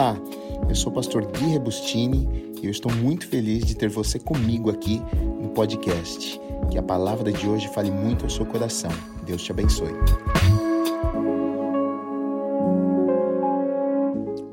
Olá, 0.00 0.16
eu 0.66 0.74
sou 0.74 0.90
o 0.90 0.94
pastor 0.94 1.30
Gui 1.30 1.44
Rebustini 1.44 2.54
e 2.62 2.64
eu 2.64 2.70
estou 2.70 2.90
muito 2.90 3.28
feliz 3.28 3.66
de 3.66 3.74
ter 3.74 3.90
você 3.90 4.18
comigo 4.18 4.70
aqui 4.70 4.98
no 5.42 5.50
podcast. 5.50 6.40
Que 6.70 6.78
a 6.78 6.82
palavra 6.82 7.30
de 7.30 7.46
hoje 7.46 7.68
fale 7.68 7.90
muito 7.90 8.24
ao 8.24 8.30
seu 8.30 8.46
coração. 8.46 8.90
Deus 9.26 9.42
te 9.42 9.52
abençoe. 9.52 9.92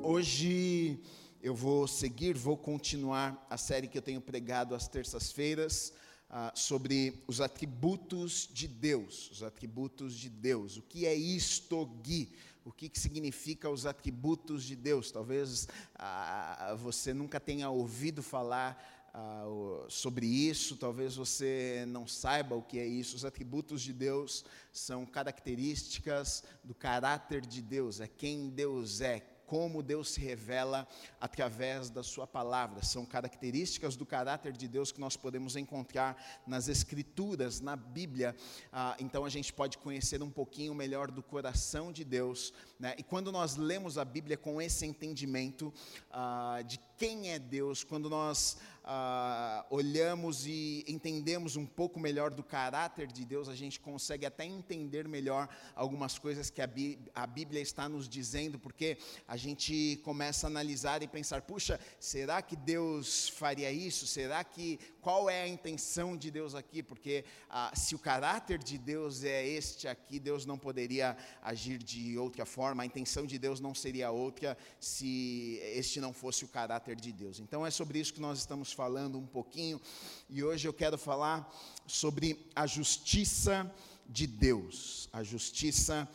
Hoje 0.04 1.00
eu 1.42 1.56
vou 1.56 1.88
seguir, 1.88 2.34
vou 2.36 2.58
continuar 2.58 3.48
a 3.50 3.56
série 3.56 3.88
que 3.88 3.98
eu 3.98 4.02
tenho 4.02 4.20
pregado 4.20 4.76
às 4.76 4.90
terças-feiras. 4.90 5.94
Uh, 6.30 6.52
sobre 6.60 7.24
os 7.26 7.40
atributos 7.40 8.50
de 8.52 8.68
Deus, 8.68 9.32
os 9.32 9.44
atributos 9.44 10.14
de 10.14 10.28
Deus. 10.28 10.76
O 10.76 10.82
que 10.82 11.06
é 11.06 11.16
isto, 11.16 11.86
Gui? 12.04 12.34
O 12.68 12.72
que, 12.74 12.90
que 12.90 13.00
significa 13.00 13.70
os 13.70 13.86
atributos 13.86 14.62
de 14.62 14.76
Deus. 14.76 15.10
Talvez 15.10 15.70
ah, 15.96 16.76
você 16.78 17.14
nunca 17.14 17.40
tenha 17.40 17.70
ouvido 17.70 18.22
falar 18.22 19.10
ah, 19.14 19.46
sobre 19.88 20.26
isso, 20.26 20.76
talvez 20.76 21.16
você 21.16 21.86
não 21.88 22.06
saiba 22.06 22.56
o 22.56 22.62
que 22.62 22.78
é 22.78 22.86
isso. 22.86 23.16
Os 23.16 23.24
atributos 23.24 23.82
de 23.82 23.94
Deus 23.94 24.44
são 24.70 25.06
características 25.06 26.44
do 26.62 26.76
caráter 26.76 27.46
de 27.46 27.62
Deus, 27.62 28.02
é 28.02 28.08
quem 28.08 28.50
Deus 28.50 29.00
é, 29.00 29.26
como 29.48 29.82
Deus 29.82 30.12
se 30.12 30.20
revela 30.20 30.86
através 31.20 31.90
da 31.90 32.04
Sua 32.04 32.28
palavra. 32.28 32.84
São 32.84 33.06
características 33.06 33.96
do 33.96 34.06
caráter 34.06 34.52
de 34.52 34.68
Deus 34.68 34.92
que 34.92 35.00
nós 35.00 35.16
podemos 35.16 35.56
encontrar 35.56 36.22
nas 36.46 36.68
Escrituras, 36.68 37.62
na 37.62 37.76
Bíblia. 37.76 38.36
Ah, 38.72 38.96
então 39.00 39.24
a 39.24 39.30
gente 39.30 39.52
pode 39.54 39.78
conhecer 39.78 40.22
um 40.22 40.30
pouquinho 40.30 40.76
melhor 40.76 41.10
do 41.10 41.24
coração 41.24 41.94
de 41.94 42.04
Deus. 42.04 42.54
Né? 42.78 42.94
E 42.98 43.04
quando 43.04 43.32
nós 43.32 43.56
lemos 43.56 43.98
a 43.98 44.04
Bíblia 44.04 44.38
com 44.38 44.62
esse 44.62 44.86
entendimento 44.86 45.74
ah, 46.12 46.62
de 46.68 46.78
quem 46.98 47.32
é 47.32 47.40
Deus, 47.40 47.86
quando 47.86 48.10
nós 48.10 48.58
ah, 48.90 49.66
olhamos 49.70 50.48
e 50.48 50.86
entendemos 50.88 51.58
um 51.58 51.66
pouco 51.66 52.00
melhor 52.00 52.32
do 52.32 52.42
caráter 52.42 53.08
de 53.08 53.26
Deus, 53.26 53.50
a 53.50 53.56
gente 53.56 53.82
consegue 53.82 54.26
até 54.26 54.46
entender 54.46 55.10
melhor 55.10 55.50
algumas 55.76 56.18
coisas 56.18 56.50
que 56.50 56.62
a, 56.62 56.68
Bí 56.68 56.98
a 57.14 57.28
Bíblia 57.28 57.62
está 57.62 57.90
nos 57.90 58.08
dizendo, 58.08 58.58
porque 58.58 58.98
a 59.28 59.36
gente 59.36 60.00
começa 60.06 60.48
a 60.48 60.50
analisar 60.50 61.04
e 61.04 61.08
pensar: 61.08 61.42
puxa, 61.42 61.78
será 62.00 62.42
que 62.42 62.56
Deus 62.56 63.28
faria 63.28 63.70
isso? 63.70 64.08
Será 64.08 64.42
que 64.42 64.80
qual 65.02 65.30
é 65.30 65.42
a 65.44 65.48
intenção 65.48 66.16
de 66.16 66.32
Deus 66.32 66.56
aqui? 66.56 66.82
Porque 66.82 67.26
ah, 67.50 67.74
se 67.76 67.94
o 67.94 68.00
caráter 68.00 68.58
de 68.58 68.78
Deus 68.78 69.22
é 69.26 69.46
este 69.46 69.86
aqui, 69.90 70.18
Deus 70.18 70.46
não 70.46 70.58
poderia 70.58 71.18
agir 71.42 71.78
de 71.78 72.18
outra 72.18 72.46
forma. 72.46 72.84
A 72.84 72.86
intenção 72.86 73.26
de 73.26 73.38
Deus 73.38 73.60
não 73.60 73.76
seria 73.76 74.12
outra 74.12 74.58
se 74.80 75.60
este 75.62 76.00
não 76.00 76.14
fosse 76.14 76.46
o 76.46 76.48
caráter 76.48 76.96
de 76.96 77.12
Deus. 77.12 77.42
Então 77.42 77.66
é 77.66 77.70
sobre 77.70 78.00
isso 78.00 78.14
que 78.14 78.22
nós 78.22 78.40
estamos 78.40 78.77
falando 78.78 79.18
um 79.18 79.26
pouquinho, 79.26 79.82
e 80.30 80.44
hoje 80.44 80.68
eu 80.68 80.72
quero 80.72 81.00
falar 81.00 81.52
sobre 81.88 82.48
a 82.56 82.68
justiça 82.68 83.74
de 84.08 84.28
Deus. 84.28 85.10
A 85.12 85.24
justiça 85.24 86.08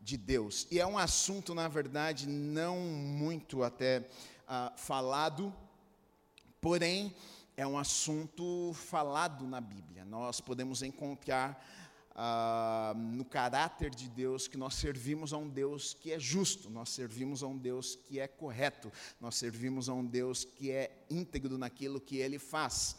de 0.00 0.16
Deus. 0.16 0.66
E 0.70 0.80
é 0.80 0.86
um 0.86 0.96
assunto, 0.96 1.54
na 1.54 1.68
verdade, 1.68 2.26
não 2.26 2.78
muito 2.78 3.62
até 3.62 3.98
uh, 3.98 4.78
falado, 4.78 5.54
porém 6.58 7.14
é 7.54 7.66
um 7.66 7.76
assunto 7.76 8.72
falado 8.72 9.46
na 9.46 9.60
Bíblia. 9.60 10.02
Nós 10.06 10.40
podemos 10.40 10.82
encontrar 10.82 11.62
ah, 12.18 12.94
no 12.96 13.26
caráter 13.26 13.90
de 13.90 14.08
Deus 14.08 14.48
que 14.48 14.56
nós 14.56 14.74
servimos 14.74 15.34
a 15.34 15.36
um 15.36 15.46
Deus 15.46 15.92
que 15.92 16.10
é 16.10 16.18
justo, 16.18 16.70
nós 16.70 16.88
servimos 16.88 17.42
a 17.42 17.46
um 17.46 17.58
Deus 17.58 17.94
que 17.94 18.18
é 18.18 18.26
correto, 18.26 18.90
nós 19.20 19.34
servimos 19.34 19.86
a 19.90 19.92
um 19.92 20.02
Deus 20.02 20.42
que 20.42 20.70
é 20.70 21.04
íntegro 21.10 21.58
naquilo 21.58 22.00
que 22.00 22.16
ele 22.16 22.38
faz. 22.38 22.96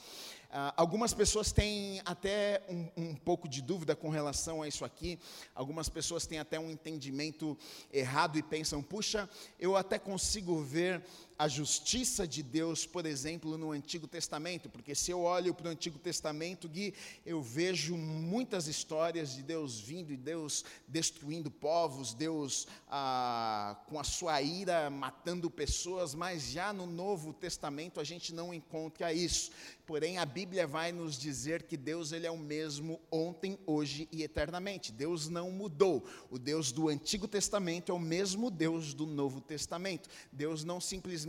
Uh, 0.47 0.71
algumas 0.77 1.13
pessoas 1.13 1.51
têm 1.51 1.99
até 2.05 2.61
um, 2.69 2.89
um, 2.95 3.15
pouco 3.15 3.49
de 3.49 3.61
dúvida 3.61 3.95
com 3.95 4.09
relação 4.09 4.61
a 4.61 4.67
isso 4.67 4.85
aqui. 4.85 5.19
Algumas 5.53 5.89
pessoas 5.89 6.25
têm 6.25 6.39
até 6.39 6.57
um 6.57 6.69
entendimento 6.69 7.57
errado 7.91 8.37
e 8.37 8.43
pensam: 8.43 8.81
puxa, 8.81 9.29
eu 9.59 9.75
até 9.75 9.99
consigo 9.99 10.61
ver 10.63 11.03
a 11.37 11.47
justiça 11.47 12.27
de 12.27 12.41
Deus, 12.41 12.87
por 12.87 13.05
exemplo, 13.05 13.57
no 13.59 13.71
Antigo 13.71 14.07
Testamento, 14.07 14.69
porque 14.69 14.95
se 14.95 15.11
eu 15.11 15.21
olho 15.21 15.53
para 15.53 15.67
o 15.67 15.71
Antigo 15.71 15.99
Testamento, 15.99 16.67
Gui, 16.67 16.95
eu 17.23 17.43
vejo 17.43 17.95
muitas 17.95 18.67
histórias 18.67 19.35
de 19.35 19.43
Deus 19.43 19.79
vindo 19.79 20.11
e 20.11 20.17
Deus 20.17 20.65
destruindo 20.87 21.51
povos, 21.51 22.15
Deus 22.15 22.67
ah, 22.89 23.79
com 23.87 23.99
a 23.99 24.03
sua 24.03 24.41
ira 24.41 24.89
matando 24.89 25.51
pessoas, 25.51 26.15
mas 26.15 26.49
já 26.49 26.73
no 26.73 26.87
Novo 26.87 27.31
Testamento 27.31 27.99
a 27.99 28.03
gente 28.03 28.33
não 28.33 28.51
encontra 28.51 29.13
isso. 29.13 29.51
Porém, 29.85 30.17
a 30.17 30.25
Bíblia 30.25 30.67
vai 30.67 30.91
nos 30.91 31.17
dizer 31.17 31.63
que 31.63 31.77
Deus 31.77 32.11
ele 32.11 32.27
é 32.27 32.31
o 32.31 32.37
mesmo 32.37 32.99
ontem, 33.09 33.57
hoje 33.65 34.09
e 34.11 34.21
eternamente. 34.21 34.91
Deus 34.91 35.29
não 35.29 35.49
mudou. 35.49 36.03
O 36.29 36.37
Deus 36.37 36.73
do 36.73 36.89
Antigo 36.89 37.25
Testamento 37.25 37.89
é 37.89 37.95
o 37.95 37.99
mesmo 37.99 38.51
Deus 38.51 38.93
do 38.93 39.05
Novo 39.05 39.39
Testamento. 39.39 40.09
Deus 40.29 40.65
não 40.65 40.81
simplesmente 40.81 41.26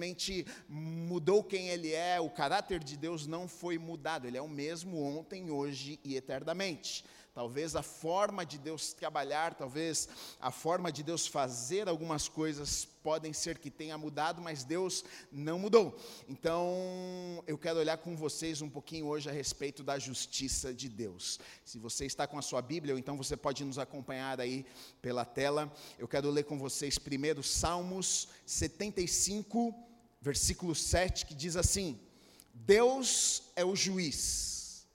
mudou 0.69 1.42
quem 1.42 1.69
ele 1.69 1.92
é, 1.92 2.20
o 2.20 2.31
caráter 2.31 2.82
de 2.82 2.97
Deus 2.97 3.26
não 3.26 3.48
foi 3.48 3.78
mudado. 3.78 4.26
Ele 4.26 4.38
é 4.38 4.42
o 4.42 4.48
mesmo 4.48 5.03
ontem, 5.03 5.50
hoje 5.50 5.98
e 6.04 6.16
eternamente. 6.16 7.04
Talvez 7.38 7.76
a 7.76 7.84
forma 7.84 8.44
de 8.44 8.58
Deus 8.58 8.92
trabalhar, 8.92 9.54
talvez 9.54 10.08
a 10.41 10.50
forma 10.50 10.91
de 10.91 11.04
Deus 11.04 11.25
fazer 11.25 11.88
algumas 11.88 12.28
coisas 12.28 12.84
podem 12.84 13.32
ser 13.32 13.58
que 13.58 13.70
tenha 13.70 13.97
mudado, 13.97 14.42
mas 14.42 14.64
Deus 14.64 15.04
não 15.31 15.56
mudou. 15.56 15.97
Então, 16.28 16.75
eu 17.47 17.56
quero 17.56 17.78
olhar 17.78 17.97
com 17.98 18.16
vocês 18.16 18.60
um 18.60 18.69
pouquinho 18.69 19.06
hoje 19.06 19.31
a 19.31 19.32
respeito 19.32 19.84
da 19.84 20.00
justiça 20.00 20.75
de 20.75 20.88
Deus. 20.88 21.38
Se 21.64 21.78
você 21.78 22.06
está 22.06 22.26
com 22.26 22.41
a 22.41 22.42
sua 22.42 22.60
Bíblia, 22.60 22.94
ou 22.94 22.98
então 22.98 23.16
você 23.16 23.37
pode 23.37 23.64
nos 23.64 23.78
acompanhar 23.78 24.41
aí 24.41 24.66
pela 25.00 25.25
tela. 25.25 25.72
Eu 25.97 26.08
quero 26.08 26.28
ler 26.31 26.42
com 26.42 26.58
vocês 26.58 26.98
primeiro 26.98 27.41
Salmos 27.41 28.31
75, 28.47 29.88
versículo 30.21 30.75
7, 30.75 31.27
que 31.27 31.34
diz 31.34 31.56
assim: 31.56 31.99
Deus 32.53 33.45
é 33.55 33.65
o 33.65 33.77
juiz, 33.77 34.87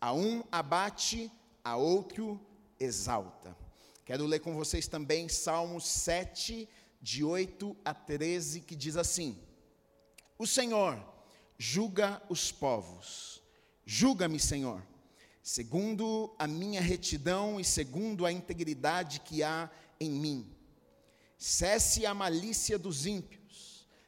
a 0.00 0.12
um 0.12 0.44
abate 0.50 1.30
a 1.64 1.76
outro 1.76 2.40
exalta. 2.78 3.56
Quero 4.04 4.24
ler 4.24 4.40
com 4.40 4.54
vocês 4.54 4.86
também 4.86 5.28
Salmos 5.28 5.86
7, 5.86 6.68
de 7.00 7.24
8 7.24 7.76
a 7.84 7.92
13, 7.92 8.60
que 8.60 8.76
diz 8.76 8.96
assim: 8.96 9.38
O 10.38 10.46
Senhor 10.46 11.02
julga 11.58 12.22
os 12.28 12.52
povos, 12.52 13.42
julga-me, 13.84 14.38
Senhor, 14.38 14.82
segundo 15.42 16.34
a 16.38 16.46
minha 16.46 16.80
retidão 16.80 17.58
e 17.58 17.64
segundo 17.64 18.26
a 18.26 18.32
integridade 18.32 19.20
que 19.20 19.42
há 19.42 19.70
em 19.98 20.10
mim. 20.10 20.52
Cesse 21.38 22.06
a 22.06 22.14
malícia 22.14 22.78
dos 22.78 23.06
ímpios, 23.06 23.35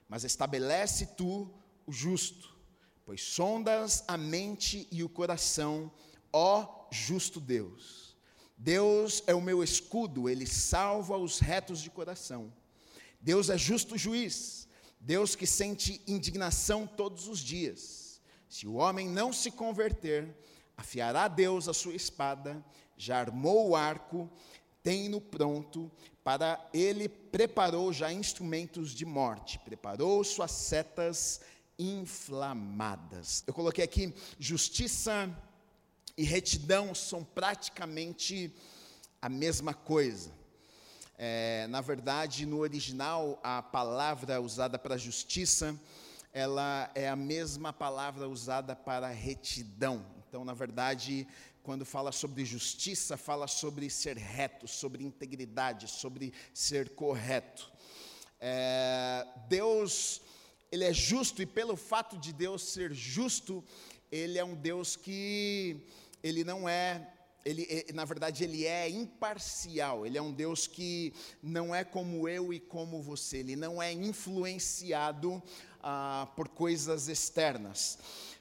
mas 0.08 0.24
estabelece 0.24 1.06
tu 1.06 1.52
o 1.86 1.92
justo, 1.92 2.56
pois 3.04 3.22
sondas 3.22 4.04
a 4.08 4.16
mente 4.16 4.88
e 4.90 5.04
o 5.04 5.08
coração, 5.08 5.90
ó 6.32 6.88
justo 6.90 7.40
Deus. 7.40 8.16
Deus 8.56 9.22
é 9.26 9.34
o 9.34 9.40
meu 9.40 9.62
escudo, 9.62 10.28
ele 10.28 10.46
salva 10.46 11.16
os 11.16 11.38
retos 11.38 11.80
de 11.80 11.90
coração. 11.90 12.52
Deus 13.20 13.50
é 13.50 13.58
justo 13.58 13.96
juiz, 13.96 14.66
Deus 14.98 15.36
que 15.36 15.46
sente 15.46 16.02
indignação 16.06 16.86
todos 16.86 17.28
os 17.28 17.38
dias. 17.38 18.20
Se 18.48 18.66
o 18.66 18.74
homem 18.74 19.08
não 19.08 19.32
se 19.32 19.50
converter, 19.50 20.34
afiará 20.76 21.28
Deus 21.28 21.68
a 21.68 21.74
sua 21.74 21.94
espada, 21.94 22.64
já 22.96 23.20
armou 23.20 23.68
o 23.68 23.76
arco, 23.76 24.28
tem-no 24.88 25.20
pronto, 25.20 25.92
para 26.24 26.66
ele 26.72 27.10
preparou 27.10 27.92
já 27.92 28.10
instrumentos 28.10 28.92
de 28.92 29.04
morte, 29.04 29.58
preparou 29.58 30.24
suas 30.24 30.50
setas 30.50 31.42
inflamadas. 31.78 33.44
Eu 33.46 33.52
coloquei 33.52 33.84
aqui 33.84 34.14
justiça 34.38 35.28
e 36.16 36.24
retidão 36.24 36.94
são 36.94 37.22
praticamente 37.22 38.50
a 39.20 39.28
mesma 39.28 39.74
coisa. 39.74 40.32
É, 41.18 41.66
na 41.68 41.82
verdade, 41.82 42.46
no 42.46 42.60
original, 42.60 43.38
a 43.42 43.60
palavra 43.60 44.40
usada 44.40 44.78
para 44.78 44.96
justiça, 44.96 45.78
ela 46.32 46.90
é 46.94 47.10
a 47.10 47.16
mesma 47.16 47.74
palavra 47.74 48.26
usada 48.26 48.74
para 48.74 49.08
retidão. 49.08 50.02
Então, 50.28 50.46
na 50.46 50.54
verdade, 50.54 51.28
quando 51.68 51.84
fala 51.84 52.10
sobre 52.12 52.46
justiça, 52.46 53.14
fala 53.18 53.46
sobre 53.46 53.90
ser 53.90 54.16
reto, 54.16 54.66
sobre 54.66 55.04
integridade, 55.04 55.86
sobre 55.86 56.32
ser 56.54 56.88
correto. 56.94 57.70
É, 58.40 59.26
Deus, 59.50 60.22
Ele 60.72 60.84
é 60.84 60.94
justo, 60.94 61.42
e 61.42 61.46
pelo 61.46 61.76
fato 61.76 62.16
de 62.16 62.32
Deus 62.32 62.62
ser 62.62 62.94
justo, 62.94 63.62
Ele 64.10 64.38
é 64.38 64.44
um 64.44 64.54
Deus 64.54 64.96
que 64.96 65.86
ele 66.22 66.42
não 66.42 66.66
é 66.66 67.06
ele, 67.44 67.86
na 67.94 68.04
verdade, 68.04 68.44
ele 68.44 68.66
é 68.66 68.88
imparcial, 68.88 70.06
ele 70.06 70.18
é 70.18 70.22
um 70.22 70.32
Deus 70.32 70.66
que 70.66 71.12
não 71.42 71.74
é 71.74 71.84
como 71.84 72.28
eu 72.28 72.52
e 72.52 72.60
como 72.60 73.02
você, 73.02 73.38
ele 73.38 73.56
não 73.56 73.82
é 73.82 73.92
influenciado 73.92 75.42
ah, 75.82 76.28
por 76.34 76.48
coisas 76.48 77.08
externas. 77.08 77.98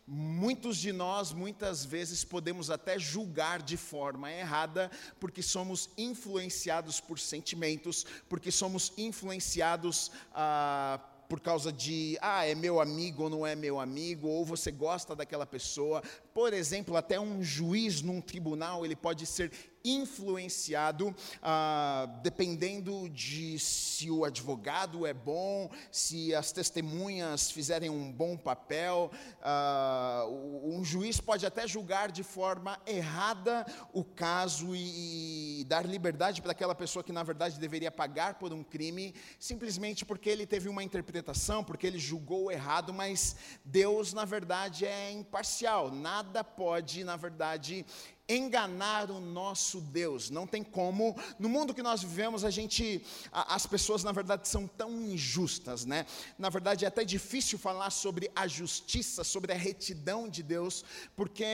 Muitos 0.09 0.77
de 0.77 0.93
nós, 0.93 1.33
muitas 1.33 1.83
vezes, 1.83 2.23
podemos 2.23 2.69
até 2.69 2.97
julgar 2.97 3.61
de 3.61 3.75
forma 3.75 4.31
errada, 4.31 4.89
porque 5.19 5.41
somos 5.41 5.89
influenciados 5.97 7.01
por 7.01 7.19
sentimentos, 7.19 8.05
porque 8.29 8.49
somos 8.49 8.93
influenciados 8.97 10.09
ah, 10.33 10.97
por 11.27 11.41
causa 11.41 11.73
de, 11.73 12.17
ah, 12.21 12.45
é 12.45 12.55
meu 12.55 12.79
amigo 12.79 13.23
ou 13.23 13.29
não 13.29 13.45
é 13.45 13.53
meu 13.53 13.81
amigo, 13.81 14.29
ou 14.29 14.45
você 14.45 14.71
gosta 14.71 15.13
daquela 15.13 15.45
pessoa. 15.45 16.01
Por 16.33 16.53
exemplo, 16.53 16.95
até 16.95 17.19
um 17.19 17.43
juiz 17.43 18.01
num 18.01 18.21
tribunal, 18.21 18.85
ele 18.85 18.95
pode 18.95 19.25
ser 19.25 19.51
influenciado, 19.91 21.15
ah, 21.41 22.07
dependendo 22.21 23.09
de 23.09 23.57
se 23.59 24.09
o 24.09 24.25
advogado 24.25 25.05
é 25.05 25.13
bom, 25.13 25.69
se 25.91 26.33
as 26.35 26.51
testemunhas 26.51 27.51
fizerem 27.51 27.89
um 27.89 28.11
bom 28.11 28.37
papel. 28.37 29.11
Ah, 29.41 30.25
um 30.63 30.83
juiz 30.83 31.19
pode 31.19 31.45
até 31.45 31.67
julgar 31.67 32.11
de 32.11 32.23
forma 32.23 32.79
errada 32.85 33.65
o 33.93 34.03
caso 34.03 34.75
e, 34.75 35.61
e 35.61 35.63
dar 35.65 35.85
liberdade 35.85 36.41
para 36.41 36.51
aquela 36.51 36.75
pessoa 36.75 37.03
que, 37.03 37.11
na 37.11 37.23
verdade, 37.23 37.59
deveria 37.59 37.91
pagar 37.91 38.35
por 38.35 38.53
um 38.53 38.63
crime, 38.63 39.13
simplesmente 39.39 40.05
porque 40.05 40.29
ele 40.29 40.45
teve 40.45 40.69
uma 40.69 40.83
interpretação, 40.83 41.63
porque 41.63 41.87
ele 41.87 41.99
julgou 41.99 42.51
errado, 42.51 42.93
mas 42.93 43.35
Deus, 43.63 44.13
na 44.13 44.25
verdade, 44.25 44.85
é 44.85 45.11
imparcial. 45.11 45.91
Nada 45.91 46.43
pode, 46.43 47.03
na 47.03 47.15
verdade, 47.15 47.85
enganar 48.29 49.09
o 49.09 49.19
nosso 49.19 49.79
Deus. 49.79 50.29
Não 50.29 50.45
tem 50.45 50.63
como. 50.63 51.15
No 51.39 51.47
mundo 51.47 51.73
que 51.73 51.81
nós 51.81 52.01
vivemos, 52.03 52.43
a 52.43 52.49
gente, 52.49 53.03
as 53.31 53.65
pessoas 53.65 54.03
na 54.03 54.11
verdade 54.11 54.47
são 54.47 54.67
tão 54.67 55.01
injustas, 55.01 55.85
né? 55.85 56.05
Na 56.37 56.49
verdade 56.49 56.83
é 56.83 56.87
até 56.87 57.05
difícil 57.05 57.57
falar 57.57 57.89
sobre 57.89 58.29
a 58.35 58.47
justiça, 58.47 59.23
sobre 59.23 59.53
a 59.53 59.55
retidão 59.55 60.27
de 60.27 60.43
Deus, 60.43 60.83
porque 61.15 61.45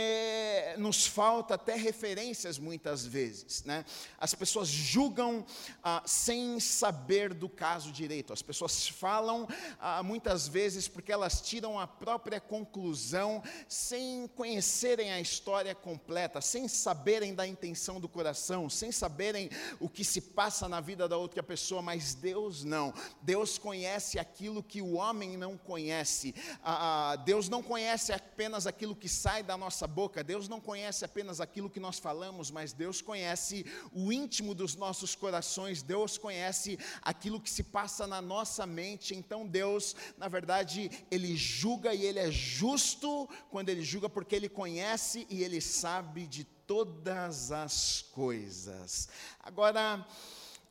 nos 0.77 1.05
falta 1.05 1.55
até 1.55 1.75
referências 1.75 2.57
muitas 2.57 3.05
vezes, 3.05 3.63
né? 3.63 3.85
As 4.17 4.33
pessoas 4.33 4.67
julgam 4.67 5.45
ah, 5.83 6.01
sem 6.05 6.59
saber 6.59 7.33
do 7.33 7.47
caso 7.47 7.91
direito. 7.91 8.33
As 8.33 8.41
pessoas 8.41 8.87
falam 8.87 9.47
ah, 9.79 10.01
muitas 10.01 10.47
vezes 10.47 10.87
porque 10.87 11.11
elas 11.11 11.41
tiram 11.41 11.79
a 11.79 11.85
própria 11.85 12.39
conclusão 12.39 13.43
sem 13.67 14.27
conhecerem 14.35 15.11
a 15.11 15.21
história 15.21 15.75
completa, 15.75 16.41
sem 16.41 16.62
sem 16.63 16.67
saberem 16.69 17.35
da 17.35 17.45
intenção 17.45 17.99
do 17.99 18.07
coração, 18.07 18.69
sem 18.69 18.89
saberem 18.89 19.49
o 19.81 19.89
que 19.89 20.03
se 20.03 20.21
passa 20.21 20.69
na 20.69 20.79
vida 20.79 21.09
da 21.09 21.17
outra 21.17 21.43
pessoa, 21.43 21.81
mas 21.81 22.13
Deus 22.13 22.63
não. 22.63 22.93
Deus 23.21 23.57
conhece 23.57 24.17
aquilo 24.17 24.63
que 24.63 24.81
o 24.81 24.93
homem 24.93 25.35
não 25.35 25.57
conhece. 25.57 26.33
Ah, 26.63 27.17
Deus 27.25 27.49
não 27.49 27.61
conhece 27.61 28.13
apenas 28.13 28.65
aquilo 28.65 28.95
que 28.95 29.09
sai 29.09 29.43
da 29.43 29.57
nossa 29.57 29.85
boca, 29.85 30.23
Deus 30.23 30.47
não 30.47 30.61
conhece 30.61 31.03
apenas 31.03 31.41
aquilo 31.41 31.69
que 31.69 31.81
nós 31.81 31.99
falamos, 31.99 32.49
mas 32.49 32.71
Deus 32.71 33.01
conhece 33.01 33.65
o 33.91 34.11
íntimo 34.11 34.55
dos 34.55 34.75
nossos 34.75 35.15
corações, 35.15 35.81
Deus 35.81 36.17
conhece 36.17 36.79
aquilo 37.01 37.41
que 37.41 37.49
se 37.49 37.63
passa 37.63 38.07
na 38.07 38.21
nossa 38.21 38.65
mente. 38.65 39.13
Então 39.13 39.45
Deus, 39.45 39.95
na 40.17 40.29
verdade, 40.29 40.89
ele 41.11 41.35
julga 41.35 41.93
e 41.93 42.05
ele 42.05 42.19
é 42.19 42.31
justo 42.31 43.27
quando 43.49 43.67
ele 43.67 43.81
julga 43.81 44.07
porque 44.07 44.35
ele 44.35 44.47
conhece 44.47 45.27
e 45.29 45.43
ele 45.43 45.59
sabe 45.59 46.25
de 46.25 46.52
todas 46.67 47.51
as 47.51 48.01
coisas. 48.11 49.09
Agora, 49.39 50.05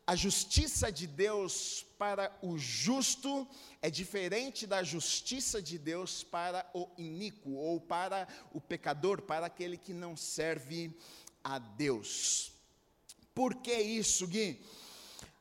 a 0.06 0.16
justiça 0.16 0.90
de 0.90 1.06
Deus 1.06 1.86
para 1.98 2.36
o 2.42 2.58
justo 2.58 3.46
é 3.80 3.88
diferente 3.88 4.66
da 4.66 4.82
justiça 4.82 5.62
de 5.62 5.78
Deus 5.78 6.24
para 6.24 6.68
o 6.74 6.88
iníquo 6.98 7.52
ou 7.52 7.80
para 7.80 8.26
o 8.52 8.60
pecador, 8.60 9.22
para 9.22 9.46
aquele 9.46 9.76
que 9.76 9.92
não 9.92 10.16
serve 10.16 10.96
a 11.42 11.58
Deus. 11.58 12.52
Por 13.34 13.54
que 13.54 13.74
isso, 13.74 14.26
Gui? 14.26 14.60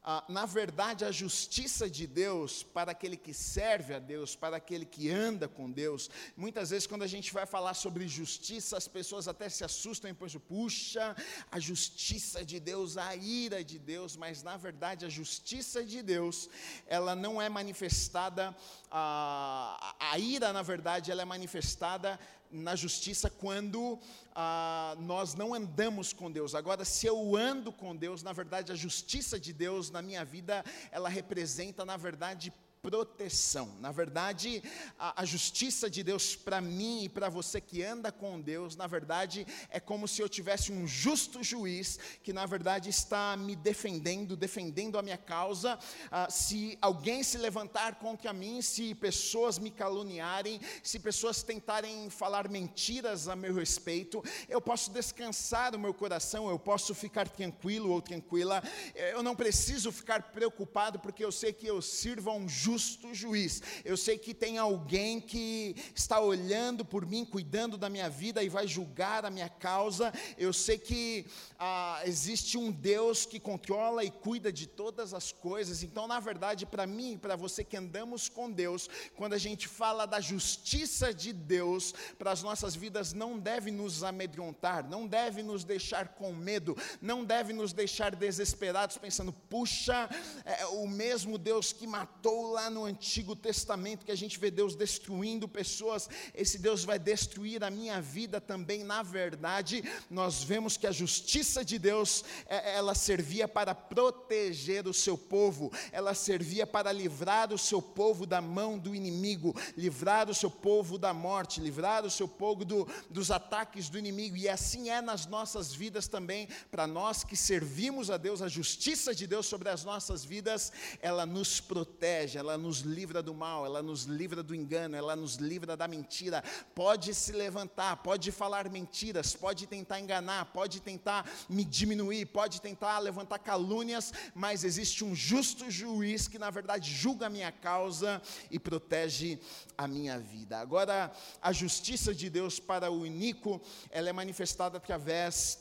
Ah, 0.04 0.24
na 0.28 0.48
verdade, 0.48 1.06
a 1.06 1.12
justiça 1.12 1.88
de 1.88 2.08
Deus 2.08 2.64
para 2.64 2.92
aquele 2.92 3.16
que 3.16 3.36
serve 3.36 3.94
a 3.94 4.00
Deus, 4.00 4.36
para 4.36 4.58
aquele 4.58 4.84
que 4.84 5.12
anda 5.12 5.48
com 5.48 5.70
Deus. 5.72 6.10
Muitas 6.36 6.72
vezes, 6.72 6.88
quando 6.88 7.04
a 7.04 7.08
gente 7.08 7.32
vai 7.32 7.46
falar 7.46 7.76
sobre 7.76 8.08
justiça, 8.08 8.78
as 8.78 8.88
pessoas 8.88 9.28
até 9.28 9.48
se 9.48 9.64
assustam 9.64 10.10
e 10.10 10.14
pensam, 10.14 10.42
puxa, 10.42 11.16
a 11.52 11.60
justiça 11.60 12.44
de 12.44 12.60
Deus, 12.60 12.98
a 12.98 13.16
ira 13.16 13.64
de 13.64 13.78
Deus, 13.78 14.16
mas 14.16 14.42
na 14.42 14.58
verdade, 14.58 15.06
a 15.06 15.10
justiça 15.10 15.86
de 15.86 16.02
Deus, 16.02 16.50
ela 16.88 17.16
não 17.16 17.40
é 17.40 17.48
manifestada, 17.48 18.56
a, 18.90 19.96
a 20.00 20.18
ira, 20.18 20.52
na 20.52 20.64
verdade, 20.64 21.12
ela 21.12 21.22
é 21.22 21.26
manifestada 21.26 22.20
na 22.52 22.76
justiça 22.76 23.30
quando 23.30 24.00
ah, 24.36 24.96
nós 25.00 25.36
não 25.36 25.54
andamos 25.54 26.14
com 26.14 26.32
Deus. 26.32 26.54
Agora, 26.54 26.84
se 26.86 27.08
eu 27.08 27.36
ando 27.36 27.72
com 27.72 27.96
Deus, 27.96 28.24
na 28.24 28.34
verdade, 28.34 28.72
a 28.72 28.76
justiça 28.76 29.40
de 29.40 29.54
Deus 29.54 29.90
na 29.90 30.02
minha 30.02 30.24
vida, 30.26 30.64
ela 30.92 31.10
representa, 31.10 31.86
na 31.86 31.98
verdade, 31.98 32.54
proteção. 32.82 33.76
Na 33.80 33.92
verdade, 33.92 34.64
a, 34.98 35.22
a 35.22 35.26
justiça 35.26 35.88
de 35.88 36.02
Deus 36.02 36.36
para 36.36 36.60
mim 36.60 37.04
e 37.04 37.10
para 37.10 37.30
você 37.30 37.62
que 37.62 37.84
anda 37.84 38.12
com 38.12 38.42
Deus, 38.42 38.76
na 38.76 38.88
verdade, 38.88 39.46
é 39.70 39.80
como 39.80 40.08
se 40.08 40.20
eu 40.20 40.28
tivesse 40.28 40.72
um 40.72 40.88
justo 40.88 41.44
juiz 41.44 42.00
que, 42.24 42.34
na 42.34 42.46
verdade, 42.48 42.90
está 42.90 43.38
me 43.38 43.56
defendendo, 43.56 44.36
defendendo 44.36 44.98
a 44.98 45.04
minha 45.04 45.18
causa. 45.18 45.78
Ah, 46.10 46.28
se 46.32 46.76
alguém 46.82 47.22
se 47.22 47.38
levantar 47.38 47.96
contra 47.96 48.34
mim, 48.34 48.64
se 48.64 48.96
pessoas 48.96 49.60
me 49.60 49.70
caluniarem, 49.70 50.60
se 50.82 50.98
pessoas 50.98 51.44
tentarem 51.44 52.10
falar 52.10 52.50
mentiras 52.50 53.28
a 53.28 53.36
meu 53.36 53.54
respeito, 53.54 54.24
eu 54.50 54.60
posso 54.60 54.90
descansar 54.90 55.76
o 55.76 55.80
meu 55.80 55.94
coração, 55.94 56.50
eu 56.50 56.58
posso 56.58 56.96
ficar 56.96 57.30
tranquilo 57.30 57.92
ou 57.92 58.02
tranquila. 58.02 58.64
Eu 58.96 59.22
não 59.22 59.36
preciso 59.36 59.92
ficar 59.92 60.32
preocupado 60.32 60.98
porque 60.98 61.24
eu 61.24 61.32
sei 61.32 61.54
que 61.54 61.68
eu 61.68 61.80
sirvo 61.80 62.32
a 62.32 62.34
um 62.34 62.50
justo 62.50 62.71
justo 62.72 63.14
juiz. 63.14 63.62
Eu 63.84 63.98
sei 63.98 64.18
que 64.18 64.34
tem 64.34 64.58
alguém 64.58 65.20
que 65.20 65.76
está 65.94 66.22
olhando 66.22 66.86
por 66.86 67.06
mim, 67.06 67.26
cuidando 67.26 67.78
da 67.78 67.90
minha 67.90 68.10
vida 68.10 68.42
e 68.42 68.48
vai 68.48 68.66
julgar 68.66 69.26
a 69.26 69.30
minha 69.30 69.50
causa. 69.50 70.14
Eu 70.38 70.54
sei 70.54 70.78
que 70.78 71.26
ah, 71.60 72.02
existe 72.06 72.58
um 72.58 72.72
Deus 72.72 73.26
que 73.26 73.40
controla 73.40 74.06
e 74.06 74.10
cuida 74.10 74.52
de 74.54 74.68
todas 74.68 75.14
as 75.14 75.34
coisas. 75.34 75.84
Então, 75.84 76.08
na 76.08 76.20
verdade, 76.20 76.66
para 76.66 76.88
mim 76.88 77.14
e 77.14 77.18
para 77.18 77.36
você 77.36 77.64
que 77.64 77.76
andamos 77.76 78.30
com 78.30 78.50
Deus, 78.50 78.90
quando 79.16 79.34
a 79.34 79.38
gente 79.38 79.68
fala 79.68 80.06
da 80.06 80.22
justiça 80.22 81.14
de 81.14 81.34
Deus 81.34 81.94
para 82.18 82.32
as 82.32 82.42
nossas 82.42 82.74
vidas, 82.74 83.12
não 83.12 83.38
deve 83.38 83.70
nos 83.70 84.02
amedrontar, 84.02 84.88
não 84.88 85.06
deve 85.06 85.44
nos 85.44 85.66
deixar 85.66 86.10
com 86.10 86.32
medo, 86.32 86.78
não 87.02 87.26
deve 87.26 87.52
nos 87.52 87.74
deixar 87.74 88.16
desesperados, 88.16 88.98
pensando, 88.98 89.34
puxa, 89.34 90.10
é, 90.46 90.66
o 90.68 90.88
mesmo 90.88 91.38
Deus 91.38 91.74
que 91.74 91.86
matou 91.86 92.52
lá 92.52 92.61
lá 92.62 92.70
no 92.70 92.86
Antigo 92.86 93.36
Testamento 93.36 94.06
que 94.06 94.12
a 94.12 94.16
gente 94.16 94.38
vê 94.38 94.52
Deus 94.52 94.76
destruindo 94.76 95.48
pessoas, 95.48 96.08
esse 96.36 96.60
Deus 96.60 96.84
vai 96.84 97.00
destruir 97.00 97.64
a 97.64 97.72
minha 97.72 98.00
vida 98.00 98.40
também. 98.40 98.84
Na 98.84 99.02
verdade, 99.02 99.84
nós 100.12 100.44
vemos 100.44 100.78
que 100.78 100.86
a 100.86 100.92
justiça 100.92 101.66
de 101.66 101.80
Deus, 101.80 102.24
é, 102.46 102.76
ela 102.76 102.94
servia 102.94 103.48
para 103.48 103.74
proteger 103.74 104.88
o 104.88 104.94
seu 104.94 105.18
povo, 105.18 105.72
ela 105.92 106.14
servia 106.14 106.68
para 106.68 106.92
livrar 106.92 107.52
o 107.52 107.58
seu 107.58 107.82
povo 107.82 108.28
da 108.28 108.40
mão 108.40 108.78
do 108.78 108.94
inimigo, 108.94 109.60
livrar 109.76 110.30
o 110.30 110.36
seu 110.36 110.52
povo 110.52 111.00
da 111.00 111.16
morte, 111.16 111.60
livrar 111.60 112.06
o 112.06 112.12
seu 112.12 112.28
povo 112.28 112.64
do, 112.64 112.88
dos 113.10 113.32
ataques 113.32 113.90
do 113.90 113.98
inimigo. 113.98 114.38
E 114.38 114.48
assim 114.48 114.92
é 114.92 115.02
nas 115.02 115.26
nossas 115.26 115.74
vidas 115.74 116.08
também, 116.08 116.48
para 116.70 116.86
nós 116.86 117.24
que 117.24 117.36
servimos 117.36 118.12
a 118.12 118.18
Deus, 118.18 118.40
a 118.40 118.48
justiça 118.48 119.16
de 119.16 119.26
Deus 119.26 119.48
sobre 119.48 119.70
as 119.70 119.84
nossas 119.84 120.24
vidas, 120.24 120.72
ela 121.02 121.26
nos 121.26 121.60
protege, 121.60 122.38
ela 122.38 122.51
ela 122.52 122.58
nos 122.58 122.80
livra 122.82 123.24
do 123.24 123.34
mal, 123.34 123.66
ela 123.66 123.82
nos 123.82 124.04
livra 124.04 124.44
do 124.44 124.54
engano, 124.54 124.96
ela 124.96 125.16
nos 125.16 125.36
livra 125.36 125.78
da 125.78 125.88
mentira. 125.88 126.44
Pode 126.76 127.16
se 127.16 127.32
levantar, 127.32 127.98
pode 127.98 128.32
falar 128.32 128.70
mentiras, 128.70 129.34
pode 129.34 129.66
tentar 129.68 130.00
enganar, 130.00 130.46
pode 130.46 130.82
tentar 130.82 131.30
me 131.48 131.64
diminuir, 131.64 132.26
pode 132.26 132.62
tentar 132.62 133.00
levantar 133.00 133.40
calúnias, 133.40 134.14
mas 134.36 134.64
existe 134.66 135.04
um 135.04 135.16
justo 135.16 135.72
juiz 135.72 136.28
que, 136.28 136.38
na 136.38 136.50
verdade, 136.50 136.92
julga 136.92 137.28
a 137.28 137.30
minha 137.30 137.52
causa 137.52 138.22
e 138.50 138.60
protege 138.60 139.40
a 139.78 139.88
minha 139.88 140.20
vida. 140.20 140.60
Agora, 140.60 141.12
a 141.42 141.54
justiça 141.54 142.14
de 142.14 142.30
Deus 142.30 142.60
para 142.60 142.92
o 142.92 143.06
iníquo, 143.06 143.62
ela 143.90 144.10
é 144.10 144.14
manifestada 144.14 144.78
através 144.78 145.60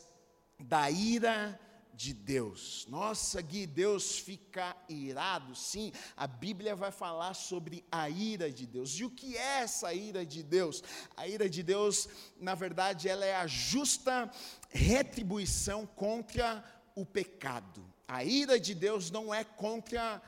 da 0.58 0.90
ira 0.90 1.58
de 2.00 2.14
Deus. 2.14 2.86
Nossa, 2.88 3.42
Gui, 3.42 3.66
Deus 3.66 4.18
fica 4.18 4.74
irado. 4.88 5.54
Sim, 5.54 5.92
a 6.16 6.26
Bíblia 6.26 6.74
vai 6.74 6.90
falar 6.90 7.34
sobre 7.34 7.84
a 7.92 8.08
ira 8.08 8.50
de 8.50 8.66
Deus. 8.66 8.98
E 8.98 9.04
o 9.04 9.10
que 9.10 9.36
é 9.36 9.60
essa 9.60 9.92
ira 9.92 10.24
de 10.24 10.42
Deus? 10.42 10.82
A 11.14 11.28
ira 11.28 11.46
de 11.46 11.62
Deus, 11.62 12.08
na 12.40 12.54
verdade, 12.54 13.06
ela 13.06 13.26
é 13.26 13.36
a 13.36 13.46
justa 13.46 14.30
retribuição 14.70 15.84
contra 15.84 16.64
o 16.94 17.04
pecado. 17.04 17.84
A 18.08 18.24
ira 18.24 18.58
de 18.58 18.74
Deus 18.74 19.10
não 19.10 19.34
é 19.34 19.44
contra 19.44 20.22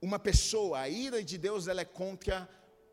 uma 0.00 0.18
pessoa, 0.18 0.80
a 0.80 0.88
ira 0.88 1.22
de 1.22 1.36
Deus 1.36 1.68
ela 1.68 1.82
é 1.82 1.84
contra 1.84 2.48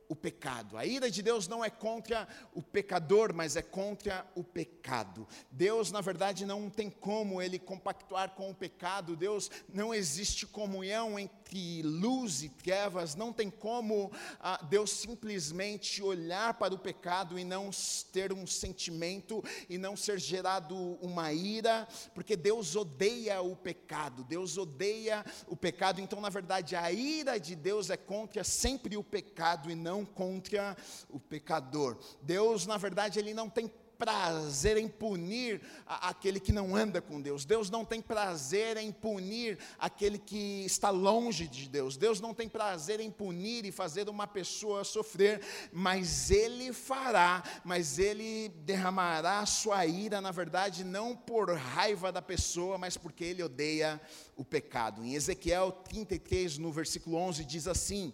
o 0.10 0.16
pecado. 0.16 0.78
A 0.78 0.86
ira 0.86 1.12
de 1.12 1.22
Deus 1.22 1.48
não 1.48 1.64
é 1.64 1.70
contra 1.70 2.28
o 2.54 2.62
pecador, 2.62 3.34
mas 3.34 3.56
é 3.56 3.62
contra 3.62 4.26
o 4.36 4.44
pecado. 4.44 5.28
Deus, 5.52 5.92
na 5.92 6.02
verdade, 6.02 6.46
não 6.46 6.70
tem 6.70 6.90
como 6.90 7.42
ele 7.42 7.60
compactuar 7.60 8.32
com 8.32 8.50
o 8.50 8.56
pecado. 8.56 9.16
Deus 9.16 9.52
não 9.68 9.94
existe 9.94 10.46
comunhão 10.46 11.20
entre 11.20 11.82
luz 11.84 12.42
e 12.42 12.50
trevas. 12.50 13.16
Não 13.16 13.34
tem 13.34 13.50
como 13.50 14.12
ah, 14.40 14.64
Deus 14.70 14.92
simplesmente 14.92 16.02
olhar 16.02 16.54
para 16.54 16.74
o 16.74 16.80
pecado 16.80 17.38
e 17.38 17.44
não 17.44 17.70
ter 18.12 18.32
um 18.32 18.48
sentimento 18.48 19.44
e 19.70 19.78
não 19.78 19.98
ser 19.98 20.20
gerado 20.20 20.76
uma 21.02 21.34
ira, 21.34 21.88
porque 22.14 22.36
Deus 22.36 22.76
odeia 22.76 23.42
o 23.42 23.56
pecado. 23.56 24.24
Deus 24.24 24.58
odeia 24.58 25.26
o 25.48 25.56
pecado. 25.56 26.00
Então, 26.00 26.22
na 26.22 26.30
verdade, 26.30 26.76
a 26.76 26.92
ira 26.92 27.38
de 27.38 27.56
Deus 27.56 27.90
é 27.90 27.98
contra 27.98 28.44
sempre 28.44 28.96
o 28.96 29.04
pecado 29.04 29.70
e 29.70 29.76
não 29.76 29.97
não 29.98 30.06
contra 30.06 30.78
o 31.10 31.20
pecador. 31.20 31.98
Deus, 32.22 32.66
na 32.66 32.78
verdade, 32.78 33.18
ele 33.18 33.34
não 33.34 33.50
tem 33.50 33.72
prazer 33.98 34.78
em 34.78 34.88
punir 34.88 35.60
aquele 35.88 36.40
que 36.40 36.52
não 36.52 36.76
anda 36.76 37.02
com 37.02 37.20
Deus. 37.20 37.46
Deus 37.46 37.68
não 37.70 37.84
tem 37.84 38.00
prazer 38.00 38.78
em 38.78 38.92
punir 38.92 39.58
aquele 39.80 40.20
que 40.20 40.64
está 40.66 40.92
longe 40.92 41.48
de 41.48 41.68
Deus. 41.68 41.98
Deus 41.98 42.22
não 42.22 42.32
tem 42.34 42.48
prazer 42.48 43.00
em 43.00 43.10
punir 43.10 43.66
e 43.66 43.72
fazer 43.72 44.08
uma 44.08 44.28
pessoa 44.28 44.84
sofrer, 44.84 45.42
mas 45.72 46.30
Ele 46.30 46.72
fará, 46.72 47.44
mas 47.66 47.98
Ele 47.98 48.50
derramará 48.50 49.44
sua 49.48 49.84
ira, 49.86 50.22
na 50.22 50.32
verdade, 50.32 50.84
não 50.84 51.16
por 51.16 51.52
raiva 51.52 52.12
da 52.12 52.22
pessoa, 52.22 52.78
mas 52.78 52.98
porque 52.98 53.24
Ele 53.24 53.42
odeia 53.42 54.00
o 54.36 54.46
pecado. 54.46 55.04
Em 55.04 55.16
Ezequiel 55.16 55.72
33, 55.72 56.60
no 56.60 56.72
versículo 56.72 57.18
11, 57.18 57.44
diz 57.44 57.68
assim: 57.68 58.14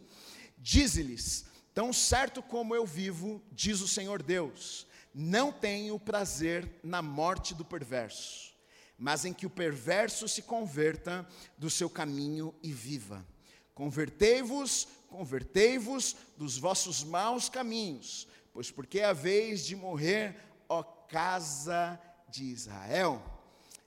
Dize-lhes 0.58 1.52
Tão 1.74 1.92
certo 1.92 2.42
como 2.44 2.76
eu 2.76 2.86
vivo, 2.86 3.42
diz 3.52 3.82
o 3.82 3.88
Senhor 3.88 4.22
Deus, 4.22 4.86
não 5.14 5.52
tenho 5.52 6.00
prazer 6.00 6.80
na 6.84 7.02
morte 7.02 7.56
do 7.56 7.66
perverso, 7.66 8.54
mas 8.98 9.26
em 9.26 9.34
que 9.34 9.46
o 9.46 9.50
perverso 9.50 10.28
se 10.28 10.44
converta 10.44 11.28
do 11.58 11.70
seu 11.70 11.90
caminho 11.90 12.54
e 12.62 12.72
viva. 12.72 13.26
Convertei-vos, 13.74 14.88
convertei-vos 15.08 16.16
dos 16.38 16.58
vossos 16.58 17.04
maus 17.04 17.50
caminhos, 17.50 18.28
pois 18.54 18.70
porque 18.70 19.00
é 19.00 19.06
a 19.06 19.14
vez 19.14 19.66
de 19.66 19.76
morrer, 19.76 20.36
ó 20.70 20.84
casa 20.84 22.00
de 22.30 22.44
Israel. 22.46 23.22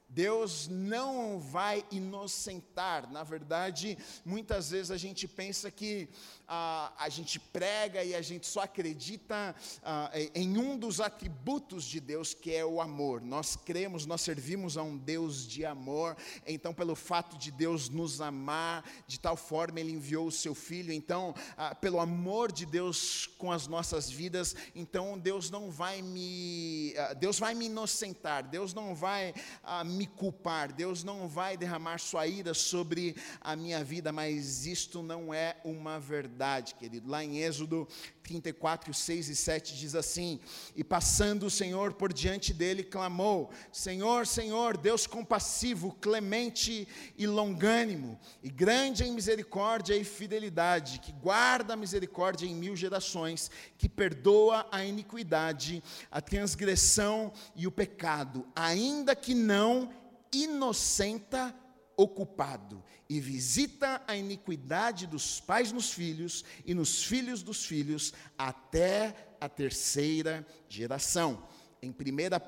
Deus 0.08 0.68
não 0.68 1.38
vai 1.38 1.84
inocentar. 1.90 3.10
Na 3.10 3.22
verdade, 3.24 3.98
muitas 4.24 4.70
vezes 4.70 4.90
a 4.90 4.96
gente 4.96 5.26
pensa 5.26 5.70
que 5.70 6.08
ah, 6.48 6.92
a 6.98 7.08
gente 7.08 7.40
prega 7.40 8.04
e 8.04 8.14
a 8.14 8.22
gente 8.22 8.46
só 8.46 8.60
acredita 8.60 9.54
ah, 9.82 10.10
em 10.34 10.56
um 10.56 10.78
dos 10.78 11.00
atributos 11.00 11.84
de 11.84 11.98
Deus, 11.98 12.34
que 12.34 12.54
é 12.54 12.64
o 12.64 12.80
amor. 12.80 13.20
Nós 13.20 13.56
cremos, 13.56 14.06
nós 14.06 14.20
servimos 14.20 14.76
a 14.76 14.82
um 14.82 14.96
Deus 14.96 15.46
de 15.46 15.64
amor. 15.64 16.16
Então, 16.46 16.72
pelo 16.72 16.94
fato 16.94 17.36
de 17.36 17.50
Deus 17.50 17.88
nos 17.88 18.20
amar, 18.20 18.84
de 19.06 19.18
tal 19.18 19.36
forma 19.36 19.80
Ele 19.80 19.92
enviou 19.92 20.28
o 20.28 20.32
Seu 20.32 20.54
Filho. 20.54 20.92
Então, 20.92 21.34
ah, 21.56 21.74
pelo 21.74 21.98
amor 21.98 22.52
de 22.52 22.64
Deus 22.64 23.26
com 23.38 23.50
as 23.50 23.66
nossas 23.66 24.08
vidas, 24.08 24.54
então 24.74 25.18
Deus 25.18 25.50
não 25.50 25.70
vai 25.70 26.00
me, 26.00 26.94
ah, 26.96 27.12
Deus 27.14 27.38
vai 27.40 27.54
me 27.54 27.66
inocentar. 27.66 28.44
Deus 28.48 28.72
não 28.72 28.94
vai 28.94 29.34
ah, 29.64 29.82
me 29.82 30.06
culpar. 30.06 30.72
Deus 30.72 31.02
não 31.02 31.28
vai 31.28 31.56
derramar 31.56 31.98
Sua 31.98 32.26
ira 32.26 32.54
sobre 32.54 33.16
a 33.40 33.56
minha 33.56 33.82
vida. 33.82 34.12
Mas 34.12 34.64
isto 34.64 35.02
não 35.02 35.34
é 35.34 35.56
uma 35.64 35.98
verdade 35.98 36.35
verdade, 36.36 36.74
querido. 36.74 37.08
Lá 37.08 37.24
em 37.24 37.38
Êxodo 37.38 37.88
34, 38.22 38.92
6 38.92 39.30
e 39.30 39.34
7 39.34 39.74
diz 39.74 39.94
assim: 39.94 40.38
E 40.76 40.84
passando 40.84 41.46
o 41.46 41.50
Senhor 41.50 41.94
por 41.94 42.12
diante 42.12 42.52
dele, 42.52 42.84
clamou: 42.84 43.50
Senhor, 43.72 44.26
Senhor, 44.26 44.76
Deus 44.76 45.06
compassivo, 45.06 45.96
clemente 45.98 46.86
e 47.16 47.26
longânimo, 47.26 48.20
e 48.42 48.50
grande 48.50 49.02
em 49.02 49.12
misericórdia 49.12 49.96
e 49.96 50.04
fidelidade, 50.04 51.00
que 51.00 51.10
guarda 51.10 51.72
a 51.72 51.76
misericórdia 51.76 52.46
em 52.46 52.54
mil 52.54 52.76
gerações, 52.76 53.50
que 53.78 53.88
perdoa 53.88 54.68
a 54.70 54.84
iniquidade, 54.84 55.82
a 56.10 56.20
transgressão 56.20 57.32
e 57.54 57.66
o 57.66 57.72
pecado, 57.72 58.46
ainda 58.54 59.16
que 59.16 59.32
não 59.32 59.88
inocenta 60.30 61.54
ocupado 61.96 62.84
e 63.08 63.18
visita 63.20 64.02
a 64.06 64.16
iniquidade 64.16 65.06
dos 65.06 65.40
pais 65.40 65.72
nos 65.72 65.90
filhos 65.92 66.44
e 66.64 66.74
nos 66.74 67.04
filhos 67.04 67.42
dos 67.42 67.64
filhos 67.64 68.12
até 68.36 69.14
a 69.40 69.48
terceira 69.48 70.46
geração. 70.68 71.46
Em 71.80 71.90
1 71.90 71.94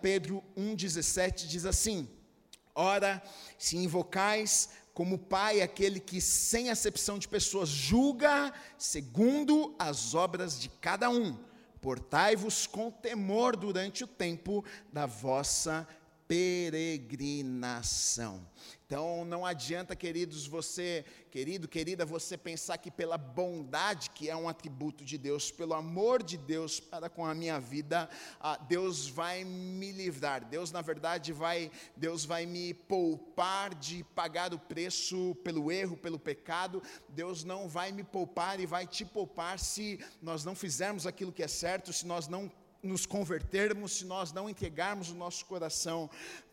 Pedro 0.02 0.42
1,17 0.56 1.46
diz 1.46 1.64
assim: 1.64 2.08
Ora, 2.74 3.22
se 3.58 3.76
invocais 3.76 4.68
como 4.92 5.16
Pai 5.16 5.62
aquele 5.62 6.00
que, 6.00 6.20
sem 6.20 6.70
acepção 6.70 7.18
de 7.18 7.28
pessoas, 7.28 7.68
julga 7.68 8.52
segundo 8.76 9.74
as 9.78 10.14
obras 10.14 10.58
de 10.58 10.68
cada 10.68 11.08
um, 11.08 11.38
portai-vos 11.80 12.66
com 12.66 12.90
temor 12.90 13.56
durante 13.56 14.02
o 14.02 14.08
tempo 14.08 14.64
da 14.92 15.06
vossa 15.06 15.86
peregrinação. 16.28 18.46
Então 18.86 19.24
não 19.24 19.44
adianta, 19.44 19.96
queridos, 19.96 20.46
você, 20.46 21.04
querido, 21.30 21.68
querida, 21.68 22.06
você 22.06 22.38
pensar 22.38 22.78
que 22.78 22.90
pela 22.90 23.18
bondade, 23.18 24.08
que 24.10 24.30
é 24.30 24.36
um 24.36 24.48
atributo 24.48 25.04
de 25.04 25.18
Deus, 25.18 25.50
pelo 25.50 25.74
amor 25.74 26.22
de 26.22 26.38
Deus 26.38 26.80
para 26.80 27.10
com 27.10 27.26
a 27.26 27.34
minha 27.34 27.60
vida, 27.60 28.08
ah, 28.40 28.56
Deus 28.56 29.06
vai 29.06 29.44
me 29.44 29.92
livrar. 29.92 30.42
Deus, 30.44 30.72
na 30.72 30.80
verdade, 30.80 31.34
vai, 31.34 31.70
Deus 31.96 32.24
vai 32.24 32.46
me 32.46 32.72
poupar 32.72 33.74
de 33.74 34.02
pagar 34.14 34.54
o 34.54 34.58
preço 34.58 35.34
pelo 35.44 35.70
erro, 35.70 35.94
pelo 35.96 36.18
pecado. 36.18 36.82
Deus 37.10 37.44
não 37.44 37.68
vai 37.68 37.92
me 37.92 38.04
poupar 38.04 38.58
e 38.58 38.64
vai 38.64 38.86
te 38.86 39.04
poupar 39.04 39.58
se 39.58 40.02
nós 40.22 40.42
não 40.44 40.54
fizermos 40.54 41.06
aquilo 41.06 41.32
que 41.32 41.42
é 41.42 41.48
certo, 41.48 41.92
se 41.92 42.06
nós 42.06 42.26
não 42.26 42.50
nos 42.82 43.06
convertermos 43.06 43.92
se 43.92 44.04
nós 44.04 44.32
não 44.32 44.48
entregarmos 44.48 45.10
o 45.10 45.14
nosso 45.14 45.44
coração 45.46 46.08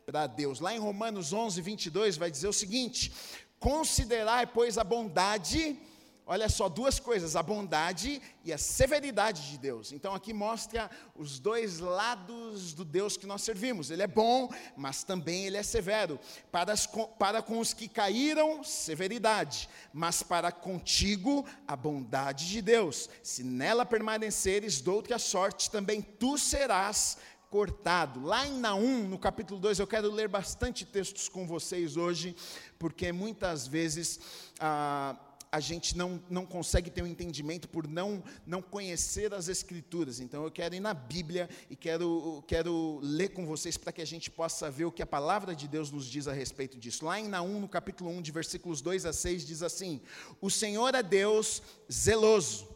para 0.05 0.27
Deus. 0.27 0.60
Lá 0.60 0.74
em 0.74 0.79
Romanos 0.79 1.34
11, 1.34 1.62
22, 1.62 2.17
vai 2.17 2.29
dizer 2.32 2.48
o 2.48 2.53
seguinte: 2.53 3.12
Considerai, 3.60 4.46
pois, 4.46 4.77
a 4.77 4.84
bondade 4.84 5.77
olha 6.25 6.50
só, 6.50 6.67
duas 6.67 7.00
coisas: 7.00 7.36
a 7.36 7.44
bondade 7.44 8.22
e 8.44 8.51
a 8.51 8.58
severidade 8.58 9.51
de 9.51 9.58
Deus. 9.58 9.91
Então 9.91 10.13
aqui 10.13 10.34
mostra 10.34 10.89
os 11.15 11.39
dois 11.39 11.79
lados 11.79 12.74
do 12.74 12.84
Deus 12.84 13.17
que 13.17 13.27
nós 13.27 13.41
servimos. 13.41 13.91
Ele 13.91 14.03
é 14.03 14.08
bom, 14.08 14.50
mas 14.75 15.03
também 15.03 15.46
ele 15.46 15.58
é 15.58 15.63
severo. 15.63 16.20
Para, 16.51 16.74
as, 16.74 16.88
para 17.17 17.41
com 17.41 17.60
os 17.60 17.74
que 17.74 17.88
caíram, 17.88 18.63
severidade, 18.63 19.70
mas 19.94 20.24
para 20.24 20.51
contigo, 20.51 21.46
a 21.67 21.75
bondade 21.75 22.48
de 22.48 22.62
Deus. 22.62 23.10
Se 23.22 23.44
nela 23.44 23.86
permaneceres, 23.86 24.82
dou-te 24.82 25.13
a 25.13 25.20
sorte, 25.20 25.70
também 25.70 26.01
tu 26.01 26.38
serás 26.38 27.17
cortado. 27.50 28.22
Lá 28.22 28.46
em 28.46 28.60
Naum, 28.60 29.08
no 29.08 29.17
capítulo 29.17 29.60
2, 29.60 29.79
eu 29.79 29.88
quero 29.88 30.12
ler 30.12 30.27
bastante 30.27 30.86
textos 30.86 31.29
com 31.29 31.48
vocês 31.48 31.96
hoje, 31.96 32.36
porque 32.77 33.12
muitas 33.12 33.67
vezes. 33.67 34.20
Ah, 34.60 35.15
a 35.56 35.60
gente 35.62 35.96
não, 35.96 36.22
não 36.30 36.46
consegue 36.46 36.90
ter 36.90 37.02
um 37.02 37.08
entendimento 37.08 37.70
por 37.70 37.88
não, 37.88 38.22
não 38.46 38.62
conhecer 38.62 39.34
as 39.34 39.48
Escrituras. 39.48 40.20
Então 40.20 40.44
eu 40.44 40.52
quero 40.52 40.76
ir 40.76 40.82
na 40.82 40.94
Bíblia 40.94 41.50
e 41.70 41.78
quero, 41.78 42.44
quero 42.46 43.00
ler 43.02 43.30
com 43.30 43.46
vocês 43.46 43.78
para 43.78 43.94
que 43.94 44.02
a 44.02 44.06
gente 44.06 44.30
possa 44.30 44.70
ver 44.70 44.84
o 44.84 44.92
que 44.92 45.02
a 45.02 45.08
palavra 45.08 45.56
de 45.56 45.66
Deus 45.66 45.92
nos 45.92 46.08
diz 46.08 46.28
a 46.28 46.34
respeito 46.34 46.78
disso. 46.78 47.06
Lá 47.06 47.22
em 47.22 47.30
Naum, 47.30 47.62
no 47.62 47.70
capítulo 47.70 48.10
1, 48.10 48.22
de 48.22 48.34
versículos 48.34 48.82
2 48.82 49.06
a 49.06 49.14
6, 49.14 49.48
diz 49.48 49.64
assim: 49.64 50.02
O 50.42 50.52
Senhor 50.52 50.94
é 50.94 51.02
Deus 51.02 51.62
zeloso 51.90 52.68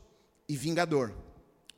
e 0.47 0.55
vingador. 0.55 1.13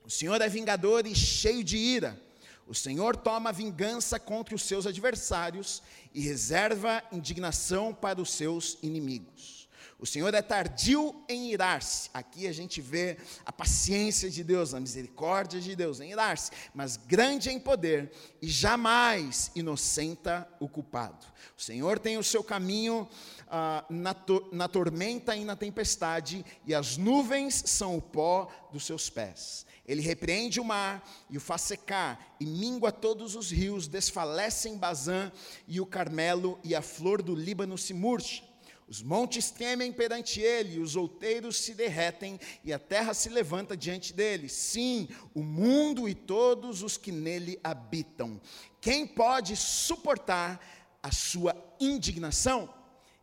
O 0.05 0.10
Senhor 0.12 0.39
é 0.39 0.48
vingador 0.48 1.08
e 1.08 1.15
cheio 1.15 1.63
de 1.63 1.77
ira. 1.77 2.22
O 2.67 2.75
Senhor 2.75 3.17
toma 3.17 3.51
vingança 3.51 4.20
contra 4.20 4.53
os 4.53 4.62
seus 4.62 4.86
adversários 4.86 5.81
e 6.13 6.22
reserva 6.22 7.03
indignação 7.12 7.91
para 7.91 8.22
os 8.22 8.31
seus 8.31 8.77
inimigos. 8.84 9.61
O 10.01 10.05
Senhor 10.08 10.34
é 10.34 10.41
tardio 10.41 11.13
em 11.29 11.51
irar-se. 11.51 12.10
Aqui 12.12 12.48
a 12.48 12.51
gente 12.51 12.81
vê 12.81 13.17
a 13.46 13.51
paciência 13.51 14.31
de 14.31 14.43
Deus, 14.43 14.74
a 14.74 14.79
misericórdia 14.79 15.62
de 15.62 15.75
Deus 15.75 16.00
em 16.00 16.10
irar-se, 16.10 16.50
mas 16.74 16.98
grande 16.98 17.51
em 17.51 17.60
poder 17.60 18.12
e 18.41 18.48
jamais 18.48 19.51
inocenta 19.53 20.50
o 20.60 20.67
culpado. 20.67 21.24
O 21.55 21.62
Senhor 21.62 22.00
tem 22.00 22.17
o 22.17 22.24
seu 22.24 22.43
caminho 22.43 23.08
ah, 23.48 23.86
na, 23.91 24.15
to 24.15 24.50
na 24.51 24.67
tormenta 24.67 25.36
e 25.36 25.46
na 25.46 25.55
tempestade, 25.55 26.43
e 26.65 26.74
as 26.74 26.98
nuvens 26.98 27.62
são 27.67 27.96
o 27.96 28.01
pó 28.01 28.51
dos 28.74 28.88
seus 28.88 29.08
pés. 29.08 29.67
Ele 29.88 30.01
repreende 30.01 30.60
o 30.60 30.65
mar 30.65 31.08
e 31.29 31.38
o 31.38 31.41
faz 31.41 31.62
secar, 31.62 32.36
e 32.39 32.46
mingua 32.48 32.91
todos 32.91 33.36
os 33.36 33.51
rios, 33.51 33.88
desfalece 33.88 34.67
em 34.67 34.77
Bazã, 34.77 35.31
e 35.67 35.79
o 35.79 35.86
Carmelo 35.86 36.60
e 36.63 36.74
a 36.74 36.81
flor 36.81 37.22
do 37.22 37.36
Líbano 37.36 37.77
se 37.77 37.93
murcha. 37.93 38.50
Os 38.91 39.01
montes 39.01 39.50
temem 39.50 39.89
perante 39.89 40.41
ele, 40.41 40.77
os 40.77 40.98
outeiros 40.98 41.55
se 41.55 41.74
derretem 41.74 42.38
e 42.62 42.74
a 42.74 42.77
terra 42.77 43.13
se 43.13 43.29
levanta 43.29 43.77
diante 43.77 44.12
dele. 44.12 44.50
Sim, 44.50 45.07
o 45.33 45.41
mundo 45.41 46.10
e 46.10 46.13
todos 46.13 46.83
os 46.83 46.98
que 46.98 47.10
nele 47.10 47.57
habitam. 47.63 48.41
Quem 48.81 49.07
pode 49.07 49.55
suportar 49.55 50.60
a 51.01 51.10
sua 51.10 51.55
indignação? 51.79 52.67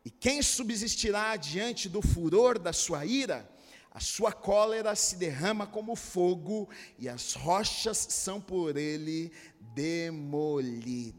E 0.06 0.08
quem 0.08 0.40
subsistirá 0.40 1.36
diante 1.36 1.86
do 1.86 2.00
furor 2.00 2.58
da 2.58 2.72
sua 2.72 3.04
ira? 3.04 3.46
A 3.90 4.00
sua 4.00 4.32
cólera 4.32 4.94
se 4.94 5.16
derrama 5.16 5.66
como 5.66 5.94
fogo 5.94 6.66
e 6.98 7.10
as 7.10 7.34
rochas 7.34 7.98
são 8.08 8.40
por 8.40 8.78
ele 8.78 9.32
demolidas. 9.74 11.18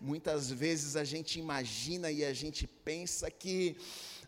Muitas 0.00 0.50
vezes 0.50 0.96
a 0.96 1.04
gente 1.04 1.38
imagina 1.38 2.10
e 2.10 2.24
a 2.24 2.32
gente 2.32 2.66
pensa 2.66 3.30
que 3.30 3.76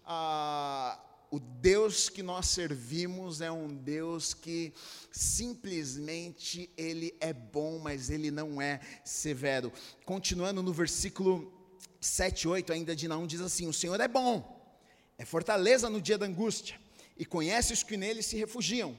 ah, 0.05 1.01
o 1.31 1.41
Deus 1.41 2.09
que 2.09 2.23
nós 2.23 2.49
servimos 2.49 3.41
é 3.41 3.51
um 3.51 3.75
Deus 3.75 4.35
que 4.35 4.73
simplesmente 5.11 6.71
ele 6.77 7.17
é 7.21 7.33
bom, 7.33 7.79
mas 7.79 8.11
ele 8.11 8.31
não 8.31 8.63
é 8.63 8.81
severo. 9.05 9.73
Continuando 10.05 10.63
no 10.63 10.73
versículo 10.73 11.53
7, 12.01 12.47
8 12.49 12.73
ainda 12.73 12.95
de 12.95 13.09
Naum 13.09 13.27
diz 13.27 13.41
assim: 13.41 13.67
O 13.67 13.73
Senhor 13.73 14.01
é 14.01 14.07
bom, 14.07 14.65
é 15.19 15.25
fortaleza 15.25 15.91
no 15.91 16.01
dia 16.01 16.19
da 16.19 16.27
angústia, 16.27 16.79
e 17.17 17.25
conhece 17.25 17.73
os 17.73 17.83
que 17.83 17.97
nele 17.97 18.23
se 18.23 18.37
refugiam 18.37 18.97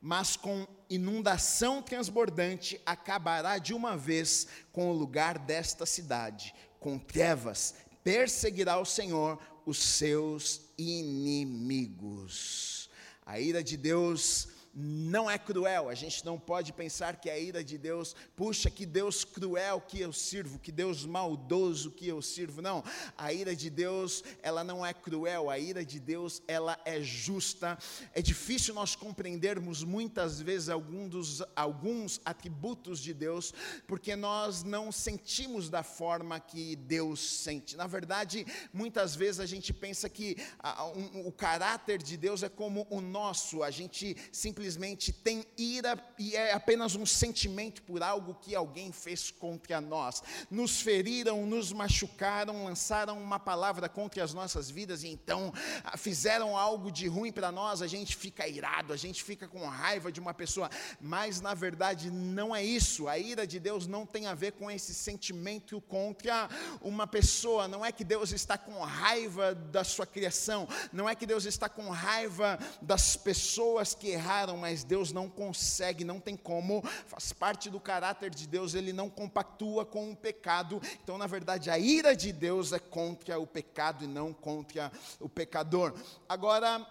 mas 0.00 0.36
com 0.36 0.66
inundação 0.88 1.82
transbordante 1.82 2.80
acabará 2.84 3.58
de 3.58 3.74
uma 3.74 3.96
vez 3.96 4.46
com 4.72 4.90
o 4.90 4.94
lugar 4.94 5.38
desta 5.38 5.84
cidade. 5.84 6.54
Com 6.80 6.98
trevas 6.98 7.74
perseguirá 8.02 8.78
o 8.78 8.84
Senhor 8.84 9.38
os 9.66 9.78
seus 9.78 10.62
inimigos. 10.78 12.88
A 13.26 13.38
ira 13.38 13.62
de 13.62 13.76
Deus 13.76 14.48
não 14.80 15.28
é 15.28 15.36
cruel. 15.36 15.88
A 15.88 15.94
gente 15.94 16.24
não 16.24 16.38
pode 16.38 16.72
pensar 16.72 17.16
que 17.16 17.28
a 17.28 17.36
ira 17.36 17.64
de 17.64 17.76
Deus, 17.76 18.14
puxa, 18.36 18.70
que 18.70 18.86
Deus 18.86 19.24
cruel 19.24 19.80
que 19.80 20.00
eu 20.00 20.12
sirvo, 20.12 20.60
que 20.60 20.70
Deus 20.70 21.04
maldoso 21.04 21.90
que 21.90 22.06
eu 22.06 22.22
sirvo. 22.22 22.62
Não, 22.62 22.84
a 23.16 23.32
ira 23.32 23.56
de 23.56 23.70
Deus, 23.70 24.22
ela 24.40 24.62
não 24.62 24.86
é 24.86 24.94
cruel. 24.94 25.50
A 25.50 25.58
ira 25.58 25.84
de 25.84 25.98
Deus, 25.98 26.40
ela 26.46 26.78
é 26.84 27.00
justa. 27.00 27.76
É 28.14 28.22
difícil 28.22 28.72
nós 28.72 28.94
compreendermos 28.94 29.82
muitas 29.82 30.40
vezes 30.40 30.68
algum 30.68 31.08
dos, 31.08 31.42
alguns 31.56 32.20
atributos 32.24 33.00
de 33.00 33.12
Deus, 33.12 33.52
porque 33.84 34.14
nós 34.14 34.62
não 34.62 34.92
sentimos 34.92 35.68
da 35.68 35.82
forma 35.82 36.38
que 36.38 36.76
Deus 36.76 37.18
sente. 37.18 37.76
Na 37.76 37.88
verdade, 37.88 38.46
muitas 38.72 39.16
vezes 39.16 39.40
a 39.40 39.46
gente 39.46 39.72
pensa 39.72 40.08
que 40.08 40.36
a, 40.60 40.86
um, 40.86 41.26
o 41.26 41.32
caráter 41.32 42.00
de 42.00 42.16
Deus 42.16 42.44
é 42.44 42.48
como 42.48 42.86
o 42.90 43.00
nosso. 43.00 43.64
A 43.64 43.72
gente 43.72 44.16
simplesmente 44.30 44.67
simplesmente 44.68 45.12
tem 45.12 45.46
ira 45.56 45.98
e 46.18 46.36
é 46.36 46.52
apenas 46.52 46.94
um 46.94 47.06
sentimento 47.06 47.82
por 47.82 48.02
algo 48.02 48.34
que 48.34 48.54
alguém 48.54 48.92
fez 48.92 49.30
contra 49.30 49.80
nós. 49.80 50.22
Nos 50.50 50.82
feriram, 50.82 51.46
nos 51.46 51.72
machucaram, 51.72 52.64
lançaram 52.64 53.18
uma 53.18 53.38
palavra 53.38 53.88
contra 53.88 54.22
as 54.22 54.34
nossas 54.34 54.68
vidas 54.68 55.02
e 55.02 55.08
então 55.08 55.52
ah, 55.82 55.96
fizeram 55.96 56.54
algo 56.54 56.92
de 56.92 57.08
ruim 57.08 57.32
para 57.32 57.50
nós, 57.50 57.80
a 57.80 57.86
gente 57.86 58.14
fica 58.14 58.46
irado, 58.46 58.92
a 58.92 58.96
gente 58.96 59.22
fica 59.24 59.48
com 59.48 59.66
raiva 59.66 60.12
de 60.12 60.20
uma 60.20 60.34
pessoa, 60.34 60.68
mas 61.00 61.40
na 61.40 61.54
verdade 61.54 62.10
não 62.10 62.54
é 62.54 62.62
isso. 62.62 63.08
A 63.08 63.18
ira 63.18 63.46
de 63.46 63.58
Deus 63.58 63.86
não 63.86 64.04
tem 64.04 64.26
a 64.26 64.34
ver 64.34 64.52
com 64.52 64.70
esse 64.70 64.92
sentimento 64.92 65.80
contra 65.80 66.48
uma 66.82 67.06
pessoa, 67.06 67.66
não 67.66 67.84
é 67.84 67.90
que 67.90 68.04
Deus 68.04 68.32
está 68.32 68.58
com 68.58 68.78
raiva 68.80 69.54
da 69.54 69.82
sua 69.82 70.06
criação, 70.06 70.68
não 70.92 71.08
é 71.08 71.14
que 71.14 71.24
Deus 71.24 71.46
está 71.46 71.70
com 71.70 71.88
raiva 71.88 72.58
das 72.82 73.16
pessoas 73.16 73.94
que 73.94 74.08
erraram 74.08 74.57
mas 74.58 74.84
Deus 74.84 75.12
não 75.12 75.28
consegue, 75.28 76.04
não 76.04 76.20
tem 76.20 76.36
como, 76.36 76.82
faz 77.06 77.32
parte 77.32 77.70
do 77.70 77.80
caráter 77.80 78.30
de 78.30 78.46
Deus, 78.46 78.74
ele 78.74 78.92
não 78.92 79.08
compactua 79.08 79.86
com 79.86 80.10
o 80.10 80.16
pecado. 80.16 80.80
Então, 81.02 81.16
na 81.16 81.26
verdade, 81.26 81.70
a 81.70 81.78
ira 81.78 82.14
de 82.14 82.32
Deus 82.32 82.72
é 82.72 82.78
contra 82.78 83.38
o 83.38 83.46
pecado 83.46 84.04
e 84.04 84.06
não 84.06 84.32
contra 84.32 84.92
o 85.20 85.28
pecador. 85.28 85.94
Agora, 86.28 86.86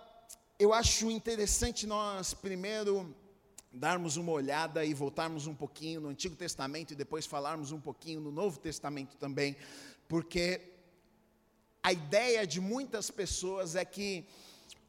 eu 0.57 0.73
acho 0.73 1.11
interessante 1.11 1.85
nós 1.85 2.33
primeiro 2.33 3.13
darmos 3.71 4.17
uma 4.17 4.31
olhada 4.31 4.83
e 4.83 4.93
voltarmos 4.93 5.45
um 5.45 5.53
pouquinho 5.53 6.01
no 6.01 6.09
Antigo 6.09 6.35
Testamento 6.35 6.91
e 6.91 6.95
depois 6.95 7.25
falarmos 7.25 7.71
um 7.71 7.79
pouquinho 7.79 8.19
no 8.19 8.31
Novo 8.31 8.59
Testamento 8.59 9.17
também, 9.17 9.55
porque 10.07 10.61
a 11.83 11.93
ideia 11.93 12.45
de 12.45 12.59
muitas 12.59 13.11
pessoas 13.11 13.75
é 13.75 13.85
que 13.85 14.25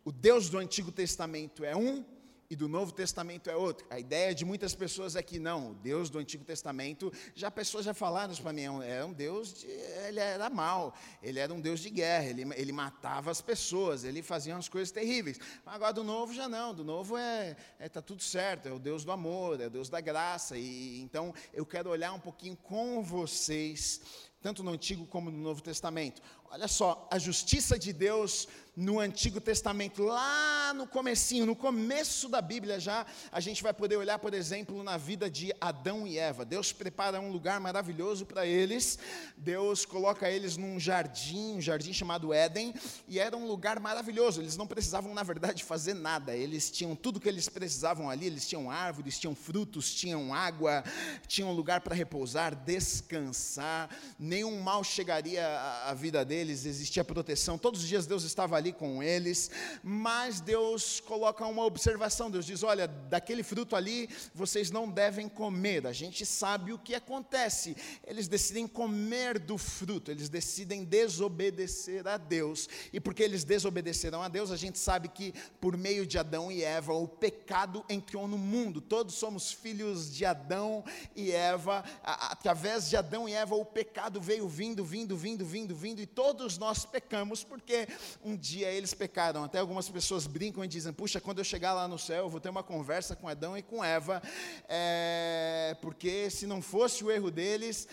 o 0.05 0.11
Deus 0.11 0.48
do 0.48 0.59
Antigo 0.59 0.90
Testamento 0.90 1.64
é 1.64 1.76
um 1.76 2.03
e 2.50 2.56
do 2.56 2.66
Novo 2.66 2.92
Testamento 2.92 3.50
é 3.50 3.56
outro. 3.56 3.87
A 3.90 3.98
ideia 3.98 4.34
de 4.34 4.44
muitas 4.44 4.74
pessoas 4.74 5.16
é 5.16 5.22
que 5.22 5.38
não, 5.38 5.72
o 5.72 5.74
Deus 5.74 6.08
do 6.08 6.18
Antigo 6.18 6.44
Testamento, 6.44 7.12
já 7.34 7.50
pessoas 7.50 7.84
já 7.84 7.92
falaram 7.92 8.32
isso 8.32 8.42
para 8.42 8.54
mim, 8.54 8.62
era 8.62 8.84
é 8.87 9.04
um 9.04 9.12
Deus, 9.12 9.52
de, 9.52 9.66
ele 9.66 10.18
era 10.18 10.48
mau, 10.48 10.94
ele 11.22 11.38
era 11.38 11.52
um 11.52 11.61
Deus 11.61 11.80
de 11.80 11.90
guerra, 11.90 12.24
ele, 12.24 12.42
ele 12.56 12.72
matava 12.72 13.30
as 13.30 13.42
pessoas, 13.42 14.02
ele 14.02 14.22
fazia 14.22 14.54
umas 14.54 14.68
coisas 14.68 14.90
terríveis. 14.90 15.38
Agora 15.66 15.92
do 15.92 16.02
Novo 16.02 16.32
já 16.32 16.48
não, 16.48 16.74
do 16.74 16.84
Novo 16.84 17.18
é, 17.18 17.54
é 17.78 17.88
tá 17.88 18.00
tudo 18.00 18.22
certo, 18.22 18.66
é 18.66 18.72
o 18.72 18.78
Deus 18.78 19.04
do 19.04 19.12
amor, 19.12 19.61
é 19.61 19.66
o 19.66 19.70
Deus 19.70 19.90
da 19.90 20.00
graça. 20.00 20.56
E 20.56 21.00
então 21.02 21.34
eu 21.52 21.66
quero 21.66 21.90
olhar 21.90 22.12
um 22.14 22.20
pouquinho 22.20 22.56
com 22.56 23.02
vocês, 23.02 24.00
tanto 24.40 24.62
no 24.62 24.70
Antigo 24.70 25.06
como 25.06 25.30
no 25.30 25.38
Novo 25.38 25.61
Testamento. 25.61 26.22
Olha 26.50 26.66
só, 26.66 27.06
a 27.11 27.18
justiça 27.18 27.78
de 27.78 27.92
Deus 27.92 28.48
no 28.79 29.01
Antigo 29.01 29.41
Testamento, 29.41 30.05
lá 30.05 30.73
no 30.73 30.87
comecinho, 30.87 31.45
no 31.45 31.57
começo 31.57 32.29
da 32.29 32.41
Bíblia 32.41 32.79
já, 32.79 33.05
a 33.33 33.41
gente 33.41 33.61
vai 33.61 33.75
poder 33.75 33.97
olhar, 33.97 34.21
por 34.21 34.33
exemplo, 34.33 34.85
na 34.85 34.97
vida 34.97 35.29
de 35.29 35.53
Adão 35.61 36.07
e 36.07 36.17
Eva. 36.17 36.45
Deus 36.45 36.73
prepara 36.73 37.21
um 37.21 37.33
lugar 37.33 37.59
maravilhoso 37.59 38.25
para 38.25 38.47
eles. 38.47 38.97
Deus 39.37 39.85
coloca 39.85 40.31
eles 40.31 40.57
num 40.57 40.79
jardim, 40.79 41.57
um 41.57 41.61
jardim 41.61 41.93
chamado 41.93 42.33
Éden, 42.33 42.73
e 43.09 43.19
era 43.19 43.37
um 43.37 43.49
lugar 43.49 43.81
maravilhoso. 43.81 44.41
Eles 44.41 44.57
não 44.57 44.64
precisavam, 44.64 45.12
na 45.12 45.25
verdade, 45.25 45.64
fazer 45.64 45.95
nada. 45.95 46.37
Eles 46.37 46.71
tinham 46.71 46.95
tudo 46.95 47.19
que 47.19 47.29
eles 47.29 47.49
precisavam 47.49 48.09
ali, 48.09 48.27
eles 48.27 48.47
tinham 48.47 48.71
árvores, 48.71 49.19
tinham 49.19 49.35
frutos, 49.35 49.93
tinham 49.93 50.33
água, 50.33 50.85
tinham 51.27 51.53
lugar 51.53 51.81
para 51.81 51.97
repousar, 51.97 52.55
descansar. 52.55 53.91
Nenhum 54.17 54.61
mal 54.61 54.85
chegaria 54.85 55.45
à 55.85 55.93
vida 55.95 56.25
deles, 56.25 56.64
existia 56.64 57.03
proteção. 57.03 57.59
Todos 57.59 57.81
os 57.81 57.88
dias 57.88 58.07
Deus 58.07 58.23
estava 58.23 58.55
ali 58.55 58.67
ali 58.68 58.72
com 58.72 59.02
eles, 59.02 59.50
mas 59.83 60.40
Deus 60.40 61.00
coloca 61.00 61.44
uma 61.46 61.64
observação. 61.64 62.31
Deus 62.31 62.44
diz: 62.44 62.62
Olha, 62.62 62.87
daquele 62.87 63.42
fruto 63.42 63.74
ali 63.74 64.09
vocês 64.35 64.70
não 64.70 64.88
devem 64.88 65.28
comer. 65.28 65.87
A 65.87 65.92
gente 65.92 66.26
sabe 66.26 66.72
o 66.72 66.78
que 66.78 66.94
acontece. 66.94 67.76
Eles 68.07 68.28
decidem 68.28 68.66
comer 68.66 69.38
do 69.38 69.57
fruto, 69.57 70.11
eles 70.11 70.28
decidem 70.28 70.85
desobedecer 70.85 72.07
a 72.07 72.16
Deus. 72.16 72.68
E 72.92 73.00
porque 73.00 73.22
eles 73.22 73.44
desobedeceram 73.44 74.22
a 74.22 74.28
Deus, 74.28 74.50
a 74.50 74.57
gente 74.57 74.78
sabe 74.78 75.09
que 75.09 75.33
por 75.61 75.76
meio 75.76 76.07
de 76.07 76.18
Adão 76.18 76.52
e 76.52 76.62
Eva, 76.62 76.92
o 76.92 77.09
pecado 77.09 77.85
entrou 77.88 78.28
no 78.28 78.38
mundo. 78.38 78.81
Todos 78.81 79.14
somos 79.14 79.52
filhos 79.52 80.12
de 80.14 80.24
Adão 80.24 80.85
e 81.16 81.33
Eva. 81.33 81.85
Através 82.02 82.88
de 82.88 82.96
Adão 82.96 83.28
e 83.28 83.33
Eva, 83.33 83.54
o 83.54 83.64
pecado 83.64 84.20
veio 84.20 84.48
vindo, 84.48 84.85
vindo, 84.85 85.16
vindo, 85.16 85.44
vindo, 85.44 85.74
vindo, 85.74 86.00
e 86.00 86.07
todos 86.07 86.59
nós 86.59 86.85
pecamos 86.85 87.44
porque 87.44 87.88
um 88.24 88.37
dia 88.37 88.58
dia 88.59 88.71
eles 88.71 88.92
pecaram. 88.92 89.44
Até 89.44 89.59
algumas 89.59 89.88
pessoas 89.88 90.27
brincam 90.27 90.64
e 90.64 90.68
dizem: 90.68 90.92
Puxa, 90.92 91.21
quando 91.21 91.38
eu 91.38 91.44
chegar 91.44 91.75
lá 91.75 91.87
no 91.87 91.99
céu, 91.99 92.25
eu 92.25 92.29
vou 92.29 92.40
ter 92.40 92.49
uma 92.49 92.62
conversa 92.62 93.14
com 93.14 93.29
Adão 93.29 93.57
e 93.57 93.62
com 93.62 93.85
Eva, 93.85 94.23
é, 94.68 95.77
porque 95.81 96.29
se 96.31 96.47
não 96.47 96.61
fosse 96.61 97.05
o 97.05 97.11
erro 97.11 97.31
deles, 97.31 97.88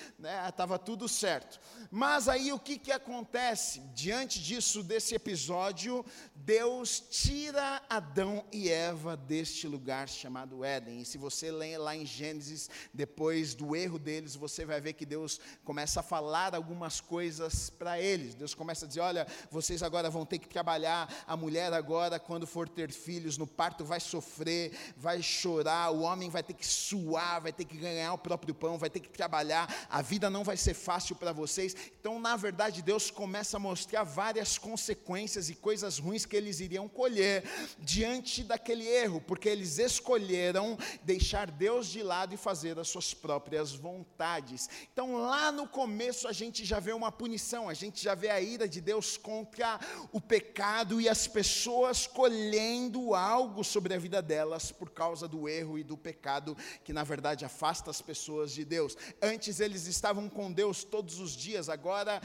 estava 0.48 0.76
né, 0.76 0.84
tudo 0.84 1.08
certo. 1.08 1.60
Mas 1.92 2.28
aí 2.28 2.52
o 2.52 2.60
que, 2.60 2.78
que 2.78 2.92
acontece? 2.92 3.80
Diante 3.94 4.42
disso, 4.42 4.84
desse 4.84 5.16
episódio, 5.16 6.04
Deus 6.36 7.00
tira 7.00 7.82
Adão 7.90 8.44
e 8.52 8.70
Eva 8.70 9.16
deste 9.16 9.68
lugar 9.68 10.10
chamado 10.10 10.66
Éden. 10.66 11.00
E 11.00 11.06
se 11.06 11.18
você 11.18 11.50
lê 11.50 11.78
lá 11.78 11.96
em 11.96 12.06
Gênesis, 12.06 12.70
depois 12.94 13.56
do 13.56 13.74
erro 13.74 13.98
deles, 13.98 14.36
você 14.36 14.66
vai 14.66 14.82
ver 14.82 14.94
que 14.94 15.06
Deus 15.06 15.40
começa 15.64 16.02
a 16.02 16.04
falar 16.04 16.54
algumas 16.54 17.00
coisas 17.00 17.70
para 17.70 18.02
eles. 18.02 18.36
Deus 18.36 18.54
começa 18.54 18.84
a 18.84 18.88
dizer: 18.88 19.00
Olha, 19.00 19.26
vocês 19.50 19.82
agora 19.82 20.10
vão 20.10 20.26
ter 20.26 20.38
que 20.38 20.50
trabalhar. 20.50 21.12
A 21.26 21.38
mulher 21.38 21.72
agora, 21.72 22.20
quando 22.20 22.46
for 22.46 22.68
ter 22.68 22.92
filhos 22.92 23.38
no 23.38 23.48
parto, 23.48 23.86
vai 23.86 24.02
sofrer, 24.02 24.74
vai 24.98 25.24
chorar. 25.24 25.92
O 25.92 26.02
homem 26.02 26.30
vai 26.30 26.44
ter 26.44 26.54
que 26.54 26.68
suar, 26.68 27.42
vai 27.42 27.54
ter 27.54 27.64
que 27.64 27.78
ganhar 27.78 28.12
o 28.14 28.18
próprio 28.18 28.54
pão, 28.54 28.78
vai 28.78 28.90
ter 28.90 29.00
que 29.00 29.10
trabalhar. 29.10 29.74
A 29.90 30.02
vida 30.02 30.30
não 30.30 30.44
vai 30.44 30.58
ser 30.58 30.74
fácil 30.74 31.16
para 31.16 31.32
vocês. 31.32 31.74
Então, 31.98 32.20
na 32.20 32.36
verdade, 32.36 32.82
Deus 32.82 33.10
começa 33.10 33.56
a 33.56 33.60
mostrar 33.60 34.04
várias 34.04 34.58
consequências 34.58 35.50
e 35.50 35.56
coisas 35.56 35.98
ruins 35.98 36.25
que 36.26 36.36
eles 36.36 36.60
iriam 36.60 36.88
colher 36.88 37.44
diante 37.80 38.44
daquele 38.44 38.88
erro, 38.88 39.22
porque 39.22 39.48
eles 39.50 39.78
escolheram 39.78 40.78
deixar 41.04 41.50
Deus 41.50 41.88
de 41.88 42.02
lado 42.02 42.34
e 42.34 42.38
fazer 42.38 42.78
as 42.80 42.88
suas 42.88 43.14
próprias 43.14 43.74
vontades. 43.74 44.70
Então, 44.92 45.16
lá 45.16 45.52
no 45.52 45.68
começo, 45.68 46.28
a 46.28 46.34
gente 46.34 46.66
já 46.66 46.80
vê 46.80 46.94
uma 46.94 47.12
punição, 47.12 47.70
a 47.70 47.74
gente 47.74 48.04
já 48.04 48.16
vê 48.16 48.30
a 48.30 48.42
ira 48.42 48.68
de 48.68 48.82
Deus 48.82 49.18
contra 49.18 49.80
o 50.12 50.20
pecado 50.20 51.00
e 51.00 51.08
as 51.08 51.28
pessoas 51.28 52.08
colhendo 52.08 53.14
algo 53.14 53.64
sobre 53.64 53.94
a 53.94 54.00
vida 54.00 54.22
delas 54.22 54.72
por 54.72 54.90
causa 54.90 55.28
do 55.28 55.48
erro 55.48 55.78
e 55.78 55.84
do 55.84 55.98
pecado 55.98 56.58
que, 56.84 56.94
na 56.94 57.04
verdade, 57.04 57.46
afasta 57.46 57.90
as 57.90 58.02
pessoas 58.02 58.52
de 58.52 58.66
Deus. 58.66 58.98
Antes 59.22 59.60
eles 59.60 59.88
estavam 59.88 60.30
com 60.30 60.52
Deus 60.52 60.84
todos 60.84 61.20
os 61.20 61.36
dias, 61.36 61.70
agora 61.70 62.22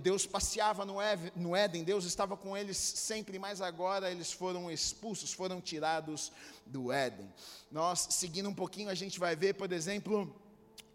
Deus 0.00 0.26
passeava 0.26 0.84
no 0.84 1.56
Éden, 1.56 1.84
Deus 1.84 2.04
estava 2.04 2.36
com 2.36 2.56
eles 2.56 2.76
sempre, 2.76 3.37
mas 3.38 3.60
agora 3.60 4.10
eles 4.10 4.32
foram 4.32 4.70
expulsos, 4.70 5.32
foram 5.32 5.60
tirados 5.60 6.32
do 6.66 6.92
Éden. 6.92 7.32
Nós, 7.70 8.08
seguindo 8.10 8.48
um 8.48 8.54
pouquinho, 8.54 8.88
a 8.88 8.94
gente 8.94 9.18
vai 9.18 9.36
ver, 9.36 9.54
por 9.54 9.72
exemplo, 9.72 10.34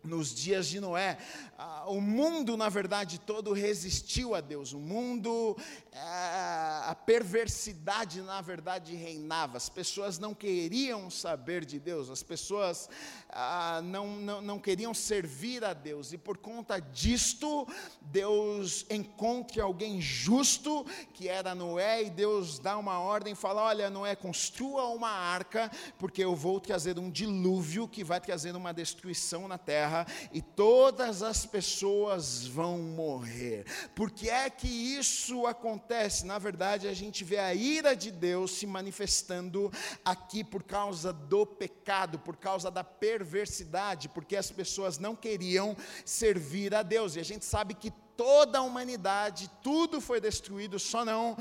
nos 0.04 0.34
dias 0.36 0.68
de 0.68 0.80
Noé, 0.80 1.18
ah, 1.58 1.86
o 1.88 2.02
mundo, 2.02 2.58
na 2.58 2.68
verdade, 2.68 3.20
todo 3.20 3.54
resistiu 3.54 4.36
a 4.36 4.42
Deus. 4.42 4.74
O 4.74 4.80
mundo, 4.80 5.58
ah, 5.94 6.63
a 6.88 6.96
perversidade, 6.96 8.22
na 8.22 8.42
verdade, 8.42 8.96
reinava. 8.96 9.58
As 9.58 9.70
pessoas 9.70 10.18
não 10.20 10.34
queriam 10.34 11.10
saber 11.10 11.66
de 11.66 11.80
Deus, 11.80 12.10
as 12.10 12.24
pessoas 12.24 12.90
ah, 13.30 13.82
não, 13.84 14.16
não, 14.18 14.42
não 14.42 14.60
queriam 14.60 14.94
servir 14.94 15.64
a 15.64 15.74
Deus. 15.74 16.14
E 16.14 16.18
por 16.18 16.38
conta 16.38 16.80
disto, 16.80 17.68
Deus 18.02 18.86
encontra 18.90 19.64
alguém 19.64 20.02
justo, 20.02 20.86
que 21.14 21.28
era 21.28 21.56
Noé, 21.56 22.04
e 22.04 22.10
Deus 22.10 22.60
dá 22.60 22.78
uma 22.78 23.00
ordem 23.00 23.36
fala: 23.36 23.64
Olha, 23.64 23.90
Noé, 23.90 24.16
construa 24.16 24.88
uma 24.90 25.10
arca, 25.10 25.72
porque 25.98 26.24
eu 26.24 26.36
vou 26.36 26.60
trazer 26.60 27.00
um 27.00 27.10
dilúvio 27.10 27.88
que 27.88 28.04
vai 28.04 28.20
trazer 28.20 28.56
uma 28.56 28.74
destruição 28.74 29.48
na 29.48 29.58
terra, 29.58 30.06
e 30.32 30.42
todas 30.42 31.22
as 31.22 31.46
pessoas 31.46 32.46
vão 32.46 32.78
morrer. 32.80 33.66
Por 33.96 34.12
que 34.12 34.30
é 34.30 34.50
que 34.50 34.68
isso 34.68 35.46
acontece? 35.46 36.26
Na 36.26 36.38
verdade, 36.40 36.73
a 36.74 36.94
gente 36.94 37.24
vê 37.24 37.38
a 37.38 37.54
ira 37.54 37.96
de 37.96 38.12
Deus 38.12 38.52
se 38.52 38.66
manifestando 38.66 39.72
aqui 40.04 40.44
por 40.44 40.64
causa 40.64 41.14
do 41.14 41.46
pecado, 41.46 42.20
por 42.20 42.36
causa 42.36 42.72
da 42.72 42.84
perversidade, 42.84 44.10
porque 44.10 44.36
as 44.36 44.50
pessoas 44.52 44.98
não 44.98 45.16
queriam 45.16 45.78
servir 46.04 46.74
a 46.74 46.82
Deus. 46.82 47.16
E 47.16 47.20
a 47.20 47.24
gente 47.24 47.46
sabe 47.46 47.74
que 47.74 47.92
toda 48.16 48.60
a 48.60 48.62
humanidade, 48.62 49.50
tudo 49.62 50.00
foi 50.00 50.22
destruído, 50.22 50.80
só 50.80 51.04
não 51.04 51.36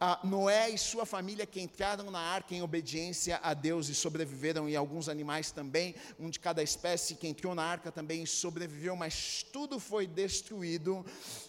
ah, 0.00 0.18
Noé 0.24 0.70
e 0.70 0.78
sua 0.78 1.04
família 1.04 1.46
que 1.46 1.60
entraram 1.60 2.10
na 2.10 2.18
arca 2.18 2.54
em 2.54 2.62
obediência 2.62 3.38
a 3.42 3.54
Deus 3.54 3.88
e 3.88 3.94
sobreviveram, 3.94 4.68
e 4.68 4.76
alguns 4.76 5.08
animais 5.08 5.50
também, 5.50 5.94
um 6.18 6.30
de 6.30 6.40
cada 6.40 6.62
espécie 6.62 7.14
que 7.14 7.28
entrou 7.28 7.54
na 7.54 7.62
arca 7.62 7.92
também 7.92 8.24
sobreviveu, 8.26 8.96
mas 8.96 9.44
tudo 9.52 9.78
foi 9.78 10.06
destruído 10.06 11.04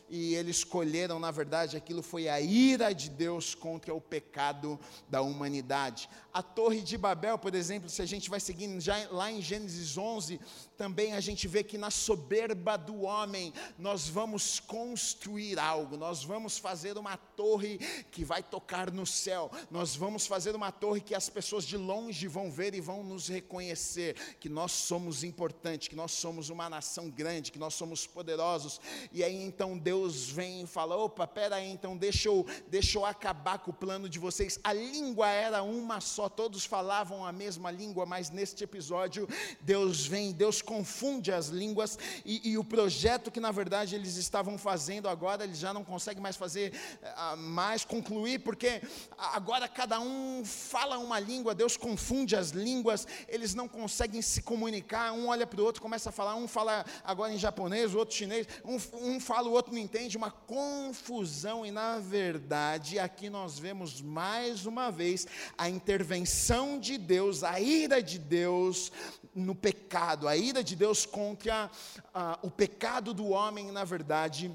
e 0.09 0.35
eles 0.35 0.57
escolheram, 0.57 1.19
na 1.19 1.31
verdade, 1.31 1.75
aquilo 1.75 2.01
foi 2.01 2.29
a 2.29 2.39
ira 2.39 2.93
de 2.93 3.09
Deus 3.09 3.53
contra 3.53 3.93
o 3.93 3.99
pecado 3.99 4.79
da 5.09 5.21
humanidade. 5.21 6.09
A 6.33 6.41
Torre 6.41 6.81
de 6.81 6.97
Babel, 6.97 7.37
por 7.37 7.53
exemplo, 7.55 7.89
se 7.89 8.01
a 8.01 8.05
gente 8.05 8.29
vai 8.29 8.39
seguindo 8.39 8.79
já 8.79 8.95
lá 9.11 9.31
em 9.31 9.41
Gênesis 9.41 9.97
11, 9.97 10.39
também 10.77 11.13
a 11.13 11.19
gente 11.19 11.47
vê 11.47 11.63
que 11.63 11.77
na 11.77 11.89
soberba 11.89 12.77
do 12.77 13.01
homem 13.01 13.51
nós 13.77 14.07
vamos 14.07 14.59
construir 14.59 15.59
algo, 15.59 15.97
nós 15.97 16.23
vamos 16.23 16.57
fazer 16.57 16.97
uma 16.97 17.17
torre 17.17 17.79
que 18.11 18.23
vai 18.23 18.43
tocar 18.43 18.91
no 18.91 19.05
céu, 19.05 19.51
nós 19.71 19.95
vamos 19.95 20.27
fazer 20.27 20.55
uma 20.55 20.71
torre 20.71 21.01
que 21.01 21.15
as 21.15 21.27
pessoas 21.27 21.65
de 21.65 21.75
longe 21.75 22.27
vão 22.27 22.51
ver 22.51 22.75
e 22.75 22.81
vão 22.81 23.03
nos 23.03 23.27
reconhecer 23.27 24.15
que 24.39 24.47
nós 24.47 24.71
somos 24.71 25.23
importantes, 25.23 25.87
que 25.87 25.95
nós 25.95 26.11
somos 26.11 26.49
uma 26.49 26.69
nação 26.69 27.09
grande, 27.09 27.51
que 27.51 27.59
nós 27.59 27.73
somos 27.73 28.05
poderosos. 28.05 28.79
E 29.11 29.23
aí 29.23 29.43
então 29.43 29.77
Deus 29.77 29.96
vem 30.05 30.61
e 30.63 30.67
fala: 30.67 30.95
opa, 30.95 31.25
peraí, 31.25 31.69
então 31.69 31.95
deixa 31.97 32.29
eu, 32.29 32.45
deixa 32.67 32.97
eu 32.97 33.05
acabar 33.05 33.59
com 33.59 33.71
o 33.71 33.73
plano 33.73 34.07
de 34.07 34.19
vocês. 34.19 34.59
A 34.63 34.73
língua 34.73 35.27
era 35.27 35.63
uma 35.63 35.99
só, 35.99 36.29
todos 36.29 36.65
falavam 36.65 37.25
a 37.25 37.31
mesma 37.31 37.71
língua, 37.71 38.05
mas 38.05 38.29
neste 38.29 38.63
episódio 38.63 39.27
Deus 39.61 40.05
vem, 40.05 40.31
Deus 40.31 40.61
confunde 40.61 41.31
as 41.31 41.47
línguas 41.47 41.97
e, 42.25 42.51
e, 42.51 42.57
o 42.57 42.63
projeto 42.63 43.31
que 43.31 43.39
na 43.39 43.51
verdade 43.51 43.95
eles 43.95 44.15
estavam 44.15 44.57
fazendo 44.57 45.07
agora, 45.07 45.43
eles 45.43 45.57
já 45.57 45.73
não 45.73 45.83
conseguem 45.83 46.21
mais 46.21 46.35
fazer, 46.35 46.73
uh, 47.01 47.37
mais 47.37 47.83
concluir, 47.83 48.39
porque 48.39 48.81
agora 49.17 49.67
cada 49.67 49.99
um 49.99 50.43
fala 50.45 50.97
uma 50.97 51.19
língua, 51.19 51.55
Deus 51.55 51.77
confunde 51.77 52.35
as 52.35 52.49
línguas, 52.49 53.07
eles 53.27 53.53
não 53.53 53.67
conseguem 53.67 54.21
se 54.21 54.41
comunicar, 54.41 55.11
um 55.13 55.27
olha 55.27 55.47
para 55.47 55.61
o 55.61 55.63
outro, 55.63 55.81
começa 55.81 56.09
a 56.09 56.11
falar, 56.11 56.35
um 56.35 56.47
fala 56.47 56.85
agora 57.03 57.33
em 57.33 57.37
japonês, 57.37 57.93
o 57.93 57.97
outro 57.97 58.15
chinês, 58.15 58.47
um, 58.63 58.77
um 59.01 59.19
fala, 59.19 59.47
o 59.47 59.51
outro 59.51 59.73
não 59.73 59.79
entende, 59.87 60.17
uma 60.17 60.29
confusão, 60.29 61.65
e 61.65 61.71
na 61.71 61.97
verdade 61.97 62.99
aqui 62.99 63.29
nós 63.29 63.57
vemos 63.57 64.01
mais 64.01 64.65
uma 64.65 64.91
vez 64.91 65.25
a 65.57 65.69
intervenção 65.69 66.77
de 66.77 66.97
Deus, 66.97 67.41
a 67.41 67.57
ira 67.61 68.03
de 68.03 68.19
Deus 68.19 68.91
no 69.33 69.55
pecado, 69.55 70.27
a 70.27 70.35
ira 70.35 70.61
de 70.61 70.75
Deus 70.75 71.05
contra 71.05 71.71
ah, 72.13 72.37
o 72.41 72.51
pecado 72.51 73.13
do 73.13 73.29
homem, 73.29 73.71
na 73.71 73.85
verdade, 73.85 74.51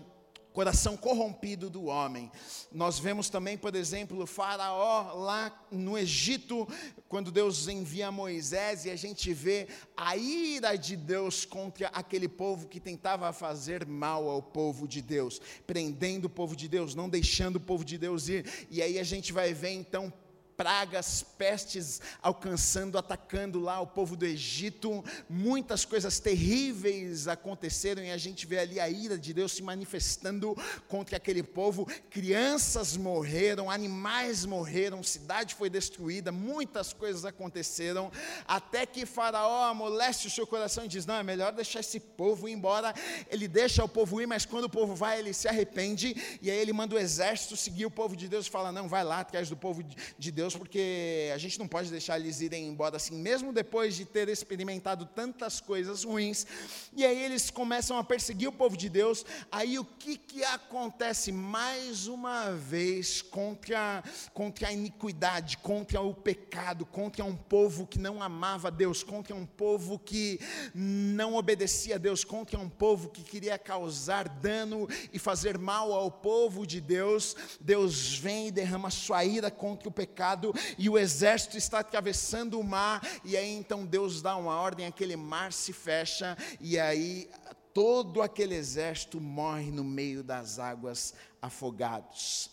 coração 0.53 0.97
corrompido 0.97 1.71
do 1.71 1.87
homem. 1.87 2.31
Nós 2.71 2.99
vemos 2.99 3.29
também, 3.29 3.57
por 3.57 3.75
exemplo, 3.75 4.27
Faraó 4.27 5.15
lá 5.15 5.67
no 5.71 5.97
Egito, 5.97 6.69
quando 7.09 7.31
Deus 7.31 7.69
envia 7.69 8.13
Moisés 8.13 8.85
e 8.85 8.91
a 8.91 8.97
gente 8.97 9.33
vê 9.33 9.67
a 9.97 10.17
ira 10.17 10.77
de 10.77 10.97
Deus 10.97 11.45
contra 11.45 11.89
aquele 11.89 12.29
povo 12.29 12.69
que 12.69 12.81
tentava 12.81 13.33
fazer 13.33 13.87
mal 13.87 14.29
ao 14.29 14.43
povo 14.43 14.87
de 14.87 15.01
Deus, 15.01 15.41
prendendo 15.67 16.27
o 16.27 16.31
povo 16.31 16.55
de 16.55 16.69
Deus, 16.69 16.95
não 16.95 17.09
deixando 17.09 17.57
o 17.57 17.61
povo 17.61 17.85
de 17.85 17.97
Deus 17.97 18.29
ir. 18.29 18.67
E 18.71 18.83
aí 18.83 18.99
a 18.99 19.05
gente 19.05 19.33
vai 19.33 19.53
ver 19.55 19.71
então 19.71 20.13
pragas, 20.57 21.25
pestes 21.37 22.01
alcançando, 22.23 22.99
atacando 22.99 23.61
lá 23.61 23.81
o 23.81 23.87
povo 23.87 24.17
do 24.17 24.25
Egito, 24.25 25.05
muitas 25.29 25.85
coisas 25.85 26.21
terríveis 26.21 27.27
aconteceram 27.27 28.03
e 28.03 28.11
a 28.11 28.17
gente 28.17 28.47
vê 28.47 28.59
ali 28.59 28.79
a 28.79 28.89
ira 28.89 29.19
de 29.19 29.35
Deus 29.35 29.53
se 29.53 29.63
manifestando 29.63 30.57
contra 30.89 31.17
aquele 31.17 31.43
povo. 31.43 31.87
Crianças 32.11 32.97
morreram, 32.97 33.71
animais 33.71 34.45
morreram, 34.45 35.03
cidade 35.03 35.55
foi 35.55 35.69
destruída, 35.69 36.31
muitas 36.31 36.93
coisas 36.93 37.25
aconteceram, 37.25 38.11
até 38.47 38.87
que 38.87 39.05
Faraó 39.05 39.65
amolece 39.65 40.27
o 40.27 40.31
seu 40.31 40.47
coração 40.47 40.85
e 40.85 40.89
diz: 40.89 41.07
Não, 41.07 41.17
é 41.17 41.23
melhor 41.23 41.53
deixar 41.53 41.81
esse 41.81 41.99
povo 41.99 42.49
ir 42.49 42.53
embora. 42.53 42.95
Ele 43.29 43.49
deixa 43.49 43.85
o 43.85 43.89
povo 43.89 44.21
ir, 44.21 44.27
mas 44.27 44.47
quando 44.47 44.65
o 44.65 44.71
povo 44.71 44.95
vai, 44.95 45.19
ele 45.19 45.33
se 45.33 45.49
arrepende 45.49 46.39
e 46.41 46.51
aí 46.51 46.59
ele 46.59 46.73
manda 46.73 46.95
o 46.95 46.99
exército 46.99 47.57
seguir 47.57 47.87
o 47.87 47.91
povo 47.91 48.17
de 48.17 48.29
Deus 48.29 48.47
e 48.47 48.51
fala: 48.51 48.71
Não, 48.71 48.89
vai 48.89 49.05
lá 49.05 49.21
atrás 49.21 49.49
do 49.49 49.57
povo 49.57 49.83
de 49.83 50.31
Deus 50.31 50.52
Deus, 50.53 50.57
porque 50.57 51.31
a 51.35 51.39
gente 51.39 51.59
não 51.59 51.67
pode 51.67 51.91
deixar 51.91 52.19
eles 52.19 52.41
irem 52.41 52.67
embora 52.67 52.97
assim, 52.97 53.17
mesmo 53.17 53.53
depois 53.53 53.97
de 53.97 54.05
ter 54.05 54.29
experimentado 54.29 55.07
tantas 55.07 55.61
coisas 55.61 56.05
ruins. 56.05 56.47
E 56.95 57.05
aí 57.05 57.23
eles 57.23 57.51
começam 57.51 57.97
a 57.99 58.05
perseguir 58.05 58.49
o 58.49 58.53
povo 58.53 58.77
de 58.77 58.89
Deus. 58.89 59.25
Aí 59.51 59.79
o 59.79 59.85
que, 59.85 60.17
que 60.17 60.45
acontece 60.45 61.33
mais 61.33 62.07
uma 62.07 62.51
vez 62.53 63.23
contra, 63.23 64.03
contra 64.35 64.69
a 64.69 64.73
iniquidade, 64.73 65.57
contra 65.59 66.01
o 66.01 66.15
pecado, 66.15 66.85
contra 66.85 67.25
um 67.25 67.37
povo 67.37 67.87
que 67.87 67.99
não 67.99 68.23
amava 68.23 68.71
Deus, 68.71 69.03
contra 69.03 69.35
um 69.35 69.47
povo 69.47 69.99
que 69.99 70.41
não 70.75 71.35
obedecia 71.35 71.97
a 71.97 71.99
Deus, 71.99 72.25
contra 72.25 72.59
um 72.59 72.69
povo 72.69 73.09
que 73.09 73.23
queria 73.23 73.59
causar 73.59 74.29
dano 74.29 74.89
e 75.13 75.19
fazer 75.19 75.59
mal 75.59 75.93
ao 75.93 76.11
povo 76.11 76.67
de 76.67 76.81
Deus. 76.81 77.37
Deus 77.61 78.15
vem 78.15 78.49
e 78.49 78.51
derrama 78.51 78.91
sua 78.91 79.25
ira 79.25 79.51
contra 79.51 79.89
o 79.89 79.93
pecado 79.93 80.32
lado 80.33 80.55
e 80.79 80.89
o 80.89 80.99
exército 80.99 81.57
está 81.57 81.81
atravessando 81.81 82.59
o 82.59 82.65
mar, 82.65 83.07
e 83.25 83.37
aí 83.37 83.51
então 83.51 83.85
Deus 83.85 84.23
dá 84.23 84.37
uma 84.37 84.57
ordem, 84.59 84.87
aquele 84.87 85.17
mar 85.17 85.53
se 85.53 85.73
fecha, 85.73 86.37
e 86.61 86.79
aí 86.79 87.31
todo 87.75 88.23
aquele 88.23 88.55
exército 88.55 89.21
morre 89.21 89.71
no 89.71 89.85
meio 89.85 90.23
das 90.23 90.59
águas 90.59 91.15
afogados. 91.41 92.51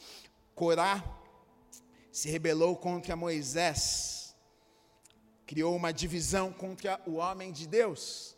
Corá 0.54 1.04
se 2.12 2.30
rebelou 2.30 2.76
contra 2.76 3.16
Moisés, 3.16 4.36
criou 5.46 5.74
uma 5.76 5.94
divisão 5.94 6.52
contra 6.52 7.00
o 7.06 7.16
homem 7.16 7.52
de 7.52 7.66
Deus. 7.66 8.36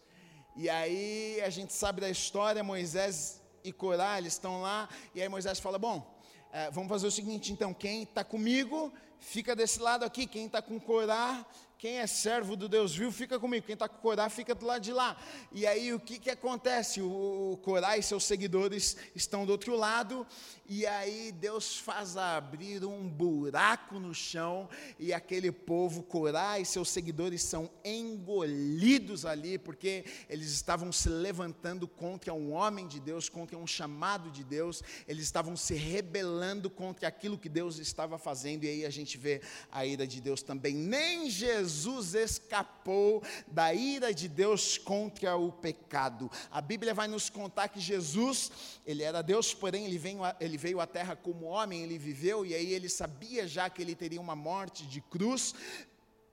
E 0.55 0.69
aí 0.69 1.41
a 1.41 1.49
gente 1.49 1.73
sabe 1.73 2.01
da 2.01 2.09
história, 2.09 2.63
Moisés 2.63 3.41
e 3.63 3.71
Corá, 3.71 4.17
eles 4.17 4.33
estão 4.33 4.61
lá, 4.61 4.87
e 5.15 5.21
aí 5.21 5.29
Moisés 5.29 5.59
fala: 5.59 5.79
Bom, 5.79 6.21
é, 6.53 6.69
vamos 6.69 6.89
fazer 6.89 7.07
o 7.07 7.11
seguinte, 7.11 7.53
então, 7.53 7.73
quem 7.73 8.03
está 8.03 8.25
comigo, 8.25 8.91
fica 9.21 9.55
desse 9.55 9.79
lado 9.79 10.03
aqui, 10.03 10.27
quem 10.27 10.47
está 10.47 10.61
com 10.61 10.79
Corá, 10.79 11.45
quem 11.77 11.97
é 11.97 12.05
servo 12.05 12.55
do 12.55 12.69
Deus 12.69 12.95
vivo, 12.95 13.11
fica 13.11 13.39
comigo. 13.39 13.65
Quem 13.65 13.73
está 13.73 13.89
com 13.89 13.97
Corá, 13.97 14.29
fica 14.29 14.53
do 14.53 14.65
lado 14.67 14.83
de 14.83 14.93
lá. 14.93 15.17
E 15.51 15.65
aí 15.65 15.91
o 15.91 15.99
que, 15.99 16.19
que 16.19 16.29
acontece? 16.29 17.01
O, 17.01 17.53
o 17.53 17.57
Corá 17.57 17.97
e 17.97 18.03
seus 18.03 18.23
seguidores 18.23 18.95
estão 19.15 19.47
do 19.47 19.51
outro 19.51 19.75
lado. 19.75 20.27
E 20.73 20.87
aí 20.87 21.33
Deus 21.33 21.77
faz 21.77 22.15
abrir 22.15 22.85
um 22.85 23.05
buraco 23.05 23.99
no 23.99 24.13
chão. 24.13 24.69
E 24.97 25.11
aquele 25.11 25.51
povo, 25.51 26.01
Corá 26.01 26.61
e 26.61 26.65
seus 26.65 26.89
seguidores, 26.89 27.43
são 27.43 27.69
engolidos 27.83 29.25
ali, 29.25 29.57
porque 29.57 30.05
eles 30.29 30.49
estavam 30.49 30.89
se 30.89 31.09
levantando 31.09 31.89
contra 31.89 32.33
um 32.33 32.53
homem 32.53 32.87
de 32.87 33.01
Deus, 33.01 33.27
contra 33.27 33.57
um 33.57 33.67
chamado 33.67 34.31
de 34.31 34.45
Deus. 34.45 34.81
Eles 35.09 35.25
estavam 35.25 35.57
se 35.57 35.73
rebelando 35.73 36.69
contra 36.69 37.05
aquilo 37.05 37.37
que 37.37 37.49
Deus 37.49 37.77
estava 37.77 38.17
fazendo. 38.17 38.63
E 38.63 38.69
aí 38.69 38.85
a 38.85 38.89
gente 38.89 39.17
vê 39.17 39.41
a 39.69 39.85
ira 39.85 40.07
de 40.07 40.21
Deus 40.21 40.41
também. 40.41 40.73
Nem 40.73 41.29
Jesus 41.29 42.15
escapou 42.15 43.21
da 43.45 43.73
ira 43.73 44.13
de 44.13 44.29
Deus 44.29 44.77
contra 44.77 45.35
o 45.35 45.51
pecado. 45.51 46.31
A 46.49 46.61
Bíblia 46.61 46.93
vai 46.93 47.09
nos 47.09 47.29
contar 47.29 47.67
que 47.67 47.81
Jesus, 47.81 48.49
ele 48.87 49.03
era 49.03 49.21
Deus, 49.21 49.53
porém 49.53 49.85
ele 49.85 49.97
veio, 49.97 50.19
ele 50.39 50.60
veio 50.63 50.79
à 50.79 50.87
terra 50.97 51.15
como 51.15 51.47
homem, 51.55 51.81
ele 51.81 51.97
viveu 51.97 52.45
e 52.45 52.53
aí 52.53 52.71
ele 52.77 52.89
sabia 53.01 53.47
já 53.47 53.65
que 53.69 53.81
ele 53.81 53.95
teria 53.95 54.21
uma 54.27 54.35
morte 54.35 54.85
de 54.85 55.01
cruz, 55.01 55.55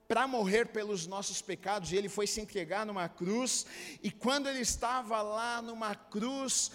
para 0.06 0.26
morrer 0.26 0.64
pelos 0.76 1.06
nossos 1.06 1.42
pecados, 1.42 1.92
e 1.92 1.96
ele 1.96 2.08
foi 2.08 2.26
se 2.26 2.40
entregar 2.40 2.86
numa 2.86 3.08
cruz, 3.08 3.66
e 4.02 4.10
quando 4.10 4.48
ele 4.48 4.60
estava 4.60 5.20
lá 5.20 5.60
numa 5.60 5.94
cruz, 5.94 6.70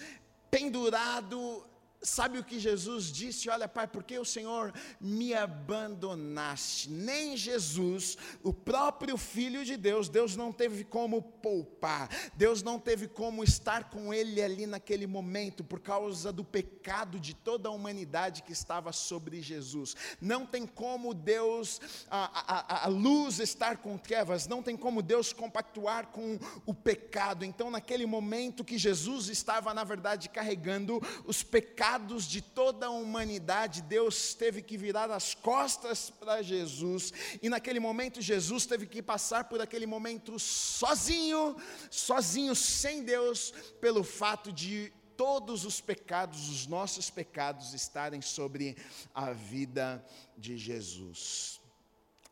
pendurado, 0.50 1.66
Sabe 2.04 2.38
o 2.38 2.44
que 2.44 2.60
Jesus 2.60 3.10
disse? 3.10 3.48
Olha, 3.48 3.66
Pai, 3.66 3.88
porque 3.88 4.18
o 4.18 4.26
Senhor 4.26 4.74
me 5.00 5.32
abandonaste? 5.32 6.90
Nem 6.90 7.34
Jesus, 7.34 8.18
o 8.42 8.52
próprio 8.52 9.16
Filho 9.16 9.64
de 9.64 9.74
Deus, 9.78 10.10
Deus 10.10 10.36
não 10.36 10.52
teve 10.52 10.84
como 10.84 11.22
poupar, 11.22 12.10
Deus 12.34 12.62
não 12.62 12.78
teve 12.78 13.08
como 13.08 13.42
estar 13.42 13.88
com 13.88 14.12
ele 14.12 14.42
ali 14.42 14.66
naquele 14.66 15.06
momento, 15.06 15.64
por 15.64 15.80
causa 15.80 16.30
do 16.30 16.44
pecado 16.44 17.18
de 17.18 17.32
toda 17.32 17.70
a 17.70 17.72
humanidade 17.72 18.42
que 18.42 18.52
estava 18.52 18.92
sobre 18.92 19.40
Jesus. 19.40 19.96
Não 20.20 20.44
tem 20.44 20.66
como 20.66 21.14
Deus, 21.14 21.80
a, 22.10 22.82
a, 22.82 22.84
a 22.84 22.88
luz 22.88 23.38
estar 23.38 23.78
com 23.78 23.96
trevas, 23.96 24.46
não 24.46 24.62
tem 24.62 24.76
como 24.76 25.00
Deus 25.00 25.32
compactuar 25.32 26.08
com 26.08 26.38
o 26.66 26.74
pecado. 26.74 27.46
Então, 27.46 27.70
naquele 27.70 28.04
momento 28.04 28.62
que 28.62 28.76
Jesus 28.76 29.30
estava, 29.30 29.72
na 29.72 29.84
verdade, 29.84 30.28
carregando 30.28 31.00
os 31.24 31.42
pecados, 31.42 31.93
pecados 31.94 32.24
de 32.24 32.42
toda 32.42 32.86
a 32.86 32.90
humanidade, 32.90 33.80
Deus 33.80 34.34
teve 34.34 34.60
que 34.60 34.76
virar 34.76 35.12
as 35.12 35.32
costas 35.32 36.10
para 36.10 36.42
Jesus, 36.42 37.12
e 37.40 37.48
naquele 37.48 37.78
momento 37.78 38.20
Jesus 38.20 38.66
teve 38.66 38.84
que 38.84 39.00
passar 39.00 39.44
por 39.44 39.60
aquele 39.60 39.86
momento 39.86 40.36
sozinho, 40.38 41.56
sozinho, 41.90 42.54
sem 42.56 43.04
Deus, 43.04 43.52
pelo 43.80 44.02
fato 44.02 44.50
de 44.52 44.92
todos 45.16 45.64
os 45.64 45.80
pecados, 45.80 46.48
os 46.48 46.66
nossos 46.66 47.10
pecados, 47.10 47.72
estarem 47.74 48.20
sobre 48.20 48.76
a 49.14 49.32
vida 49.32 50.04
de 50.36 50.58
Jesus. 50.58 51.60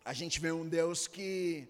A 0.04 0.12
gente 0.12 0.40
vê 0.40 0.50
um 0.50 0.68
Deus 0.68 1.06
que 1.06 1.68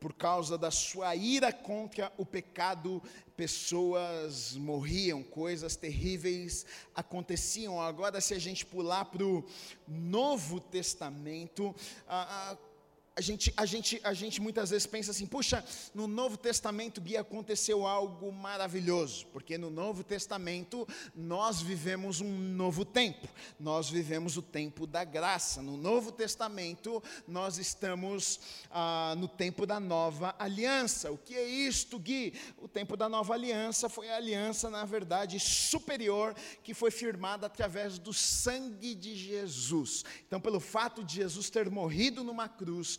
por 0.00 0.14
causa 0.14 0.56
da 0.56 0.70
sua 0.70 1.14
ira 1.14 1.52
contra 1.52 2.10
o 2.16 2.24
pecado, 2.24 3.02
pessoas 3.36 4.56
morriam, 4.56 5.22
coisas 5.22 5.76
terríveis 5.76 6.64
aconteciam. 6.94 7.78
Agora, 7.78 8.18
se 8.18 8.32
a 8.32 8.38
gente 8.38 8.64
pular 8.64 9.04
para 9.04 9.22
o 9.22 9.44
Novo 9.86 10.58
Testamento, 10.58 11.76
a, 12.08 12.50
a 12.52 12.56
a 13.16 13.20
gente, 13.20 13.52
a, 13.56 13.66
gente, 13.66 14.00
a 14.04 14.14
gente 14.14 14.40
muitas 14.40 14.70
vezes 14.70 14.86
pensa 14.86 15.10
assim, 15.10 15.26
puxa, 15.26 15.64
no 15.92 16.06
Novo 16.06 16.36
Testamento, 16.36 17.00
Gui, 17.00 17.16
aconteceu 17.16 17.86
algo 17.86 18.32
maravilhoso, 18.32 19.26
porque 19.32 19.58
no 19.58 19.68
Novo 19.68 20.04
Testamento 20.04 20.86
nós 21.14 21.60
vivemos 21.60 22.20
um 22.20 22.38
novo 22.38 22.84
tempo, 22.84 23.28
nós 23.58 23.90
vivemos 23.90 24.36
o 24.36 24.42
tempo 24.42 24.86
da 24.86 25.04
graça. 25.04 25.60
No 25.60 25.76
Novo 25.76 26.12
Testamento 26.12 27.02
nós 27.26 27.58
estamos 27.58 28.40
ah, 28.70 29.14
no 29.18 29.28
tempo 29.28 29.66
da 29.66 29.80
nova 29.80 30.34
aliança. 30.38 31.10
O 31.10 31.18
que 31.18 31.34
é 31.34 31.44
isto, 31.46 31.98
Gui? 31.98 32.32
O 32.58 32.68
tempo 32.68 32.96
da 32.96 33.08
nova 33.08 33.34
aliança 33.34 33.88
foi 33.88 34.08
a 34.08 34.16
aliança, 34.16 34.70
na 34.70 34.84
verdade, 34.84 35.38
superior, 35.40 36.34
que 36.62 36.72
foi 36.72 36.90
firmada 36.90 37.46
através 37.46 37.98
do 37.98 38.12
sangue 38.12 38.94
de 38.94 39.14
Jesus. 39.16 40.04
Então, 40.26 40.40
pelo 40.40 40.60
fato 40.60 41.02
de 41.02 41.16
Jesus 41.16 41.50
ter 41.50 41.68
morrido 41.68 42.22
numa 42.22 42.48
cruz, 42.48 42.98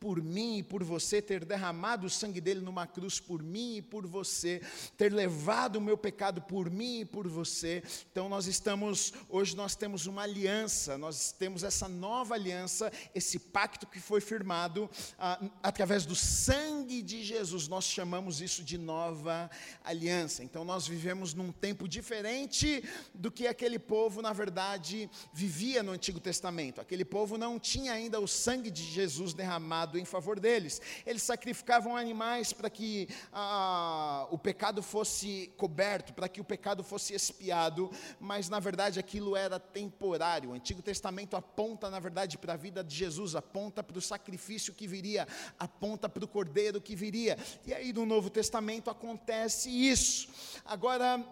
por 0.00 0.22
mim 0.22 0.56
e 0.56 0.62
por 0.62 0.82
você, 0.82 1.20
ter 1.20 1.44
derramado 1.44 2.06
o 2.06 2.10
sangue 2.10 2.40
dele 2.40 2.62
numa 2.62 2.86
cruz 2.86 3.20
por 3.20 3.42
mim 3.42 3.76
e 3.76 3.82
por 3.82 4.06
você, 4.06 4.62
ter 4.96 5.12
levado 5.12 5.76
o 5.76 5.80
meu 5.80 5.98
pecado 5.98 6.40
por 6.40 6.70
mim 6.70 7.00
e 7.00 7.04
por 7.04 7.28
você. 7.28 7.82
Então 8.10 8.26
nós 8.26 8.46
estamos, 8.46 9.12
hoje 9.28 9.54
nós 9.54 9.76
temos 9.76 10.06
uma 10.06 10.22
aliança, 10.22 10.96
nós 10.96 11.32
temos 11.32 11.62
essa 11.62 11.86
nova 11.86 12.34
aliança, 12.34 12.90
esse 13.14 13.38
pacto 13.38 13.86
que 13.86 14.00
foi 14.00 14.22
firmado 14.22 14.88
ah, 15.18 15.38
através 15.62 16.06
do 16.06 16.14
sangue 16.14 17.02
de 17.02 17.22
Jesus. 17.22 17.68
Nós 17.68 17.84
chamamos 17.84 18.40
isso 18.40 18.64
de 18.64 18.78
nova 18.78 19.50
aliança. 19.84 20.42
Então 20.42 20.64
nós 20.64 20.86
vivemos 20.86 21.34
num 21.34 21.52
tempo 21.52 21.86
diferente 21.86 22.82
do 23.14 23.30
que 23.30 23.46
aquele 23.46 23.78
povo, 23.78 24.22
na 24.22 24.32
verdade, 24.32 25.10
vivia 25.30 25.82
no 25.82 25.92
Antigo 25.92 26.20
Testamento. 26.20 26.80
Aquele 26.80 27.04
povo 27.04 27.36
não 27.36 27.58
tinha 27.58 27.92
ainda 27.92 28.18
o 28.18 28.26
sangue 28.26 28.70
de 28.70 28.82
Jesus 28.82 29.34
derramado 29.34 29.89
em 29.98 30.04
favor 30.04 30.38
deles. 30.38 30.80
Eles 31.06 31.22
sacrificavam 31.22 31.96
animais 31.96 32.52
para 32.52 32.70
que 32.70 33.08
ah, 33.32 34.26
o 34.30 34.38
pecado 34.38 34.82
fosse 34.82 35.52
coberto, 35.56 36.12
para 36.12 36.28
que 36.28 36.40
o 36.40 36.44
pecado 36.44 36.82
fosse 36.82 37.14
expiado, 37.14 37.90
mas 38.18 38.48
na 38.48 38.60
verdade 38.60 38.98
aquilo 38.98 39.36
era 39.36 39.58
temporário. 39.58 40.50
O 40.50 40.54
Antigo 40.54 40.82
Testamento 40.82 41.36
aponta, 41.36 41.90
na 41.90 41.98
verdade, 41.98 42.38
para 42.38 42.54
a 42.54 42.56
vida 42.56 42.82
de 42.82 42.94
Jesus, 42.94 43.34
aponta 43.34 43.82
para 43.82 43.98
o 43.98 44.02
sacrifício 44.02 44.74
que 44.74 44.86
viria, 44.86 45.26
aponta 45.58 46.08
para 46.08 46.24
o 46.24 46.28
cordeiro 46.28 46.80
que 46.80 46.94
viria. 46.94 47.38
E 47.66 47.72
aí 47.72 47.92
no 47.92 48.06
Novo 48.06 48.30
Testamento 48.30 48.90
acontece 48.90 49.70
isso. 49.70 50.28
Agora, 50.64 51.24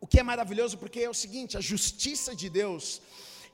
o 0.00 0.06
que 0.06 0.18
é 0.18 0.22
maravilhoso, 0.22 0.78
porque 0.78 1.00
é 1.00 1.10
o 1.10 1.14
seguinte: 1.14 1.56
a 1.56 1.60
justiça 1.60 2.34
de 2.34 2.48
Deus, 2.48 3.02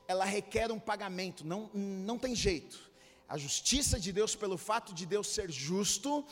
ela 0.07 0.25
requer 0.25 0.71
um 0.71 0.79
pagamento, 0.79 1.45
não, 1.45 1.69
não 1.73 2.17
tem 2.17 2.35
jeito 2.35 2.86
a 3.27 3.37
justiça 3.37 3.99
de 3.99 4.11
Deus, 4.11 4.35
pelo 4.35 4.57
fato 4.57 4.93
de 4.93 5.05
Deus 5.05 5.27
ser 5.27 5.51
justo, 5.51 6.25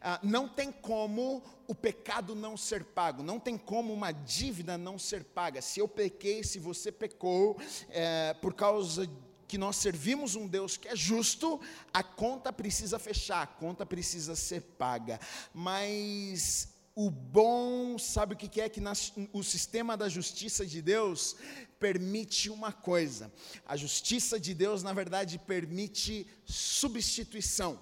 ah, 0.00 0.18
não 0.22 0.48
tem 0.48 0.72
como 0.72 1.42
o 1.66 1.74
pecado 1.74 2.34
não 2.34 2.56
ser 2.56 2.84
pago, 2.84 3.22
não 3.22 3.38
tem 3.38 3.56
como 3.56 3.92
uma 3.92 4.10
dívida 4.10 4.76
não 4.76 4.98
ser 4.98 5.24
paga. 5.24 5.62
Se 5.62 5.80
eu 5.80 5.86
pequei, 5.86 6.42
se 6.42 6.58
você 6.58 6.90
pecou, 6.90 7.56
é, 7.88 8.34
por 8.34 8.52
causa 8.52 9.08
que 9.46 9.56
nós 9.56 9.76
servimos 9.76 10.34
um 10.34 10.46
Deus 10.46 10.76
que 10.76 10.88
é 10.88 10.96
justo, 10.96 11.60
a 11.92 12.02
conta 12.02 12.52
precisa 12.52 12.98
fechar, 12.98 13.42
a 13.42 13.46
conta 13.46 13.86
precisa 13.86 14.34
ser 14.34 14.62
paga. 14.62 15.20
Mas 15.54 16.68
o 16.94 17.10
bom, 17.10 17.96
sabe 17.98 18.34
o 18.34 18.36
que 18.36 18.60
é 18.60 18.68
que 18.68 18.80
nas, 18.80 19.12
o 19.32 19.42
sistema 19.42 19.96
da 19.96 20.08
justiça 20.08 20.66
de 20.66 20.82
Deus 20.82 21.36
permite 21.84 22.48
uma 22.48 22.72
coisa. 22.72 23.24
A 23.66 23.76
justiça 23.76 24.38
de 24.38 24.54
Deus, 24.54 24.84
na 24.84 24.92
verdade, 24.92 25.36
permite 25.36 26.28
substituição. 26.44 27.72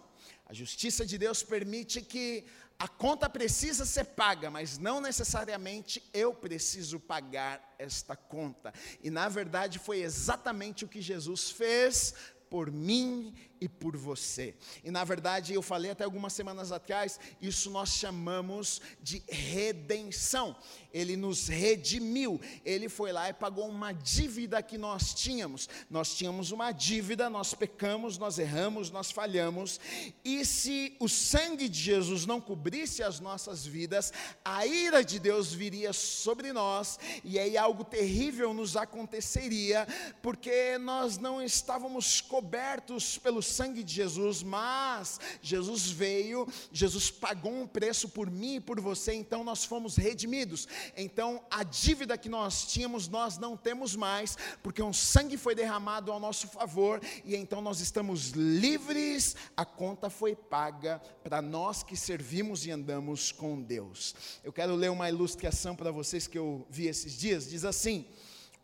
A 0.46 0.54
justiça 0.54 1.04
de 1.04 1.18
Deus 1.18 1.42
permite 1.42 2.00
que 2.00 2.46
a 2.78 2.88
conta 2.88 3.28
precisa 3.28 3.84
ser 3.84 4.04
paga, 4.04 4.50
mas 4.50 4.78
não 4.78 5.02
necessariamente 5.02 6.02
eu 6.14 6.32
preciso 6.32 6.98
pagar 6.98 7.74
esta 7.78 8.16
conta. 8.16 8.72
E 9.02 9.10
na 9.10 9.28
verdade 9.28 9.78
foi 9.78 10.00
exatamente 10.00 10.82
o 10.86 10.88
que 10.88 11.02
Jesus 11.02 11.50
fez 11.50 12.14
por 12.48 12.72
mim 12.72 13.34
e 13.60 13.68
por 13.68 13.96
você. 13.96 14.54
E 14.82 14.90
na 14.90 15.04
verdade, 15.04 15.52
eu 15.54 15.62
falei 15.62 15.90
até 15.90 16.04
algumas 16.04 16.32
semanas 16.32 16.72
atrás, 16.72 17.20
isso 17.40 17.70
nós 17.70 17.90
chamamos 17.90 18.80
de 19.02 19.22
redenção. 19.28 20.56
Ele 20.92 21.16
nos 21.16 21.48
redimiu. 21.48 22.40
Ele 22.64 22.88
foi 22.88 23.12
lá 23.12 23.28
e 23.28 23.32
pagou 23.32 23.68
uma 23.68 23.92
dívida 23.92 24.62
que 24.62 24.78
nós 24.78 25.14
tínhamos. 25.14 25.68
Nós 25.88 26.14
tínhamos 26.14 26.50
uma 26.50 26.72
dívida, 26.72 27.30
nós 27.30 27.54
pecamos, 27.54 28.18
nós 28.18 28.38
erramos, 28.38 28.90
nós 28.90 29.10
falhamos. 29.10 29.78
E 30.24 30.44
se 30.44 30.96
o 30.98 31.08
sangue 31.08 31.68
de 31.68 31.78
Jesus 31.78 32.26
não 32.26 32.40
cobrisse 32.40 33.02
as 33.02 33.20
nossas 33.20 33.64
vidas, 33.64 34.12
a 34.44 34.66
ira 34.66 35.04
de 35.04 35.18
Deus 35.18 35.52
viria 35.52 35.92
sobre 35.92 36.52
nós 36.52 36.98
e 37.24 37.38
aí 37.38 37.56
algo 37.56 37.84
terrível 37.84 38.52
nos 38.52 38.76
aconteceria, 38.76 39.86
porque 40.22 40.78
nós 40.78 41.18
não 41.18 41.42
estávamos 41.42 42.20
cobertos 42.20 43.18
pelo 43.18 43.42
sangue 43.50 43.82
de 43.82 43.92
Jesus, 43.92 44.42
mas 44.42 45.20
Jesus 45.42 45.90
veio, 45.90 46.46
Jesus 46.72 47.10
pagou 47.10 47.52
um 47.52 47.66
preço 47.66 48.08
por 48.08 48.30
mim 48.30 48.56
e 48.56 48.60
por 48.60 48.80
você, 48.80 49.12
então 49.12 49.44
nós 49.44 49.64
fomos 49.64 49.96
redimidos. 49.96 50.68
Então 50.96 51.42
a 51.50 51.62
dívida 51.62 52.16
que 52.16 52.28
nós 52.28 52.66
tínhamos, 52.66 53.08
nós 53.08 53.38
não 53.38 53.56
temos 53.56 53.96
mais, 53.96 54.36
porque 54.62 54.82
um 54.82 54.92
sangue 54.92 55.36
foi 55.36 55.54
derramado 55.54 56.12
ao 56.12 56.20
nosso 56.20 56.48
favor, 56.48 57.00
e 57.24 57.36
então 57.36 57.60
nós 57.60 57.80
estamos 57.80 58.30
livres, 58.30 59.36
a 59.56 59.64
conta 59.64 60.08
foi 60.08 60.34
paga 60.34 61.00
para 61.22 61.42
nós 61.42 61.82
que 61.82 61.96
servimos 61.96 62.64
e 62.64 62.70
andamos 62.70 63.32
com 63.32 63.60
Deus. 63.60 64.14
Eu 64.44 64.52
quero 64.52 64.74
ler 64.74 64.90
uma 64.90 65.08
ilustração 65.08 65.74
para 65.74 65.90
vocês 65.90 66.26
que 66.26 66.38
eu 66.38 66.66
vi 66.70 66.86
esses 66.86 67.18
dias, 67.18 67.48
diz 67.48 67.64
assim: 67.64 68.06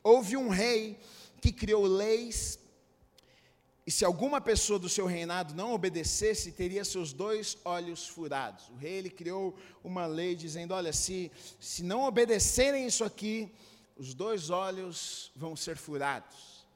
houve 0.02 0.36
um 0.36 0.48
rei 0.48 0.98
que 1.40 1.52
criou 1.52 1.84
leis, 1.84 2.58
e 3.86 3.90
se 3.92 4.04
alguma 4.04 4.40
pessoa 4.40 4.80
do 4.80 4.88
seu 4.88 5.06
reinado 5.06 5.54
não 5.54 5.72
obedecesse, 5.72 6.50
teria 6.50 6.84
seus 6.84 7.12
dois 7.12 7.56
olhos 7.64 8.08
furados. 8.08 8.68
O 8.70 8.74
rei 8.74 8.94
ele 8.94 9.10
criou 9.10 9.56
uma 9.84 10.06
lei 10.06 10.34
dizendo: 10.34 10.74
olha, 10.74 10.92
se, 10.92 11.30
se 11.60 11.84
não 11.84 12.02
obedecerem 12.02 12.84
isso 12.84 13.04
aqui, 13.04 13.48
os 13.96 14.12
dois 14.12 14.50
olhos 14.50 15.30
vão 15.36 15.54
ser 15.54 15.76
furados. 15.76 16.66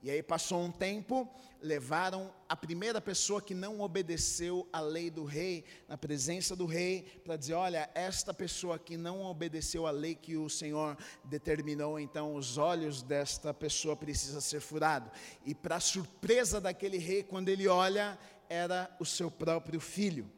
E 0.00 0.10
aí 0.10 0.22
passou 0.22 0.62
um 0.62 0.70
tempo, 0.70 1.28
levaram 1.62 2.32
a 2.48 2.56
primeira 2.56 3.00
pessoa 3.00 3.40
que 3.40 3.54
não 3.54 3.80
obedeceu 3.80 4.68
à 4.72 4.80
lei 4.80 5.10
do 5.10 5.24
rei, 5.24 5.64
na 5.88 5.96
presença 5.96 6.56
do 6.56 6.66
rei, 6.66 7.20
para 7.24 7.36
dizer: 7.36 7.54
olha, 7.54 7.90
esta 7.94 8.32
pessoa 8.32 8.78
que 8.78 8.96
não 8.96 9.22
obedeceu 9.22 9.86
à 9.86 9.90
lei 9.90 10.14
que 10.14 10.36
o 10.36 10.48
Senhor 10.48 10.96
determinou, 11.24 11.98
então 11.98 12.34
os 12.34 12.58
olhos 12.58 13.02
desta 13.02 13.52
pessoa 13.52 13.96
precisam 13.96 14.40
ser 14.40 14.60
furados. 14.60 15.10
E 15.44 15.54
para 15.54 15.80
surpresa 15.80 16.60
daquele 16.60 16.98
rei, 16.98 17.22
quando 17.22 17.48
ele 17.48 17.68
olha, 17.68 18.18
era 18.48 18.94
o 18.98 19.04
seu 19.04 19.30
próprio 19.30 19.80
filho. 19.80 20.30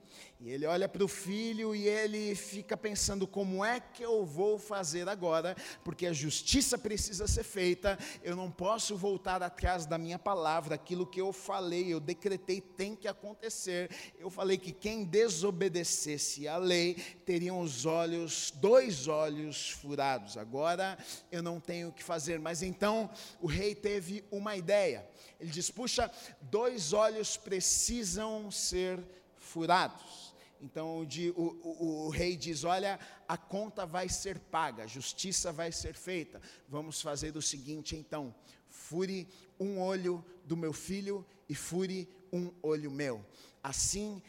E 0.44 0.50
ele 0.50 0.66
olha 0.66 0.88
para 0.88 1.04
o 1.04 1.08
filho 1.08 1.72
e 1.72 1.86
ele 1.86 2.34
fica 2.34 2.76
pensando: 2.76 3.28
como 3.28 3.64
é 3.64 3.78
que 3.78 4.02
eu 4.02 4.26
vou 4.26 4.58
fazer 4.58 5.08
agora? 5.08 5.54
Porque 5.84 6.04
a 6.04 6.12
justiça 6.12 6.76
precisa 6.76 7.28
ser 7.28 7.44
feita, 7.44 7.96
eu 8.24 8.34
não 8.34 8.50
posso 8.50 8.96
voltar 8.96 9.40
atrás 9.40 9.86
da 9.86 9.96
minha 9.96 10.18
palavra, 10.18 10.74
aquilo 10.74 11.06
que 11.06 11.20
eu 11.20 11.32
falei, 11.32 11.92
eu 11.94 12.00
decretei 12.00 12.60
tem 12.60 12.96
que 12.96 13.06
acontecer. 13.06 13.88
Eu 14.18 14.30
falei 14.30 14.58
que 14.58 14.72
quem 14.72 15.04
desobedecesse 15.04 16.48
à 16.48 16.56
lei 16.56 16.94
teriam 17.24 17.60
os 17.60 17.86
olhos, 17.86 18.52
dois 18.56 19.06
olhos 19.06 19.70
furados. 19.70 20.36
Agora 20.36 20.98
eu 21.30 21.40
não 21.40 21.60
tenho 21.60 21.90
o 21.90 21.92
que 21.92 22.02
fazer. 22.02 22.40
Mas 22.40 22.64
então 22.64 23.08
o 23.40 23.46
rei 23.46 23.76
teve 23.76 24.24
uma 24.28 24.56
ideia. 24.56 25.08
Ele 25.38 25.50
diz: 25.50 25.70
puxa, 25.70 26.10
dois 26.40 26.92
olhos 26.92 27.36
precisam 27.36 28.50
ser 28.50 28.98
furados. 29.36 30.31
Então 30.62 31.00
o, 31.00 31.60
o, 31.60 32.06
o, 32.06 32.08
rei 32.08 32.36
diz: 32.36 32.62
Olha, 32.62 32.98
a 33.26 33.36
conta 33.36 33.84
vai 33.84 34.08
ser 34.08 34.38
paga, 34.38 34.86
justiça 34.86 35.52
vai 35.52 35.72
ser 35.72 35.94
feita. 35.94 36.40
Vamos 36.68 37.02
fazer 37.02 37.36
o 37.36 37.42
seguinte 37.42 37.96
então: 37.96 38.32
fure 38.70 39.28
um 39.58 39.80
olho 39.80 40.24
do 40.44 40.56
meu 40.56 40.72
filho 40.72 41.26
e 41.48 41.54
fure 41.54 42.08
um 42.32 42.52
olho 42.62 42.92
meu. 42.92 43.24
Assim, 43.60 44.22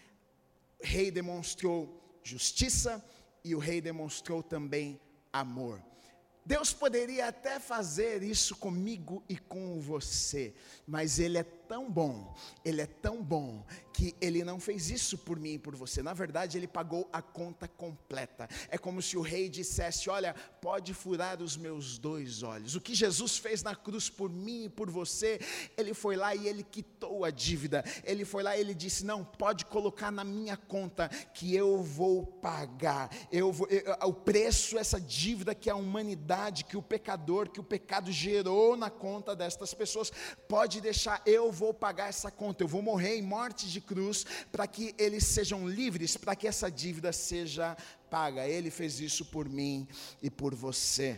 o 0.82 0.86
rei 0.86 1.12
demonstrou 1.12 2.02
justiça 2.24 3.04
e 3.44 3.54
o 3.54 3.60
rei 3.60 3.80
demonstrou 3.80 4.42
também 4.42 5.00
amor. 5.32 5.80
Deus 6.46 6.74
poderia 6.74 7.28
até 7.28 7.60
fazer 7.60 8.22
isso 8.22 8.56
comigo 8.56 9.24
e 9.30 9.38
com 9.38 9.80
você, 9.80 10.54
mas 10.86 11.20
Ele 11.20 11.38
é 11.38 11.44
tão 11.74 11.90
bom, 11.90 12.32
Ele 12.64 12.82
é 12.82 12.86
tão 12.86 13.24
bom, 13.24 13.66
que 13.92 14.16
Ele 14.22 14.44
não 14.44 14.60
fez 14.60 14.92
isso 14.92 15.18
por 15.18 15.40
mim 15.40 15.54
e 15.54 15.60
por 15.60 15.76
você. 15.76 16.04
Na 16.04 16.14
verdade, 16.14 16.56
Ele 16.56 16.68
pagou 16.68 17.10
a 17.12 17.20
conta 17.20 17.68
completa. 17.68 18.48
É 18.70 18.78
como 18.78 19.02
se 19.02 19.18
o 19.18 19.22
rei 19.22 19.50
dissesse: 19.50 20.08
Olha, 20.08 20.36
pode 20.62 20.94
furar 20.94 21.42
os 21.42 21.58
meus 21.58 21.98
dois 21.98 22.44
olhos. 22.44 22.76
O 22.76 22.82
que 22.82 22.94
Jesus 22.94 23.38
fez 23.38 23.64
na 23.64 23.76
cruz 23.76 24.08
por 24.08 24.30
mim 24.30 24.66
e 24.66 24.70
por 24.70 24.90
você, 24.90 25.40
Ele 25.76 25.96
foi 25.96 26.16
lá 26.16 26.36
e 26.36 26.48
Ele 26.48 26.64
quitou 26.64 27.26
a 27.26 27.32
dívida. 27.32 27.84
Ele 28.04 28.24
foi 28.24 28.44
lá 28.44 28.56
e 28.56 28.60
Ele 28.60 28.76
disse: 28.76 29.04
Não, 29.04 29.24
pode 29.24 29.66
colocar 29.66 30.12
na 30.12 30.24
minha 30.24 30.56
conta, 30.56 31.10
que 31.34 31.56
eu 31.56 31.82
vou 31.82 32.24
pagar. 32.26 33.10
Eu 33.32 33.52
vou, 33.52 33.68
eu, 33.68 33.84
o 34.08 34.14
preço, 34.14 34.78
essa 34.78 35.02
dívida 35.02 35.56
que 35.56 35.72
a 35.72 35.76
humanidade, 35.76 36.66
que 36.66 36.78
o 36.78 36.84
pecador, 36.84 37.50
que 37.50 37.60
o 37.60 37.64
pecado 37.64 38.12
gerou 38.12 38.78
na 38.78 38.92
conta 38.92 39.36
destas 39.36 39.74
pessoas, 39.74 40.12
pode 40.48 40.80
deixar, 40.80 41.22
eu 41.26 41.52
vou 41.52 41.63
vou 41.64 41.74
pagar 41.74 42.10
essa 42.10 42.30
conta, 42.30 42.62
eu 42.62 42.68
vou 42.68 42.82
morrer 42.82 43.16
em 43.16 43.22
morte 43.22 43.70
de 43.70 43.80
cruz 43.80 44.26
para 44.52 44.68
que 44.68 44.94
eles 44.98 45.26
sejam 45.26 45.66
livres, 45.66 46.18
para 46.18 46.36
que 46.36 46.46
essa 46.46 46.70
dívida 46.70 47.14
seja 47.14 47.78
paga. 48.10 48.46
Ele 48.46 48.70
fez 48.70 49.00
isso 49.00 49.24
por 49.24 49.48
mim 49.48 49.88
e 50.22 50.30
por 50.30 50.54
você. 50.54 51.18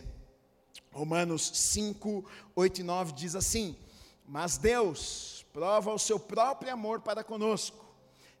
Romanos 0.92 1.50
5, 1.52 2.24
8 2.54 2.80
e 2.80 2.84
9 2.84 3.12
diz 3.12 3.34
assim: 3.34 3.76
Mas 4.24 4.56
Deus 4.56 5.44
prova 5.52 5.92
o 5.92 5.98
seu 5.98 6.20
próprio 6.20 6.72
amor 6.72 7.00
para 7.00 7.24
conosco, 7.24 7.84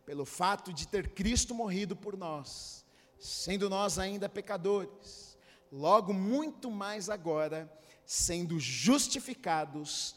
pelo 0.04 0.24
fato 0.24 0.72
de 0.72 0.86
ter 0.86 1.08
Cristo 1.08 1.56
morrido 1.56 1.96
por 1.96 2.16
nós, 2.16 2.84
sendo 3.18 3.68
nós 3.68 3.98
ainda 3.98 4.28
pecadores, 4.28 5.36
logo 5.72 6.12
muito 6.12 6.70
mais 6.70 7.10
agora, 7.10 7.68
sendo 8.04 8.60
justificados 8.60 10.14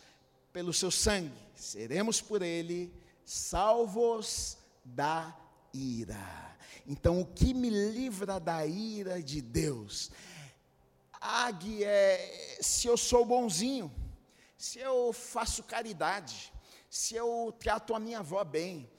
pelo 0.60 0.74
seu 0.74 0.92
sangue, 0.92 1.32
seremos 1.56 2.20
por 2.20 2.42
ele 2.42 2.94
salvos 3.24 4.58
da 4.84 5.34
ira. 5.74 6.58
Então, 6.86 7.22
o 7.22 7.26
que 7.26 7.54
me 7.54 7.70
livra 7.70 8.42
da 8.42 8.66
ira 8.66 9.24
de 9.24 9.42
Deus? 9.42 10.12
Ag 11.14 11.82
é 11.82 12.58
se 12.60 12.88
eu 12.88 12.98
sou 12.98 13.24
bonzinho, 13.24 13.90
se 14.58 14.80
eu 14.80 15.14
faço 15.14 15.64
caridade, 15.64 16.52
se 16.90 17.16
eu 17.16 17.56
trato 17.58 17.96
a 17.96 18.00
minha 18.00 18.20
avó 18.20 18.44
bem, 18.44 18.92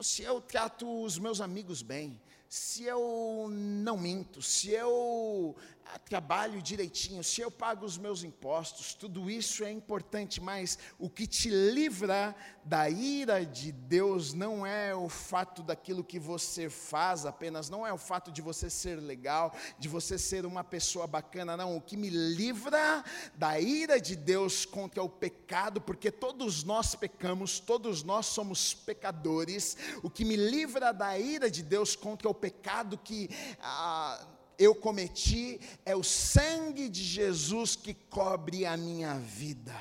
se 0.00 0.22
eu 0.22 0.40
trato 0.40 1.02
os 1.02 1.18
meus 1.18 1.40
amigos 1.40 1.82
bem, 1.82 2.20
se 2.48 2.84
eu 2.84 3.48
não 3.50 3.98
minto, 3.98 4.40
se 4.40 4.70
eu 4.70 5.56
trabalho 5.98 6.62
direitinho, 6.62 7.22
se 7.22 7.40
eu 7.40 7.50
pago 7.50 7.84
os 7.84 7.98
meus 7.98 8.22
impostos, 8.22 8.94
tudo 8.94 9.30
isso 9.30 9.64
é 9.64 9.70
importante, 9.70 10.40
mas 10.40 10.78
o 10.98 11.08
que 11.08 11.26
te 11.26 11.48
livra 11.48 12.34
da 12.64 12.88
ira 12.88 13.44
de 13.44 13.72
Deus 13.72 14.32
não 14.32 14.66
é 14.66 14.94
o 14.94 15.08
fato 15.08 15.62
daquilo 15.62 16.04
que 16.04 16.18
você 16.18 16.68
faz 16.68 17.24
apenas, 17.26 17.68
não 17.68 17.86
é 17.86 17.92
o 17.92 17.98
fato 17.98 18.30
de 18.30 18.42
você 18.42 18.68
ser 18.68 18.96
legal, 18.96 19.54
de 19.78 19.88
você 19.88 20.18
ser 20.18 20.44
uma 20.46 20.62
pessoa 20.62 21.06
bacana, 21.06 21.56
não. 21.56 21.76
O 21.76 21.80
que 21.80 21.96
me 21.96 22.10
livra 22.10 23.04
da 23.34 23.58
ira 23.58 24.00
de 24.00 24.14
Deus 24.14 24.64
contra 24.64 25.02
o 25.02 25.08
pecado, 25.08 25.80
porque 25.80 26.10
todos 26.10 26.62
nós 26.64 26.94
pecamos, 26.94 27.58
todos 27.58 28.02
nós 28.02 28.26
somos 28.26 28.74
pecadores, 28.74 29.76
o 30.02 30.10
que 30.10 30.24
me 30.24 30.36
livra 30.36 30.92
da 30.92 31.18
ira 31.18 31.50
de 31.50 31.62
Deus 31.62 31.96
contra 31.96 32.28
o 32.28 32.34
pecado 32.34 32.98
que. 32.98 33.28
Ah, 33.60 34.39
eu 34.60 34.74
cometi, 34.74 35.58
é 35.86 35.96
o 35.96 36.04
sangue 36.04 36.90
de 36.90 37.02
Jesus 37.02 37.74
que 37.74 37.94
cobre 37.94 38.66
a 38.66 38.76
minha 38.76 39.18
vida. 39.18 39.74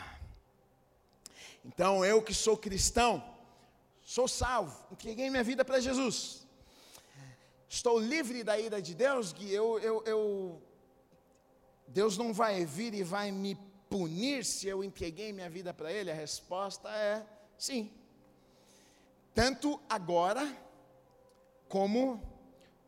Então, 1.65 2.05
eu 2.05 2.21
que 2.23 2.33
sou 2.33 2.55
cristão, 2.55 3.21
sou 4.01 4.25
salvo, 4.25 4.81
entreguei 4.89 5.29
minha 5.29 5.43
vida 5.43 5.65
para 5.65 5.81
Jesus. 5.81 6.47
Estou 7.67 7.99
livre 7.99 8.41
da 8.41 8.57
ira 8.57 8.81
de 8.81 8.95
Deus, 8.95 9.33
que 9.33 9.53
eu, 9.53 9.77
eu, 9.79 10.01
eu, 10.05 10.61
Deus 11.85 12.17
não 12.17 12.33
vai 12.33 12.65
vir 12.65 12.93
e 12.93 13.03
vai 13.03 13.33
me 13.33 13.55
punir 13.89 14.45
se 14.45 14.65
eu 14.65 14.81
entreguei 14.81 15.33
minha 15.33 15.49
vida 15.49 15.73
para 15.73 15.91
Ele? 15.91 16.09
A 16.09 16.15
resposta 16.15 16.89
é 16.89 17.21
sim. 17.57 17.91
Tanto 19.35 19.77
agora, 19.89 20.57
como 21.67 22.28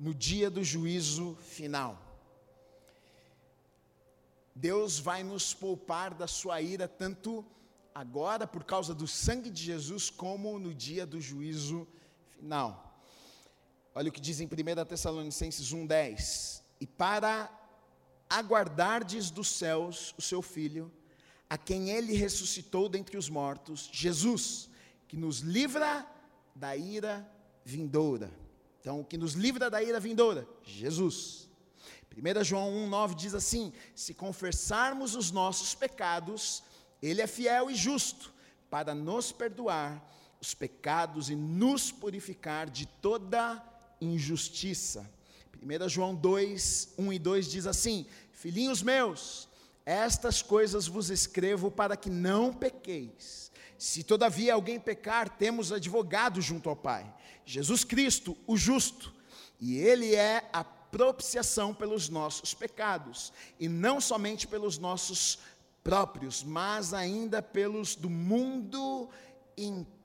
no 0.02 0.16
dia 0.16 0.50
do 0.50 0.64
juízo 0.64 1.36
final. 1.44 1.96
Deus 4.56 4.98
vai 4.98 5.24
nos 5.24 5.54
poupar 5.54 6.16
da 6.16 6.26
sua 6.26 6.60
ira, 6.60 6.88
tanto 6.88 7.46
agora, 7.94 8.48
por 8.48 8.64
causa 8.64 8.96
do 8.96 9.08
sangue 9.08 9.52
de 9.52 9.62
Jesus, 9.62 10.10
como 10.10 10.58
no 10.58 10.74
dia 10.74 11.06
do 11.06 11.22
juízo 11.22 11.88
final. 12.32 13.00
Olha 13.94 14.10
o 14.10 14.12
que 14.12 14.20
diz 14.20 14.40
em 14.40 14.46
1 14.46 14.86
Tessalonicenses 14.86 15.72
1,10: 15.72 16.64
E 16.80 16.88
para 16.88 17.48
aguardardes 18.28 19.30
dos 19.30 19.50
céus 19.50 20.16
o 20.18 20.22
seu 20.22 20.42
Filho, 20.42 20.92
a 21.48 21.60
quem 21.60 21.92
ele 21.92 22.16
ressuscitou 22.16 22.90
dentre 22.90 23.18
os 23.18 23.30
mortos, 23.30 23.88
Jesus, 23.94 24.68
que 25.08 25.16
nos 25.16 25.42
livra 25.42 26.08
da 26.56 26.76
ira 26.76 27.32
vindoura. 27.64 28.40
Então, 28.82 29.00
o 29.00 29.06
que 29.06 29.17
nos 29.17 29.34
livra 29.34 29.70
da 29.70 29.82
ira 29.82 30.00
vindoura? 30.00 30.48
Jesus. 30.63 31.48
1 32.17 32.44
João 32.44 32.72
1,9 32.89 33.15
diz 33.15 33.36
assim: 33.36 33.72
Se 33.96 34.13
confessarmos 34.13 35.15
os 35.15 35.32
nossos 35.32 35.75
pecados, 35.75 36.63
Ele 37.02 37.21
é 37.21 37.27
fiel 37.27 37.69
e 37.69 37.75
justo 37.75 38.34
para 38.71 38.96
nos 38.96 39.32
perdoar 39.32 40.04
os 40.42 40.56
pecados 40.56 41.29
e 41.29 41.36
nos 41.36 41.92
purificar 41.92 42.69
de 42.69 42.88
toda 42.88 43.63
injustiça. 44.02 45.10
1 45.62 45.88
João 45.88 46.15
2, 46.15 46.96
1 46.98 47.13
e 47.13 47.19
2 47.19 47.48
diz 47.52 47.67
assim: 47.67 48.08
Filhinhos 48.32 48.82
meus, 48.82 49.48
estas 49.86 50.42
coisas 50.42 50.88
vos 50.88 51.12
escrevo 51.12 51.69
para 51.69 51.96
que 51.96 52.10
não 52.10 52.52
pequeis. 52.52 53.52
Se 53.77 54.04
todavia 54.04 54.54
alguém 54.54 54.79
pecar, 54.79 55.27
temos 55.27 55.71
advogado 55.71 56.42
junto 56.42 56.69
ao 56.69 56.75
Pai, 56.75 57.12
Jesus 57.52 57.83
Cristo, 57.83 58.37
o 58.47 58.56
justo, 58.56 59.13
e 59.60 59.77
ele 59.77 60.15
é 60.15 60.49
a 60.54 60.63
propiciação 60.63 61.73
pelos 61.73 62.08
nossos 62.08 62.54
pecados, 62.54 63.33
e 63.60 63.67
não 63.67 63.99
somente 63.99 64.47
pelos 64.47 64.77
nossos 64.77 65.37
próprios, 65.83 66.43
mas 66.43 66.93
ainda 66.93 67.41
pelos 67.41 67.93
do 67.93 68.10
mundo 68.10 69.10
inteiro. 69.58 70.00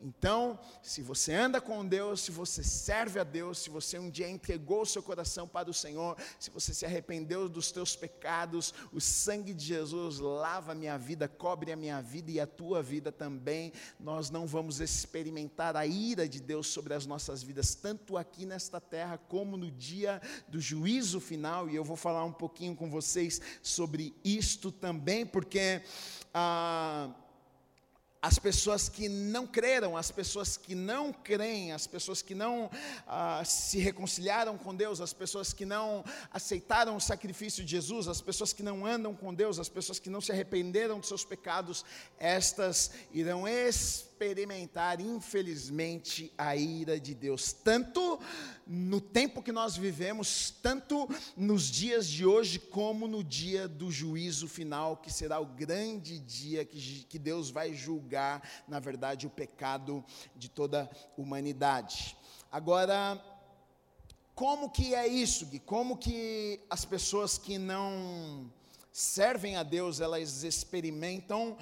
Então, 0.00 0.58
se 0.82 1.02
você 1.02 1.32
anda 1.32 1.60
com 1.60 1.84
Deus, 1.84 2.20
se 2.20 2.30
você 2.30 2.62
serve 2.62 3.18
a 3.18 3.24
Deus, 3.24 3.58
se 3.58 3.70
você 3.70 3.98
um 3.98 4.10
dia 4.10 4.28
entregou 4.28 4.82
o 4.82 4.86
seu 4.86 5.02
coração 5.02 5.48
para 5.48 5.70
o 5.70 5.74
Senhor, 5.74 6.16
se 6.38 6.50
você 6.50 6.72
se 6.72 6.84
arrependeu 6.84 7.48
dos 7.48 7.72
teus 7.72 7.96
pecados, 7.96 8.72
o 8.92 9.00
sangue 9.00 9.52
de 9.54 9.64
Jesus 9.64 10.18
lava 10.18 10.72
a 10.72 10.74
minha 10.74 10.96
vida, 10.98 11.26
cobre 11.26 11.72
a 11.72 11.76
minha 11.76 12.00
vida 12.00 12.30
e 12.30 12.38
a 12.38 12.46
tua 12.46 12.82
vida 12.82 13.10
também. 13.10 13.72
Nós 13.98 14.30
não 14.30 14.46
vamos 14.46 14.78
experimentar 14.78 15.74
a 15.74 15.86
ira 15.86 16.28
de 16.28 16.40
Deus 16.40 16.68
sobre 16.68 16.94
as 16.94 17.06
nossas 17.06 17.42
vidas, 17.42 17.74
tanto 17.74 18.16
aqui 18.16 18.44
nesta 18.44 18.80
terra 18.80 19.18
como 19.18 19.56
no 19.56 19.70
dia 19.70 20.20
do 20.46 20.60
juízo 20.60 21.18
final, 21.18 21.68
e 21.68 21.74
eu 21.74 21.82
vou 21.82 21.96
falar 21.96 22.24
um 22.24 22.32
pouquinho 22.32 22.76
com 22.76 22.88
vocês 22.90 23.40
sobre 23.62 24.14
isto 24.22 24.70
também, 24.70 25.26
porque 25.26 25.82
ah, 26.32 27.10
as 28.20 28.38
pessoas 28.38 28.88
que 28.88 29.08
não 29.08 29.46
creram, 29.46 29.96
as 29.96 30.10
pessoas 30.10 30.56
que 30.56 30.74
não 30.74 31.12
creem, 31.12 31.72
as 31.72 31.86
pessoas 31.86 32.20
que 32.20 32.34
não 32.34 32.68
ah, 33.06 33.42
se 33.44 33.78
reconciliaram 33.78 34.58
com 34.58 34.74
Deus, 34.74 35.00
as 35.00 35.12
pessoas 35.12 35.52
que 35.52 35.64
não 35.64 36.04
aceitaram 36.32 36.96
o 36.96 37.00
sacrifício 37.00 37.64
de 37.64 37.70
Jesus, 37.70 38.08
as 38.08 38.20
pessoas 38.20 38.52
que 38.52 38.62
não 38.62 38.84
andam 38.84 39.14
com 39.14 39.32
Deus, 39.32 39.58
as 39.58 39.68
pessoas 39.68 40.00
que 40.00 40.10
não 40.10 40.20
se 40.20 40.32
arrependeram 40.32 40.98
dos 40.98 41.08
seus 41.08 41.24
pecados, 41.24 41.84
estas 42.18 42.90
irão 43.12 43.46
experimentar, 43.46 44.07
infelizmente, 45.00 46.32
a 46.36 46.56
ira 46.56 46.98
de 46.98 47.14
Deus, 47.14 47.52
tanto 47.52 48.20
no 48.66 49.00
tempo 49.00 49.42
que 49.42 49.52
nós 49.52 49.76
vivemos, 49.76 50.50
tanto 50.62 51.08
nos 51.36 51.70
dias 51.70 52.08
de 52.08 52.26
hoje, 52.26 52.58
como 52.58 53.06
no 53.06 53.22
dia 53.22 53.68
do 53.68 53.90
juízo 53.90 54.48
final, 54.48 54.96
que 54.96 55.12
será 55.12 55.38
o 55.40 55.46
grande 55.46 56.18
dia 56.18 56.64
que, 56.64 57.04
que 57.08 57.18
Deus 57.18 57.50
vai 57.50 57.74
julgar, 57.74 58.42
na 58.66 58.80
verdade, 58.80 59.26
o 59.26 59.30
pecado 59.30 60.04
de 60.36 60.48
toda 60.48 60.82
a 60.82 61.20
humanidade. 61.20 62.16
Agora, 62.50 63.22
como 64.34 64.70
que 64.70 64.94
é 64.94 65.06
isso, 65.06 65.46
Gui? 65.46 65.58
Como 65.58 65.96
que 65.96 66.60
as 66.70 66.84
pessoas 66.84 67.36
que 67.36 67.58
não 67.58 68.50
servem 68.92 69.56
a 69.56 69.62
Deus, 69.62 70.00
elas 70.00 70.42
experimentam 70.42 71.56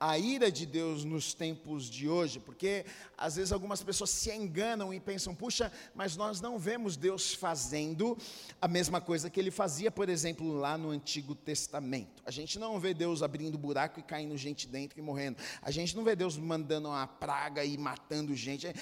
a 0.00 0.16
ira 0.16 0.50
de 0.50 0.64
Deus 0.64 1.02
nos 1.04 1.34
tempos 1.34 1.90
de 1.90 2.08
hoje, 2.08 2.38
porque 2.38 2.84
às 3.16 3.34
vezes 3.34 3.50
algumas 3.50 3.82
pessoas 3.82 4.10
se 4.10 4.30
enganam 4.30 4.94
e 4.94 5.00
pensam, 5.00 5.34
puxa, 5.34 5.72
mas 5.92 6.16
nós 6.16 6.40
não 6.40 6.56
vemos 6.56 6.96
Deus 6.96 7.34
fazendo 7.34 8.16
a 8.60 8.68
mesma 8.68 9.00
coisa 9.00 9.28
que 9.28 9.40
ele 9.40 9.50
fazia, 9.50 9.90
por 9.90 10.08
exemplo, 10.08 10.52
lá 10.52 10.78
no 10.78 10.90
Antigo 10.90 11.34
Testamento. 11.34 12.22
A 12.24 12.30
gente 12.30 12.60
não 12.60 12.78
vê 12.78 12.94
Deus 12.94 13.24
abrindo 13.24 13.58
buraco 13.58 13.98
e 13.98 14.02
caindo 14.02 14.36
gente 14.36 14.68
dentro 14.68 15.00
e 15.00 15.02
morrendo. 15.02 15.38
A 15.60 15.70
gente 15.72 15.96
não 15.96 16.04
vê 16.04 16.14
Deus 16.14 16.38
mandando 16.38 16.88
uma 16.88 17.06
praga 17.06 17.64
e 17.64 17.76
matando 17.76 18.36
gente. 18.36 18.72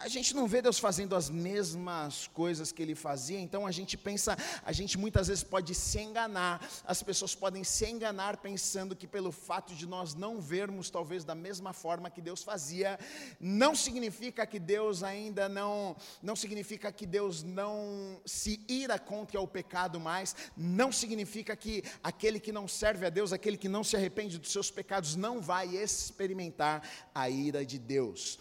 A, 0.00 0.06
gente 0.06 0.32
não 0.32 0.46
vê 0.46 0.62
Deus 0.62 0.78
fazendo 0.78 1.16
as 1.16 1.28
mesmas 1.28 2.28
coisas 2.28 2.70
que 2.70 2.80
ele 2.80 2.94
fazia, 2.94 3.40
então 3.40 3.66
a 3.66 3.72
gente 3.72 3.96
pensa, 3.96 4.36
a 4.64 4.70
gente 4.70 4.96
muitas 4.96 5.26
vezes 5.26 5.42
pode 5.42 5.74
se 5.74 5.98
enganar, 6.00 6.64
as 6.84 7.02
pessoas 7.02 7.34
podem 7.34 7.64
se 7.64 7.84
enganar 7.86 8.36
pensando 8.36 8.94
que 8.94 9.08
pelo 9.08 9.32
fato 9.32 9.74
de 9.74 9.86
nós 9.86 10.14
não 10.14 10.40
vermos 10.40 10.51
talvez 10.90 11.24
da 11.24 11.34
mesma 11.34 11.72
forma 11.72 12.10
que 12.10 12.20
Deus 12.20 12.42
fazia, 12.42 12.98
não 13.40 13.74
significa 13.74 14.46
que 14.46 14.58
Deus 14.58 15.02
ainda 15.02 15.48
não, 15.48 15.96
não 16.22 16.36
significa 16.36 16.92
que 16.92 17.06
Deus 17.06 17.42
não 17.42 18.20
se 18.24 18.64
ira 18.68 18.98
contra 18.98 19.40
o 19.40 19.46
pecado 19.46 19.98
mais, 20.00 20.34
não 20.56 20.92
significa 20.92 21.56
que 21.56 21.82
aquele 22.02 22.38
que 22.38 22.52
não 22.52 22.66
serve 22.66 23.06
a 23.06 23.10
Deus, 23.10 23.32
aquele 23.32 23.56
que 23.56 23.68
não 23.68 23.84
se 23.84 23.96
arrepende 23.96 24.38
dos 24.38 24.52
seus 24.52 24.70
pecados, 24.70 25.16
não 25.16 25.40
vai 25.40 25.76
experimentar 25.76 26.82
a 27.14 27.28
ira 27.28 27.64
de 27.64 27.78
Deus. 27.78 28.38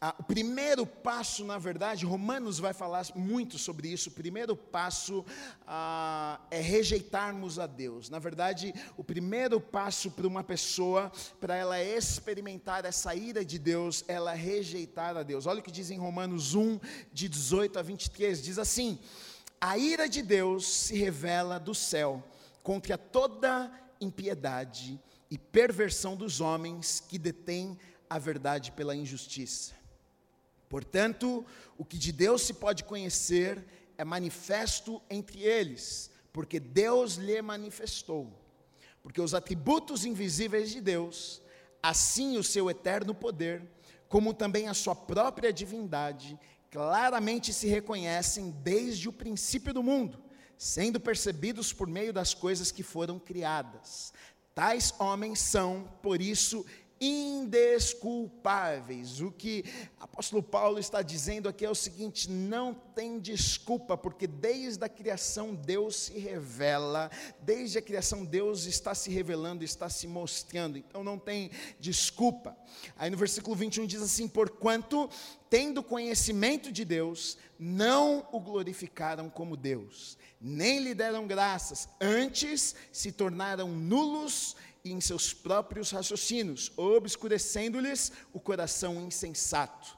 Ah, 0.00 0.14
o 0.16 0.22
primeiro 0.22 0.86
passo, 0.86 1.44
na 1.44 1.58
verdade, 1.58 2.06
Romanos 2.06 2.60
vai 2.60 2.72
falar 2.72 3.04
muito 3.16 3.58
sobre 3.58 3.88
isso. 3.88 4.10
O 4.10 4.12
primeiro 4.12 4.54
passo 4.54 5.26
ah, 5.66 6.40
é 6.52 6.60
rejeitarmos 6.60 7.58
a 7.58 7.66
Deus. 7.66 8.08
Na 8.08 8.20
verdade, 8.20 8.72
o 8.96 9.02
primeiro 9.02 9.60
passo 9.60 10.08
para 10.12 10.24
uma 10.24 10.44
pessoa, 10.44 11.10
para 11.40 11.56
ela 11.56 11.82
experimentar 11.82 12.84
essa 12.84 13.12
ira 13.12 13.44
de 13.44 13.58
Deus, 13.58 14.04
ela 14.06 14.34
rejeitar 14.34 15.16
a 15.16 15.24
Deus. 15.24 15.46
Olha 15.46 15.58
o 15.58 15.62
que 15.64 15.72
diz 15.72 15.90
em 15.90 15.98
Romanos 15.98 16.54
1, 16.54 16.78
de 17.12 17.28
18 17.28 17.76
a 17.80 17.82
23: 17.82 18.40
diz 18.40 18.56
assim: 18.56 19.00
A 19.60 19.76
ira 19.76 20.08
de 20.08 20.22
Deus 20.22 20.64
se 20.64 20.96
revela 20.96 21.58
do 21.58 21.74
céu 21.74 22.22
contra 22.62 22.96
toda 22.96 23.68
impiedade 24.00 25.00
e 25.28 25.36
perversão 25.36 26.14
dos 26.14 26.40
homens 26.40 27.00
que 27.00 27.18
detêm 27.18 27.76
a 28.08 28.16
verdade 28.16 28.70
pela 28.70 28.94
injustiça. 28.94 29.77
Portanto, 30.68 31.44
o 31.76 31.84
que 31.84 31.96
de 31.96 32.12
Deus 32.12 32.42
se 32.42 32.54
pode 32.54 32.84
conhecer 32.84 33.64
é 33.96 34.04
manifesto 34.04 35.02
entre 35.08 35.42
eles, 35.42 36.10
porque 36.32 36.60
Deus 36.60 37.14
lhe 37.14 37.40
manifestou. 37.40 38.32
Porque 39.02 39.20
os 39.20 39.34
atributos 39.34 40.04
invisíveis 40.04 40.70
de 40.70 40.80
Deus, 40.80 41.40
assim 41.82 42.36
o 42.36 42.44
seu 42.44 42.68
eterno 42.68 43.14
poder, 43.14 43.62
como 44.08 44.34
também 44.34 44.68
a 44.68 44.74
sua 44.74 44.94
própria 44.94 45.52
divindade, 45.52 46.38
claramente 46.70 47.52
se 47.52 47.66
reconhecem 47.66 48.50
desde 48.62 49.08
o 49.08 49.12
princípio 49.12 49.72
do 49.72 49.82
mundo, 49.82 50.22
sendo 50.56 51.00
percebidos 51.00 51.72
por 51.72 51.86
meio 51.86 52.12
das 52.12 52.34
coisas 52.34 52.70
que 52.70 52.82
foram 52.82 53.18
criadas. 53.18 54.12
Tais 54.54 54.92
homens 54.98 55.38
são, 55.38 55.88
por 56.02 56.20
isso, 56.20 56.66
indesculpáveis. 57.00 59.20
O 59.20 59.30
que 59.30 59.64
o 60.00 60.04
apóstolo 60.04 60.42
Paulo 60.42 60.78
está 60.78 61.02
dizendo 61.02 61.46
aqui 61.48 61.64
é 61.64 61.70
o 61.70 61.74
seguinte: 61.74 62.30
não 62.30 62.74
tem 62.74 63.18
desculpa, 63.18 63.96
porque 63.96 64.26
desde 64.26 64.84
a 64.84 64.88
criação 64.88 65.54
Deus 65.54 65.96
se 65.96 66.18
revela, 66.18 67.10
desde 67.40 67.78
a 67.78 67.82
criação 67.82 68.24
Deus 68.24 68.66
está 68.66 68.94
se 68.94 69.10
revelando, 69.10 69.64
está 69.64 69.88
se 69.88 70.06
mostrando, 70.06 70.78
então 70.78 71.02
não 71.04 71.18
tem 71.18 71.50
desculpa. 71.78 72.56
Aí 72.96 73.10
no 73.10 73.16
versículo 73.16 73.56
21 73.56 73.86
diz 73.86 74.02
assim: 74.02 74.28
Porquanto, 74.28 75.08
tendo 75.48 75.82
conhecimento 75.82 76.70
de 76.70 76.84
Deus, 76.84 77.38
não 77.58 78.28
o 78.32 78.40
glorificaram 78.40 79.30
como 79.30 79.56
Deus, 79.56 80.18
nem 80.40 80.80
lhe 80.80 80.94
deram 80.94 81.26
graças, 81.26 81.88
antes 82.00 82.74
se 82.92 83.10
tornaram 83.10 83.68
nulos 83.68 84.54
e 84.84 84.92
em 84.92 85.00
seus 85.00 85.32
próprios 85.32 85.90
raciocínios, 85.90 86.72
obscurecendo-lhes 86.76 88.12
o 88.32 88.40
coração 88.40 89.00
insensato. 89.00 89.96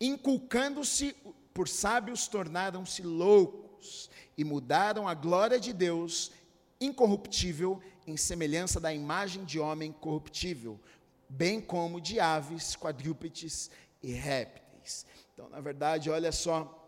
Inculcando-se 0.00 1.14
por 1.52 1.68
sábios, 1.68 2.28
tornaram-se 2.28 3.02
loucos 3.02 4.10
e 4.36 4.44
mudaram 4.44 5.06
a 5.06 5.14
glória 5.14 5.60
de 5.60 5.72
Deus 5.72 6.32
incorruptível 6.80 7.80
em 8.06 8.16
semelhança 8.16 8.80
da 8.80 8.92
imagem 8.92 9.44
de 9.44 9.58
homem 9.58 9.92
corruptível, 9.92 10.80
bem 11.28 11.60
como 11.60 12.00
de 12.00 12.18
aves, 12.18 12.74
quadrúpedes 12.74 13.70
e 14.02 14.12
répteis. 14.12 15.04
Então, 15.32 15.48
na 15.48 15.60
verdade, 15.60 16.10
olha 16.10 16.32
só, 16.32 16.79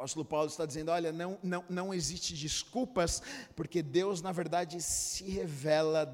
apóstolo 0.00 0.24
Paulo 0.24 0.48
está 0.48 0.64
dizendo: 0.64 0.90
olha, 0.90 1.12
não, 1.12 1.38
não, 1.42 1.64
não 1.68 1.94
existe 1.94 2.34
desculpas, 2.34 3.22
porque 3.54 3.82
Deus, 3.82 4.22
na 4.22 4.32
verdade, 4.32 4.80
se 4.80 5.24
revela 5.24 6.06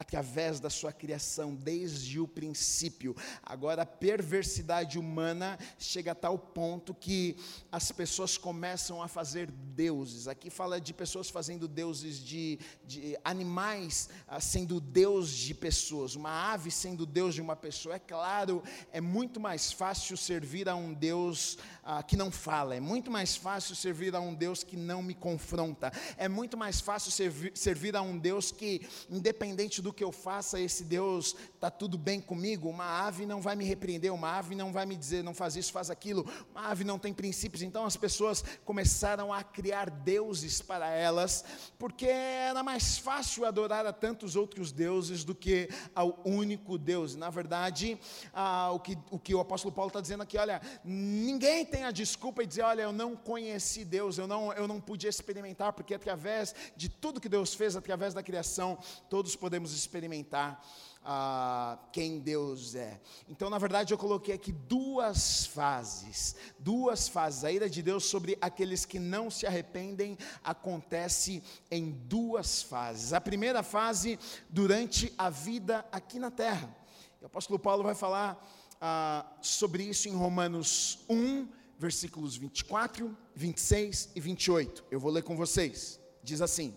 através 0.00 0.58
da 0.58 0.70
sua 0.70 0.94
criação 0.94 1.54
desde 1.54 2.18
o 2.18 2.26
princípio. 2.26 3.14
Agora, 3.42 3.82
a 3.82 3.86
perversidade 3.86 4.98
humana 4.98 5.58
chega 5.78 6.12
a 6.12 6.14
tal 6.14 6.38
ponto 6.38 6.94
que 6.94 7.36
as 7.70 7.92
pessoas 7.92 8.38
começam 8.38 9.02
a 9.02 9.08
fazer 9.08 9.50
deuses. 9.50 10.26
Aqui 10.26 10.48
fala 10.48 10.80
de 10.80 10.94
pessoas 10.94 11.28
fazendo 11.28 11.68
deuses 11.68 12.18
de, 12.18 12.58
de 12.82 13.18
animais, 13.22 14.08
ah, 14.26 14.40
sendo 14.40 14.80
deus 14.80 15.28
de 15.28 15.52
pessoas, 15.52 16.16
uma 16.16 16.50
ave 16.50 16.70
sendo 16.70 17.04
deus 17.04 17.34
de 17.34 17.42
uma 17.42 17.54
pessoa. 17.54 17.96
É 17.96 17.98
claro, 17.98 18.62
é 18.90 19.02
muito 19.02 19.38
mais 19.38 19.70
fácil 19.70 20.16
servir 20.16 20.66
a 20.66 20.74
um 20.74 20.94
Deus 20.94 21.58
ah, 21.84 22.02
que 22.02 22.16
não 22.16 22.30
fala, 22.30 22.74
é 22.74 22.80
muito 22.80 23.10
mais 23.10 23.36
fácil 23.36 23.76
servir 23.76 24.14
a 24.16 24.20
um 24.20 24.34
Deus 24.34 24.64
que 24.64 24.76
não 24.76 25.02
me 25.02 25.14
confronta, 25.14 25.92
é 26.16 26.28
muito 26.28 26.56
mais 26.56 26.80
fácil 26.80 27.10
servir, 27.10 27.52
servir 27.54 27.94
a 27.94 28.00
um 28.02 28.16
Deus 28.16 28.50
que, 28.50 28.80
independente 29.10 29.82
do 29.82 29.90
do 29.90 29.92
que 29.92 30.04
eu 30.04 30.12
faça, 30.12 30.60
esse 30.60 30.84
Deus 30.84 31.34
está 31.52 31.68
tudo 31.68 31.98
bem 31.98 32.20
comigo. 32.20 32.68
Uma 32.68 33.06
ave 33.06 33.26
não 33.26 33.40
vai 33.40 33.56
me 33.56 33.64
repreender, 33.64 34.14
uma 34.14 34.38
ave 34.38 34.54
não 34.54 34.72
vai 34.72 34.86
me 34.86 34.96
dizer, 34.96 35.24
não 35.24 35.34
faz 35.34 35.56
isso, 35.56 35.72
faz 35.72 35.90
aquilo. 35.90 36.24
Uma 36.52 36.68
ave 36.68 36.84
não 36.84 36.96
tem 36.96 37.12
princípios. 37.12 37.60
Então 37.60 37.84
as 37.84 37.96
pessoas 37.96 38.44
começaram 38.64 39.32
a 39.32 39.42
criar 39.42 39.90
deuses 39.90 40.62
para 40.62 40.88
elas, 40.88 41.44
porque 41.76 42.06
era 42.06 42.62
mais 42.62 42.98
fácil 42.98 43.44
adorar 43.44 43.84
a 43.84 43.92
tantos 43.92 44.36
outros 44.36 44.70
deuses 44.70 45.24
do 45.24 45.34
que 45.34 45.68
ao 45.92 46.20
único 46.24 46.78
Deus. 46.78 47.16
Na 47.16 47.30
verdade, 47.30 47.98
ah, 48.32 48.70
o, 48.72 48.78
que, 48.78 48.96
o 49.10 49.18
que 49.18 49.34
o 49.34 49.40
apóstolo 49.40 49.74
Paulo 49.74 49.88
está 49.88 50.00
dizendo 50.00 50.22
aqui, 50.22 50.38
olha, 50.38 50.62
ninguém 50.84 51.66
tem 51.70 51.84
a 51.84 51.90
desculpa 51.90 52.42
de 52.42 52.48
dizer, 52.48 52.62
olha, 52.62 52.82
eu 52.82 52.92
não 52.92 53.14
conheci 53.14 53.84
Deus, 53.84 54.18
eu 54.18 54.26
não, 54.26 54.52
eu 54.52 54.66
não 54.66 54.80
podia 54.80 55.08
experimentar, 55.08 55.72
porque 55.72 55.94
através 55.94 56.54
de 56.76 56.88
tudo 56.88 57.20
que 57.20 57.28
Deus 57.28 57.54
fez, 57.54 57.76
através 57.76 58.12
da 58.12 58.22
criação, 58.22 58.78
todos 59.08 59.36
podemos 59.36 59.72
experimentar 59.72 60.62
ah, 61.02 61.78
quem 61.92 62.18
Deus 62.18 62.74
é. 62.74 63.00
Então, 63.28 63.48
na 63.48 63.58
verdade, 63.58 63.94
eu 63.94 63.98
coloquei 63.98 64.34
aqui 64.34 64.52
duas 64.52 65.46
fases, 65.46 66.36
duas 66.58 67.08
fases. 67.08 67.44
A 67.44 67.52
ira 67.52 67.70
de 67.70 67.82
Deus 67.82 68.04
sobre 68.04 68.36
aqueles 68.40 68.84
que 68.84 68.98
não 68.98 69.30
se 69.30 69.46
arrependem 69.46 70.18
acontece 70.44 71.42
em 71.70 71.90
duas 71.90 72.62
fases. 72.62 73.12
A 73.12 73.20
primeira 73.20 73.62
fase 73.62 74.18
durante 74.48 75.12
a 75.16 75.30
vida 75.30 75.86
aqui 75.90 76.18
na 76.18 76.30
terra. 76.30 76.76
O 77.22 77.26
apóstolo 77.26 77.58
Paulo 77.58 77.82
vai 77.82 77.94
falar 77.94 78.42
ah, 78.80 79.26
sobre 79.40 79.82
isso 79.84 80.08
em 80.08 80.14
Romanos 80.14 80.98
1, 81.08 81.48
versículos 81.80 82.36
24, 82.36 83.16
26 83.34 84.10
e 84.14 84.20
28. 84.20 84.84
Eu 84.90 85.00
vou 85.00 85.10
ler 85.10 85.22
com 85.22 85.34
vocês. 85.36 85.98
Diz 86.22 86.40
assim: 86.40 86.76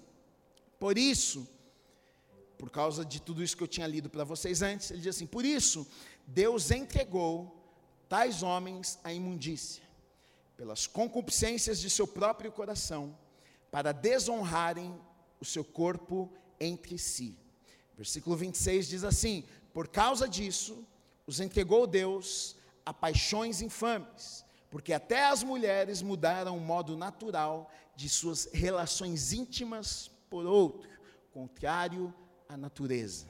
Por 0.79 0.97
isso 0.97 1.47
por 2.63 2.69
causa 2.69 3.03
de 3.03 3.21
tudo 3.21 3.43
isso 3.43 3.57
que 3.57 3.63
eu 3.63 3.67
tinha 3.67 3.85
lido 3.85 4.09
para 4.09 4.23
vocês 4.23 4.61
antes, 4.61 4.89
ele 4.89 5.01
diz 5.01 5.17
assim: 5.17 5.27
Por 5.27 5.43
isso, 5.43 5.85
Deus 6.25 6.71
entregou 6.71 7.53
tais 8.07 8.41
homens 8.41 8.97
à 9.03 9.11
imundícia, 9.11 9.83
pelas 10.55 10.87
concupiscências 10.87 11.77
de 11.77 11.89
seu 11.89 12.07
próprio 12.07 12.53
coração, 12.53 13.17
para 13.69 13.91
desonrarem 13.91 14.97
o 15.41 15.43
seu 15.43 15.65
corpo 15.65 16.31
entre 16.57 16.97
si. 16.97 17.37
Versículo 17.97 18.37
26 18.37 18.87
diz 18.87 19.03
assim: 19.03 19.43
Por 19.73 19.89
causa 19.89 20.25
disso, 20.25 20.87
os 21.27 21.41
entregou 21.41 21.85
Deus 21.85 22.55
a 22.85 22.93
paixões 22.93 23.61
infames, 23.61 24.45
porque 24.73 24.91
até 24.91 25.27
as 25.27 25.43
mulheres 25.43 26.01
mudaram 26.01 26.57
o 26.57 26.59
modo 26.59 26.97
natural 26.97 27.69
de 27.95 28.09
suas 28.09 28.49
relações 28.51 29.31
íntimas 29.31 30.09
por 30.31 30.47
outro, 30.47 30.89
contrário 31.31 32.11
a 32.49 32.57
natureza. 32.57 33.27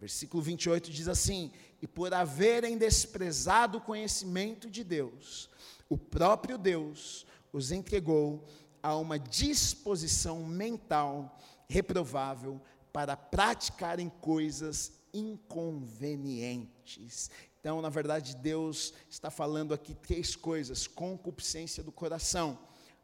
Versículo 0.00 0.42
28 0.42 0.90
diz 0.90 1.06
assim: 1.06 1.52
E 1.82 1.86
por 1.86 2.14
haverem 2.14 2.78
desprezado 2.78 3.76
o 3.76 3.82
conhecimento 3.82 4.70
de 4.70 4.82
Deus, 4.82 5.50
o 5.90 5.98
próprio 5.98 6.56
Deus 6.56 7.26
os 7.52 7.70
entregou 7.70 8.42
a 8.82 8.96
uma 8.96 9.18
disposição 9.18 10.42
mental 10.42 11.38
reprovável 11.68 12.62
para 12.94 13.14
praticarem 13.14 14.08
coisas 14.08 14.90
inconvenientes. 15.12 17.30
Então, 17.68 17.82
na 17.82 17.90
verdade, 17.90 18.34
Deus 18.34 18.94
está 19.10 19.30
falando 19.30 19.74
aqui 19.74 19.92
três 19.92 20.34
coisas: 20.34 20.86
concupiscência 20.86 21.82
do 21.82 21.92
coração, 21.92 22.58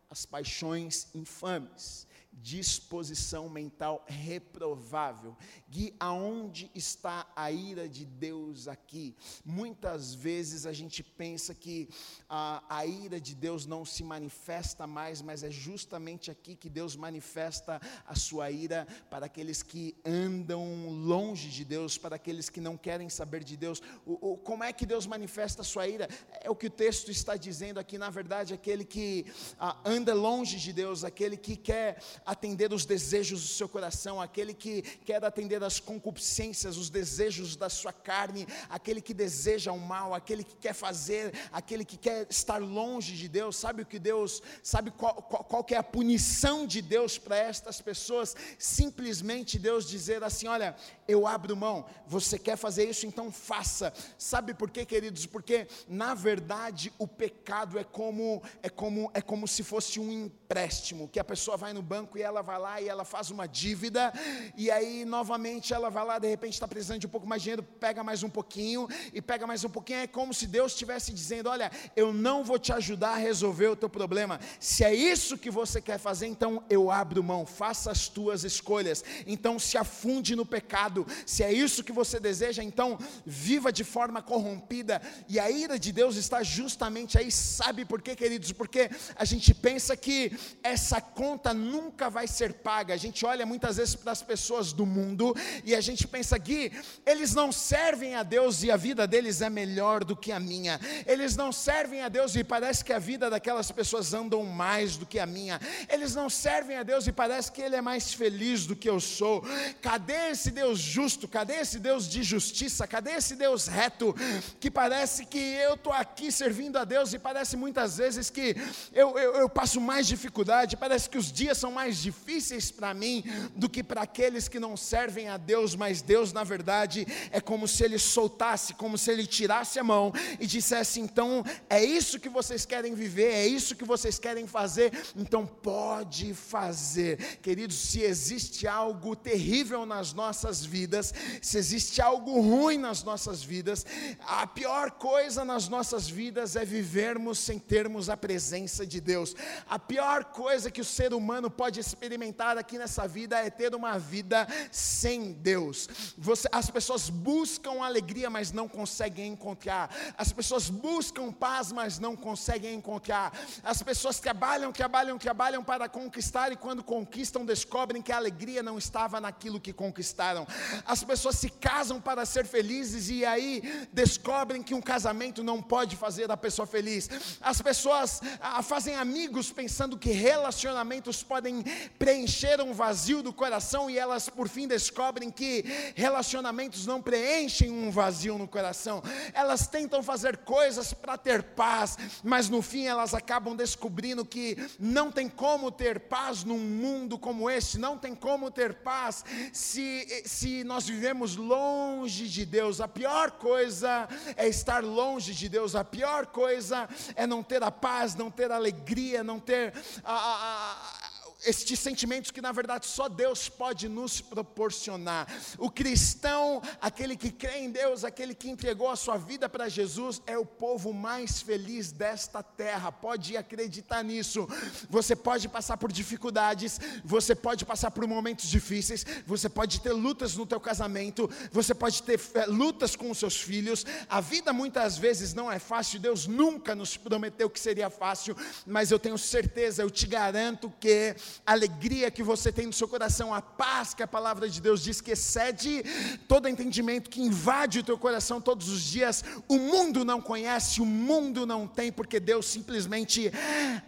as 0.09 0.25
paixões 0.25 1.07
infames 1.15 2.07
disposição 2.43 3.49
mental 3.49 4.05
reprovável. 4.09 5.37
Gui, 5.69 5.95
aonde 5.99 6.71
está 6.75 7.27
a 7.35 7.51
ira 7.51 7.89
de 7.89 8.05
Deus 8.05 8.67
aqui? 8.69 9.17
Muitas 9.45 10.15
vezes 10.15 10.67
a 10.67 10.73
gente 10.73 11.03
pensa 11.03 11.55
que 11.55 11.89
a, 12.29 12.62
a 12.69 12.87
ira 12.87 13.21
de 13.21 13.35
Deus 13.35 13.67
não 13.67 13.85
se 13.85 14.03
manifesta 14.03 14.87
mais, 14.87 15.23
mas 15.23 15.43
é 15.43 15.51
justamente 15.51 16.31
aqui 16.31 16.57
que 16.57 16.69
Deus 16.69 16.97
manifesta 16.97 17.81
a 18.07 18.15
sua 18.15 18.51
ira 18.51 18.87
para 19.09 19.27
aqueles 19.27 19.62
que 19.62 19.93
andam 20.05 20.88
longe 20.90 21.48
de 21.48 21.64
Deus, 21.64 21.96
para 21.96 22.16
aqueles 22.16 22.50
que 22.50 22.61
não 22.61 22.76
querem 22.76 23.09
saber 23.09 23.42
de 23.42 23.57
Deus. 23.57 23.80
O, 24.05 24.32
o, 24.32 24.36
como 24.36 24.62
é 24.62 24.72
que 24.72 24.84
Deus 24.84 25.07
manifesta 25.07 25.62
a 25.62 25.64
sua 25.64 25.88
ira? 25.88 26.09
É 26.42 26.50
o 26.50 26.55
que 26.55 26.66
o 26.66 26.70
texto 26.70 27.11
está 27.11 27.36
dizendo 27.36 27.80
aqui, 27.80 27.96
na 27.96 28.11
verdade, 28.11 28.52
aquele 28.52 28.84
que 28.84 29.24
ah, 29.59 29.76
anda 29.84 30.12
longe 30.12 30.59
de 30.59 30.72
Deus, 30.72 31.05
aquele 31.05 31.36
que 31.36 31.57
quer 31.57 32.02
atender 32.26 32.72
os 32.72 32.84
desejos 32.84 33.40
do 33.40 33.48
seu 33.48 33.68
coração, 33.68 34.20
aquele 34.20 34.52
que 34.52 34.82
quer 34.82 35.24
atender 35.24 35.62
as 35.64 35.80
concupiscências, 35.80 36.76
os 36.76 36.90
desejos 36.90 37.57
da 37.57 37.70
sua 37.70 37.92
carne, 37.92 38.46
aquele 38.68 39.00
que 39.00 39.14
deseja 39.14 39.72
o 39.72 39.80
mal, 39.80 40.12
aquele 40.12 40.44
que 40.44 40.57
quer 40.57 40.74
fazer, 40.74 41.32
aquele 41.50 41.84
que 41.84 41.96
quer 41.96 42.26
estar 42.28 42.59
longe 42.59 43.16
de 43.16 43.28
Deus. 43.28 43.57
Sabe 43.57 43.82
o 43.82 43.86
que 43.86 43.98
Deus, 43.98 44.42
sabe 44.62 44.90
qual, 44.90 45.14
qual, 45.14 45.44
qual 45.44 45.66
é 45.70 45.76
a 45.76 45.82
punição 45.82 46.66
de 46.66 46.82
Deus 46.82 47.16
para 47.16 47.38
estas 47.38 47.80
pessoas? 47.80 48.36
Simplesmente 48.59 49.59
Deus 49.59 49.93
dizer 49.95 50.22
assim: 50.24 50.47
olha, 50.49 50.74
eu 51.07 51.26
abro 51.26 51.57
mão, 51.57 51.84
você 52.07 52.38
quer 52.38 52.57
fazer 52.57 52.88
isso, 52.88 53.07
então 53.07 53.30
faça. 53.30 53.92
Sabe 54.18 54.53
por 54.55 54.70
quê, 54.70 54.84
queridos? 54.84 55.26
Porque 55.26 55.66
na 55.88 56.14
verdade 56.14 56.92
o 56.99 57.07
pecado 57.07 57.78
é 57.78 57.84
como 57.84 58.42
é 58.62 58.68
como 58.68 59.11
é 59.14 59.20
como 59.20 59.47
se 59.47 59.62
fosse 59.62 60.01
um 60.01 60.11
empréstimo 60.11 61.09
que 61.09 61.20
a 61.20 61.24
pessoa 61.24 61.57
vai 61.57 61.72
no 61.72 61.82
banco 61.82 62.18
e 62.18 62.22
ela 62.22 62.42
vai 62.42 62.59
lá 62.59 62.80
e 62.80 62.88
ela 62.88 63.05
faz 63.05 63.30
uma 63.30 63.47
dívida, 63.47 64.12
e 64.57 64.70
aí 64.70 65.05
novamente 65.05 65.72
ela 65.72 65.90
vai 65.90 66.05
lá, 66.05 66.18
de 66.18 66.28
repente 66.28 66.55
está 66.55 66.66
precisando 66.66 67.01
de 67.01 67.07
um 67.07 67.11
pouco 67.11 67.26
mais 67.26 67.42
de 67.42 67.45
dinheiro, 67.45 67.62
pega 67.62 68.03
mais 68.03 68.22
um 68.22 68.30
pouquinho, 68.30 68.88
e 69.12 69.22
pega 69.22 69.47
mais 69.47 69.64
um 69.64 69.68
pouquinho, 69.68 70.01
é 70.01 70.07
como 70.07 70.34
se 70.34 70.47
Deus 70.47 70.72
estivesse 70.72 71.12
dizendo: 71.12 71.49
Olha, 71.49 71.70
eu 71.95 72.12
não 72.12 72.42
vou 72.42 72.59
te 72.59 72.72
ajudar 72.72 73.11
a 73.11 73.16
resolver 73.16 73.68
o 73.68 73.76
teu 73.76 73.88
problema, 73.88 74.40
se 74.59 74.82
é 74.82 74.95
isso 74.95 75.38
que 75.38 75.51
você 75.51 75.80
quer 75.80 75.99
fazer, 75.99 76.26
então 76.26 76.62
eu 76.68 76.90
abro 76.90 77.22
mão, 77.22 77.47
faça 77.47 77.90
as 77.90 78.09
tuas 78.09 78.45
escolhas, 78.45 79.05
então 79.26 79.59
se 79.59 79.76
afunde 79.85 80.35
no 80.35 80.47
pecado, 80.47 81.07
se 81.26 81.43
é 81.43 81.53
isso 81.53 81.85
que 81.85 81.93
você 81.93 82.18
deseja, 82.18 82.62
então 82.62 82.99
viva 83.24 83.70
de 83.70 83.85
forma 83.85 84.20
corrompida, 84.20 85.01
e 85.28 85.39
a 85.39 85.51
ira 85.51 85.78
de 85.78 85.93
Deus 85.93 86.16
está 86.16 86.43
justamente 86.43 87.18
aí, 87.18 87.30
sabe 87.30 87.85
por 87.85 88.01
quê, 88.01 88.16
queridos? 88.16 88.51
Porque 88.53 88.91
a 89.14 89.24
gente 89.24 89.53
pensa 89.55 89.97
que 89.97 90.32
essa 90.62 91.01
conta 91.01 91.53
nunca 91.53 92.09
vai 92.09 92.26
ser 92.26 92.55
paga. 92.55 92.95
A 92.95 92.97
gente 92.97 93.24
olha 93.26 93.45
muitas 93.47 93.76
vezes 93.76 93.95
para 93.95 94.12
as 94.12 94.22
pessoas 94.22 94.72
do 94.72 94.87
mundo 94.87 95.35
e 95.64 95.74
a 95.74 95.80
gente 95.80 96.07
pensa, 96.07 96.37
Gui, 96.39 96.72
eles 97.05 97.35
não 97.35 97.53
servem 97.53 98.14
a 98.14 98.22
Deus 98.22 98.62
e 98.62 98.70
a 98.70 98.76
vida 98.76 99.07
deles 99.07 99.41
é 99.41 99.51
melhor 99.51 100.05
do 100.05 100.16
que 100.16 100.32
a 100.32 100.41
minha. 100.41 100.80
Eles 101.07 101.37
não 101.37 101.53
servem 101.53 102.01
a 102.01 102.09
Deus 102.09 102.35
e 102.35 102.43
parece 102.43 102.85
que 102.85 102.93
a 102.93 102.99
vida 102.99 103.28
daquelas 103.28 103.70
pessoas 103.70 104.14
andam 104.14 104.43
mais 104.45 104.97
do 104.97 105.07
que 105.07 105.18
a 105.18 105.26
minha. 105.26 105.61
Eles 105.89 106.14
não 106.14 106.30
servem 106.30 106.76
a 106.76 106.82
Deus 106.82 107.07
e 107.07 107.12
parece 107.12 107.53
que 107.53 107.62
Ele 107.62 107.76
é 107.76 107.82
mais 107.82 108.14
feliz 108.14 108.66
do 108.66 108.76
que 108.76 108.89
eu 108.89 109.01
sou. 109.01 109.45
Cadê 109.81 110.31
esse 110.31 110.51
Deus 110.51 110.79
justo? 110.79 111.29
Cadê 111.29 111.55
esse 111.55 111.79
Deus 111.79 112.09
de 112.09 112.22
justiça? 112.22 112.87
Cadê 112.87 113.12
esse 113.12 113.35
Deus 113.35 113.66
reto? 113.66 114.14
Que 114.59 114.70
parece 114.70 115.27
que 115.27 115.39
eu 115.39 115.75
estou 115.75 115.93
aqui 115.93 116.31
servindo 116.31 116.79
a 116.79 116.85
Deus 116.85 117.12
e 117.12 117.18
parece 117.18 117.57
muitas 117.57 117.97
vezes 117.97 118.31
que 118.31 118.57
eu, 118.93 119.18
eu, 119.18 119.35
eu 119.37 119.49
passo 119.49 119.81
mais 119.81 120.07
dificuldade, 120.07 120.77
parece 120.77 121.09
que 121.09 121.18
os 121.18 121.31
dias 121.33 121.59
são 121.59 121.70
mais 121.70 121.99
difíceis 121.99 122.70
para 122.70 122.95
mim 122.95 123.25
do 123.55 123.68
que 123.68 123.83
para 123.83 124.03
aqueles 124.03 124.49
que 124.49 124.61
não 124.61 124.77
servem 124.77 125.29
a 125.29 125.37
Deus, 125.37 125.75
mas 125.75 126.03
Deus, 126.03 126.33
na 126.33 126.45
verdade, 126.45 127.07
é 127.31 127.41
como 127.41 127.66
se 127.66 127.85
Ele 127.85 127.99
soltasse, 127.99 128.75
como 128.75 128.97
se 128.97 129.11
Ele 129.11 129.27
tirasse 129.27 129.79
a 129.79 129.85
mão 129.85 130.12
e 130.39 130.47
dissesse: 130.47 131.01
então, 131.01 131.45
é 131.68 131.85
isso 131.85 132.20
que 132.20 132.29
vocês 132.29 132.64
querem 132.64 132.95
viver, 132.95 133.33
é 133.33 133.47
isso 133.47 133.77
que 133.77 133.85
vocês 133.85 134.18
querem 134.18 134.47
fazer, 134.47 134.93
então 135.16 135.47
pode 135.47 136.35
fazer. 136.35 137.39
Queridos, 137.43 137.77
se 137.77 138.01
existe 138.01 138.66
algo 138.66 139.16
terrível 139.16 139.64
nas 139.87 140.12
nossas 140.12 140.65
vidas, 140.65 141.12
se 141.41 141.59
existe 141.59 142.01
algo 142.01 142.41
ruim 142.41 142.79
nas 142.79 143.03
nossas 143.03 143.43
vidas, 143.43 143.85
a 144.21 144.47
pior 144.47 144.91
coisa 144.93 145.45
nas 145.45 145.69
nossas 145.69 146.09
vidas 146.09 146.57
é 146.57 146.65
vivermos 146.65 147.39
sem 147.39 147.59
termos 147.59 148.09
a 148.09 148.17
presença 148.17 148.87
de 148.87 149.01
Deus. 149.01 149.35
A 149.69 149.79
pior 149.79 150.25
coisa 150.25 150.71
que 150.71 150.81
o 150.81 150.85
ser 150.85 151.15
humano 151.15 151.51
pode 151.51 151.81
experimentar 151.81 152.59
aqui 152.59 152.79
nessa 152.79 153.09
vida 153.09 153.39
é 153.39 153.51
ter 153.51 153.75
uma 153.75 153.99
vida 153.99 154.47
sem 154.71 155.33
Deus. 155.33 155.89
Você, 156.17 156.49
as 156.53 156.71
pessoas 156.71 157.09
buscam 157.09 157.83
alegria, 157.83 158.29
mas 158.29 158.53
não 158.53 158.69
conseguem 158.69 159.33
encontrar. 159.33 159.91
As 160.17 160.33
pessoas 160.33 160.69
buscam 160.69 161.33
paz, 161.33 161.73
mas 161.73 161.99
não 161.99 162.15
conseguem 162.17 162.75
encontrar. 162.75 163.33
As 163.62 163.83
pessoas 163.83 164.21
trabalham, 164.21 164.73
trabalham, 164.73 165.19
trabalham 165.19 165.65
para 165.65 165.89
conquistar 165.89 166.53
e 166.53 166.57
quando 166.57 166.83
conquistam 166.83 167.45
descobrem 167.45 168.03
que 168.03 168.12
a 168.12 168.17
alegria 168.17 168.62
não 168.62 168.79
estava 168.79 169.21
naquilo 169.21 169.53
aquilo 169.55 169.61
que 169.61 169.72
conquistaram. 169.72 170.46
As 170.84 171.05
pessoas 171.05 171.36
se 171.36 171.48
casam 171.48 172.00
para 172.00 172.24
ser 172.24 172.46
felizes 172.46 173.09
e 173.09 173.24
aí 173.24 173.86
descobrem 173.92 174.62
que 174.62 174.74
um 174.74 174.80
casamento 174.80 175.42
não 175.42 175.62
pode 175.62 175.96
fazer 175.96 176.30
a 176.30 176.36
pessoa 176.36 176.66
feliz. 176.66 177.09
As 177.40 177.61
pessoas 177.61 178.20
ah, 178.40 178.62
fazem 178.62 178.94
amigos 178.94 179.52
pensando 179.52 179.96
que 179.98 180.11
relacionamentos 180.11 181.22
podem 181.22 181.62
preencher 181.98 182.61
um 182.61 182.72
vazio 182.72 183.22
do 183.22 183.32
coração 183.32 183.90
e 183.90 183.98
elas 183.98 184.28
por 184.28 184.48
fim 184.48 184.66
descobrem 184.66 185.30
que 185.30 185.64
relacionamentos 185.94 186.86
não 186.86 187.00
preenchem 187.00 187.70
um 187.70 187.90
vazio 187.90 188.38
no 188.38 188.48
coração. 188.48 189.02
Elas 189.32 189.66
tentam 189.66 190.02
fazer 190.02 190.38
coisas 190.38 190.92
para 190.92 191.16
ter 191.16 191.42
paz, 191.42 191.96
mas 192.22 192.48
no 192.48 192.62
fim 192.62 192.86
elas 192.86 193.14
acabam 193.14 193.57
descobrindo 193.57 194.24
que 194.24 194.57
não 194.78 195.11
tem 195.11 195.28
como 195.28 195.70
ter 195.70 196.00
paz 196.00 196.44
num 196.44 196.59
mundo 196.59 197.18
como 197.18 197.48
esse, 197.48 197.78
não 197.78 197.96
tem 197.96 198.14
como 198.14 198.50
ter 198.50 198.74
paz 198.74 199.24
se, 199.53 200.22
se 200.24 200.64
nós 200.64 200.87
vivemos 200.87 201.37
longe 201.37 202.28
de 202.28 202.45
Deus. 202.45 202.80
A 202.80 202.89
pior 202.89 203.32
coisa 203.32 204.09
é 204.37 204.49
estar 204.49 204.82
longe 204.82 205.35
de 205.35 205.49
Deus, 205.49 205.74
a 205.74 205.85
pior 205.85 206.26
coisa 206.26 206.89
é 207.14 207.26
não 207.26 207.43
ter 207.43 207.62
a 207.62 207.70
paz, 207.70 208.14
não 208.14 208.30
ter 208.30 208.51
a 208.51 208.57
alegria, 208.57 209.22
não 209.22 209.39
ter 209.39 209.72
a, 210.05 210.12
a, 210.12 210.72
a 211.03 211.03
estes 211.45 211.78
sentimentos 211.78 212.30
que 212.30 212.40
na 212.40 212.53
verdade 212.53 212.86
só 212.86 213.09
Deus 213.09 213.49
pode 213.49 213.88
nos 213.88 214.20
proporcionar. 214.20 215.26
O 215.59 215.70
cristão, 215.70 216.62
aquele 216.80 217.16
que 217.16 217.30
crê 217.30 217.59
em 217.59 217.70
Deus, 217.70 218.05
aquele 218.05 218.34
que 218.34 218.49
entregou 218.49 218.90
a 218.90 218.97
sua 218.97 219.16
vida 219.16 219.49
para 219.49 219.68
Jesus, 219.68 220.20
é 220.26 220.36
o 220.38 220.45
povo 220.45 220.92
mais 220.92 221.42
feliz 221.42 221.92
desta 221.92 222.42
terra. 222.42 222.90
Pode 222.90 223.36
acreditar 223.36 224.03
nisso. 224.03 224.49
Você 224.88 225.14
pode 225.14 225.49
passar 225.49 225.76
por 225.76 225.92
dificuldades, 225.92 226.80
você 227.05 227.34
pode 227.34 227.64
passar 227.64 227.90
por 227.90 228.07
momentos 228.07 228.49
difíceis, 228.49 229.05
você 229.26 229.49
pode 229.49 229.80
ter 229.80 229.92
lutas 229.92 230.36
no 230.36 230.47
teu 230.47 230.61
casamento, 230.61 231.30
você 231.51 231.74
pode 231.74 232.03
ter 232.03 232.20
é, 232.34 232.47
lutas 232.47 232.97
com 232.97 233.11
os 233.11 233.18
seus 233.18 233.40
filhos. 233.40 233.84
A 234.09 234.20
vida 234.20 234.53
muitas 234.53 234.99
vezes 234.99 235.34
não 235.34 235.51
é 235.51 235.59
fácil. 235.59 236.01
Deus 236.01 236.26
nunca 236.26 236.74
nos 236.74 236.97
prometeu 236.97 237.49
que 237.51 237.61
seria 237.61 237.90
fácil, 237.90 238.36
mas 238.66 238.90
eu 238.90 238.99
tenho 238.99 239.18
certeza, 239.18 239.82
eu 239.82 239.90
te 239.90 240.07
garanto 240.07 240.72
que 240.80 241.14
alegria 241.47 242.11
que 242.11 242.22
você 242.22 242.53
tem 242.53 242.66
no 242.66 242.72
seu 242.72 242.89
coração, 242.89 243.32
a 243.32 243.43
paz 243.43 243.95
que 243.95 244.03
a 244.03 244.07
palavra 244.07 244.49
de 244.49 244.61
Deus 244.61 244.82
diz 244.82 245.01
que 245.01 245.12
excede 245.12 245.82
todo 246.28 246.49
entendimento, 246.49 247.11
que 247.11 247.20
invade 247.20 247.78
o 247.78 247.82
teu 247.82 247.99
coração 247.99 248.41
todos 248.41 248.68
os 248.68 248.82
dias. 248.82 249.24
O 249.49 249.59
mundo 249.59 250.05
não 250.05 250.20
conhece, 250.20 250.80
o 250.80 250.87
mundo 250.87 251.47
não 251.47 251.66
tem, 251.66 251.93
porque 251.93 252.18
Deus 252.18 252.47
simplesmente 252.47 253.32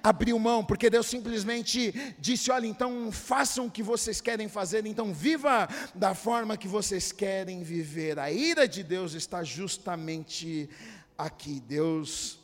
abriu 0.03 0.39
mão, 0.39 0.65
porque 0.65 0.91
Deus 0.91 1.07
simplesmente 1.07 1.93
disse: 2.19 2.51
olha, 2.51 2.67
então 2.67 3.11
façam 3.11 3.67
o 3.67 3.71
que 3.71 3.83
vocês 3.83 4.21
querem 4.21 4.49
fazer, 4.49 4.87
então 4.87 5.13
viva 5.13 5.69
da 5.95 6.15
forma 6.15 6.57
que 6.57 6.69
vocês 6.69 7.13
querem 7.13 7.63
viver. 7.63 8.19
A 8.19 8.31
ira 8.31 8.69
de 8.69 8.83
Deus 8.83 9.15
está 9.15 9.43
justamente 9.43 10.69
aqui. 11.17 11.61
Deus 11.61 12.39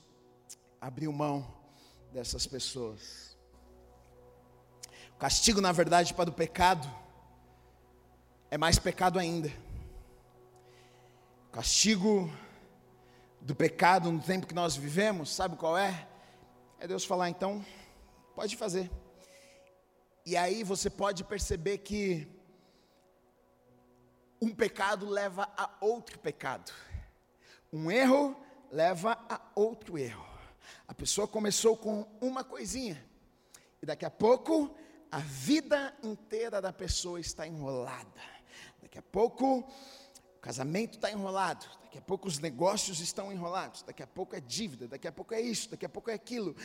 abriu 0.81 1.13
mão 1.13 1.47
dessas 2.13 2.47
pessoas. 2.47 3.22
Castigo, 5.23 5.61
na 5.61 5.71
verdade, 5.71 6.13
para 6.13 6.31
o 6.31 6.33
pecado 6.33 6.93
é 8.51 8.59
mais 8.59 8.77
pecado 8.77 9.21
ainda. 9.21 9.53
Castigo 11.53 12.29
do 13.41 13.55
pecado 13.55 14.11
no 14.11 14.21
tempo 14.21 14.49
que 14.49 14.53
nós 14.53 14.75
vivemos, 14.75 15.33
sabe 15.33 15.55
qual 15.55 15.79
é? 15.79 16.09
É 16.81 16.89
Deus 16.89 17.05
falar, 17.05 17.31
então, 17.31 17.65
pode 18.35 18.57
fazer. 18.57 18.91
E 20.27 20.37
aí 20.37 20.65
você 20.65 20.91
pode 20.91 21.23
perceber 21.23 21.79
que 21.79 22.27
um 24.41 24.53
pecado 24.53 25.09
leva 25.09 25.49
a 25.57 25.71
outro 25.81 26.19
pecado. 26.19 26.73
Um 27.73 27.93
erro 27.93 28.37
leva 28.73 29.17
a 29.29 29.41
outro 29.55 29.97
erro. 29.97 30.27
A 30.89 30.93
pessoa 30.93 31.29
começou 31.29 31.77
com 31.77 32.09
uma 32.21 32.43
coisinha, 32.43 33.01
e 33.81 33.87
daqui 33.87 34.05
a 34.05 34.11
pouco 34.11 34.82
a 35.13 35.19
vida 35.19 35.95
inteira 36.03 36.59
da 36.59 36.73
pessoa 36.73 37.21
está 37.21 37.47
enrolada. 37.47 38.23
Daqui 38.81 38.99
a 38.99 39.03
pouco 39.03 39.71
casamento 40.43 40.97
está 40.97 41.09
enrolado, 41.09 41.65
daqui 41.85 41.99
a 41.99 42.03
pouco 42.03 42.27
os 42.27 42.41
negócios 42.41 42.99
estão 42.99 43.33
enrolados, 43.33 43.85
daqui 43.85 44.03
a 44.03 44.07
pouco 44.09 44.35
é 44.35 44.41
dívida, 44.41 44.89
daqui 44.89 45.07
a 45.07 45.13
pouco 45.13 45.33
é 45.33 45.41
isso, 45.41 45.71
daqui 45.71 45.87
a 45.87 45.89
pouco 45.89 46.11
é 46.11 46.15
aquilo. 46.15 46.57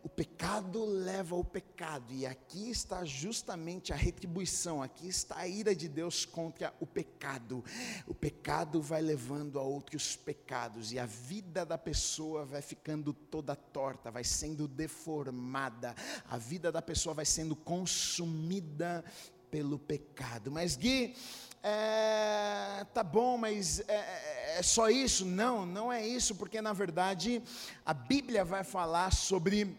O 0.00 0.08
pecado 0.08 0.84
leva 0.84 1.34
ao 1.34 1.42
pecado, 1.42 2.14
e 2.14 2.24
aqui 2.24 2.70
está 2.70 3.04
justamente 3.04 3.92
a 3.92 3.96
retribuição, 3.96 4.80
aqui 4.80 5.08
está 5.08 5.38
a 5.38 5.48
ira 5.48 5.74
de 5.74 5.88
Deus 5.88 6.24
contra 6.24 6.72
o 6.78 6.86
pecado. 6.86 7.64
O 8.06 8.14
pecado 8.14 8.80
vai 8.80 9.02
levando 9.02 9.58
a 9.58 9.62
outros 9.62 10.14
pecados, 10.14 10.92
e 10.92 10.98
a 11.00 11.06
vida 11.06 11.66
da 11.66 11.76
pessoa 11.76 12.44
vai 12.44 12.62
ficando 12.62 13.12
toda 13.12 13.56
torta, 13.56 14.08
vai 14.08 14.22
sendo 14.22 14.68
deformada, 14.68 15.96
a 16.28 16.38
vida 16.38 16.70
da 16.70 16.80
pessoa 16.80 17.12
vai 17.12 17.26
sendo 17.26 17.56
consumida 17.56 19.04
pelo 19.56 19.78
pecado. 19.78 20.50
Mas 20.50 20.76
Gui, 20.76 21.16
é, 21.62 22.84
tá 22.92 23.02
bom, 23.02 23.38
mas 23.38 23.80
é, 23.88 24.58
é, 24.58 24.62
só 24.62 24.90
isso? 24.90 25.24
Não, 25.24 25.64
não 25.64 25.90
é 25.90 26.06
isso, 26.06 26.34
porque 26.34 26.60
na 26.60 26.74
verdade 26.74 27.42
a 27.82 27.94
Bíblia 27.94 28.44
vai 28.44 28.62
falar 28.62 29.10
sobre 29.14 29.74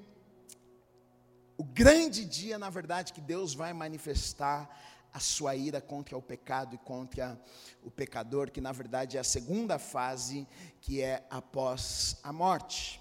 o 1.56 1.64
grande 1.64 2.26
dia, 2.26 2.58
na 2.58 2.72
verdade, 2.72 3.14
que 3.14 3.22
Deus 3.22 3.54
vai 3.54 3.72
manifestar 3.72 4.68
a 5.14 5.20
sua 5.20 5.56
ira 5.56 5.80
contra 5.80 6.18
o 6.18 6.22
pecado 6.22 6.74
e 6.74 6.80
contra 6.80 7.40
o 7.84 7.92
pecador, 7.92 8.50
que 8.50 8.60
na 8.60 8.72
verdade 8.72 9.16
é 9.16 9.20
a 9.20 9.24
segunda 9.24 9.78
fase, 9.78 10.48
que 10.82 11.04
é 11.04 11.24
após 11.30 12.18
a 12.24 12.34
morte. 12.34 13.00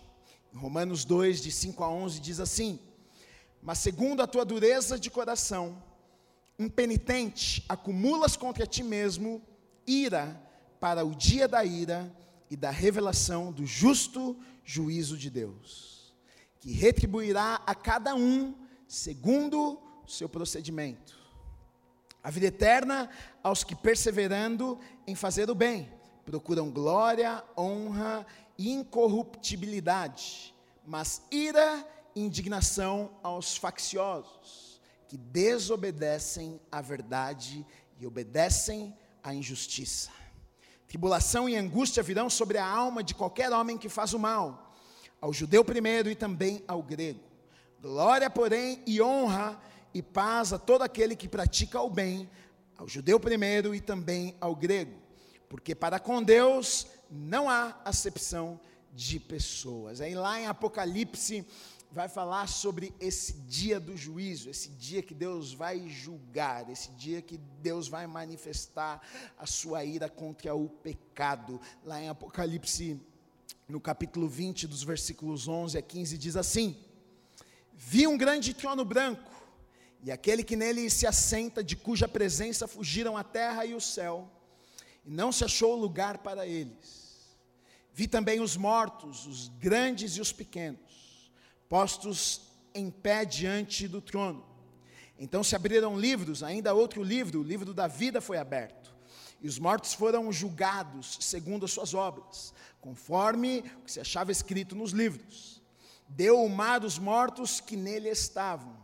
Em 0.53 0.59
Romanos 0.59 1.07
2, 1.07 1.41
de 1.41 1.51
5 1.51 1.83
a 1.83 1.89
11, 1.89 2.21
diz 2.21 2.39
assim: 2.39 2.79
Mas 3.63 3.79
segundo 3.79 4.23
a 4.23 4.27
tua 4.27 4.45
dureza 4.45 4.99
de 4.99 5.11
coração, 5.11 5.83
impenitente, 6.59 7.65
acumulas 7.69 8.37
contra 8.37 8.67
ti 8.67 8.83
mesmo 8.83 9.43
ira 9.87 10.41
para 10.81 11.05
o 11.05 11.15
dia 11.15 11.47
da 11.47 11.65
ira 11.65 12.13
e 12.51 12.57
da 12.57 12.71
revelação 12.71 13.53
do 13.53 13.67
justo 13.67 14.37
juízo 14.65 15.17
de 15.17 15.31
Deus, 15.31 16.15
que 16.61 16.73
retribuirá 16.73 17.61
a 17.67 17.75
cada 17.75 18.15
um 18.15 18.55
segundo 18.87 19.81
o 20.05 20.09
seu 20.09 20.29
procedimento. 20.29 21.17
A 22.23 22.31
vida 22.31 22.47
eterna 22.47 23.09
aos 23.43 23.63
que 23.63 23.75
perseverando 23.75 24.79
em 25.07 25.15
fazer 25.15 25.49
o 25.51 25.55
bem, 25.55 25.89
procuram 26.25 26.71
glória, 26.71 27.45
honra 27.57 28.27
e 28.59 28.73
incorruptibilidade, 28.73 30.55
mas 30.85 31.23
ira 31.31 31.87
e 32.15 32.21
indignação 32.23 33.11
aos 33.23 33.57
facciosos 33.57 34.66
que 35.09 35.17
desobedecem 35.17 36.61
à 36.71 36.81
verdade 36.81 37.65
e 37.99 38.07
obedecem 38.07 38.97
à 39.23 39.35
injustiça. 39.35 40.11
Tribulação 40.87 41.49
e 41.49 41.57
angústia 41.57 42.03
virão 42.03 42.31
sobre 42.31 42.59
a 42.59 42.67
alma 42.67 43.03
de 43.03 43.15
qualquer 43.15 43.53
homem 43.53 43.77
que 43.77 43.89
faz 43.89 44.15
o 44.15 44.19
mal, 44.19 44.75
ao 45.21 45.33
judeu 45.33 45.65
primeiro 45.65 46.11
e 46.11 46.15
também 46.15 46.63
ao 46.69 46.83
grego. 46.83 47.21
Glória, 47.81 48.31
porém, 48.31 48.83
e 48.87 49.03
honra 49.03 49.61
e 49.93 50.03
paz 50.03 50.53
a 50.53 50.59
todo 50.59 50.83
aquele 50.83 51.17
que 51.17 51.29
pratica 51.29 51.81
o 51.81 51.91
bem, 51.91 52.29
ao 52.77 52.87
judeu 52.87 53.19
primeiro 53.19 53.75
e 53.75 53.81
também 53.81 54.37
ao 54.41 54.55
grego, 54.55 54.97
porque 55.49 55.75
para 55.75 55.99
com 55.99 56.23
Deus 56.23 56.87
não 57.11 57.49
há 57.49 57.81
acepção 57.85 58.61
de 58.93 59.19
pessoas. 59.19 60.01
Aí 60.01 60.15
lá 60.15 60.41
em 60.41 60.47
Apocalipse 60.47 61.47
vai 61.91 62.09
falar 62.09 62.47
sobre 62.47 62.95
esse 63.01 63.33
dia 63.33 63.81
do 63.81 63.97
juízo, 63.97 64.51
esse 64.51 64.69
dia 64.71 65.03
que 65.03 65.15
Deus 65.15 65.53
vai 65.53 65.89
julgar, 65.89 66.69
esse 66.69 66.91
dia 66.93 67.23
que 67.23 67.39
Deus 67.61 67.89
vai 67.89 68.07
manifestar 68.07 69.01
a 69.39 69.47
sua 69.47 69.85
ira 69.85 70.09
contra 70.09 70.55
o 70.55 70.69
pecado. 70.69 71.61
Lá 71.85 72.01
em 72.01 72.09
Apocalipse, 72.09 73.01
no 73.69 73.81
capítulo 73.81 74.29
20, 74.29 74.67
dos 74.67 74.83
versículos 74.83 75.49
11 75.49 75.79
a 75.79 75.83
15, 75.83 76.19
diz 76.19 76.37
assim: 76.37 76.77
Vi 77.75 78.07
um 78.07 78.19
grande 78.19 78.53
trono 78.53 78.85
branco, 78.85 79.33
e 80.03 80.13
aquele 80.13 80.45
que 80.45 80.57
nele 80.57 80.91
se 80.91 81.07
assenta, 81.07 81.65
de 81.65 81.77
cuja 81.77 82.07
presença 82.07 82.69
fugiram 82.69 83.17
a 83.17 83.25
terra 83.25 83.65
e 83.65 83.75
o 83.75 83.81
céu, 83.81 84.31
e 85.05 85.11
não 85.11 85.33
se 85.33 85.45
achou 85.45 85.75
lugar 85.75 86.19
para 86.19 86.47
eles. 86.47 87.07
Vi 87.95 88.07
também 88.07 88.41
os 88.41 88.57
mortos, 88.57 89.27
os 89.27 89.49
grandes 89.49 90.17
e 90.17 90.21
os 90.21 90.31
pequenos 90.31 90.86
postos 91.69 92.43
em 92.75 92.91
pé 92.91 93.25
diante 93.25 93.89
do 93.89 94.01
trono. 94.01 94.45
Então 95.19 95.43
se 95.43 95.57
abriram 95.57 95.99
livros, 95.99 96.43
ainda 96.43 96.75
outro 96.75 97.03
livro, 97.03 97.41
o 97.41 97.43
livro 97.43 97.73
da 97.73 97.87
vida 97.87 98.21
foi 98.21 98.39
aberto. 98.39 98.95
E 99.41 99.49
os 99.49 99.59
mortos 99.59 99.95
foram 99.95 100.31
julgados 100.33 101.19
segundo 101.21 101.65
as 101.65 101.71
suas 101.71 101.95
obras, 101.95 102.53
conforme 102.81 103.61
o 103.79 103.83
que 103.83 103.93
se 103.93 104.01
achava 104.01 104.33
escrito 104.33 104.75
nos 104.75 104.93
livros. 104.93 105.63
Deu 106.09 106.43
o 106.43 106.49
mar 106.49 106.81
dos 106.81 106.99
mortos 106.99 107.61
que 107.61 107.77
nele 107.77 108.09
estavam. 108.09 108.77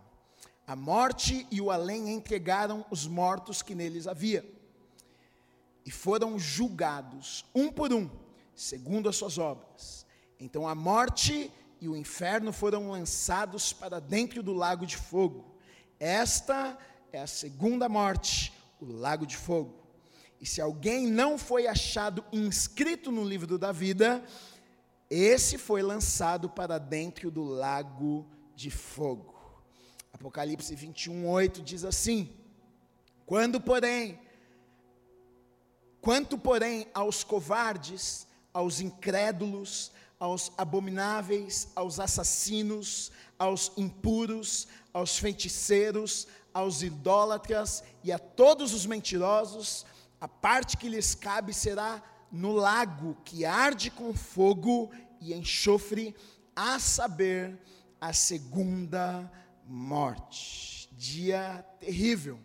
A 0.66 0.76
morte 0.76 1.46
e 1.50 1.60
o 1.60 1.70
além 1.70 2.12
entregaram 2.12 2.84
os 2.90 3.06
mortos 3.06 3.62
que 3.62 3.74
neles 3.74 4.06
havia, 4.06 4.44
e 5.84 5.90
foram 5.90 6.38
julgados, 6.38 7.44
um 7.54 7.70
por 7.70 7.92
um, 7.92 8.08
segundo 8.54 9.08
as 9.08 9.16
suas 9.16 9.38
obras. 9.38 10.06
Então 10.38 10.66
a 10.68 10.74
morte 10.74 11.50
e 11.82 11.88
o 11.88 11.96
inferno 11.96 12.52
foram 12.52 12.92
lançados 12.92 13.72
para 13.72 13.98
dentro 13.98 14.40
do 14.40 14.52
lago 14.52 14.86
de 14.86 14.96
fogo. 14.96 15.52
Esta 15.98 16.78
é 17.12 17.20
a 17.20 17.26
segunda 17.26 17.88
morte, 17.88 18.52
o 18.80 18.86
lago 18.86 19.26
de 19.26 19.36
fogo. 19.36 19.74
E 20.40 20.46
se 20.46 20.60
alguém 20.60 21.08
não 21.08 21.36
foi 21.36 21.66
achado 21.66 22.24
inscrito 22.32 23.10
no 23.10 23.24
livro 23.24 23.58
da 23.58 23.72
vida, 23.72 24.24
esse 25.10 25.58
foi 25.58 25.82
lançado 25.82 26.48
para 26.48 26.78
dentro 26.78 27.32
do 27.32 27.42
lago 27.42 28.30
de 28.54 28.70
fogo. 28.70 29.34
Apocalipse 30.12 30.76
21, 30.76 31.28
8 31.28 31.62
diz 31.62 31.84
assim: 31.84 32.30
Quando, 33.26 33.60
porém, 33.60 34.20
quanto, 36.00 36.38
porém, 36.38 36.86
aos 36.94 37.24
covardes, 37.24 38.24
aos 38.54 38.80
incrédulos, 38.80 39.90
aos 40.22 40.52
abomináveis, 40.56 41.66
aos 41.74 41.98
assassinos, 41.98 43.10
aos 43.36 43.72
impuros, 43.76 44.68
aos 44.94 45.18
feiticeiros, 45.18 46.28
aos 46.54 46.80
idólatras 46.80 47.82
e 48.04 48.12
a 48.12 48.20
todos 48.20 48.72
os 48.72 48.86
mentirosos, 48.86 49.84
a 50.20 50.28
parte 50.28 50.76
que 50.76 50.88
lhes 50.88 51.16
cabe 51.16 51.52
será 51.52 52.00
no 52.30 52.52
lago 52.52 53.16
que 53.24 53.44
arde 53.44 53.90
com 53.90 54.14
fogo 54.14 54.92
e 55.20 55.34
enxofre, 55.34 56.14
a 56.54 56.78
saber, 56.78 57.58
a 58.00 58.12
segunda 58.12 59.28
morte. 59.66 60.88
Dia 60.92 61.66
terrível, 61.80 62.38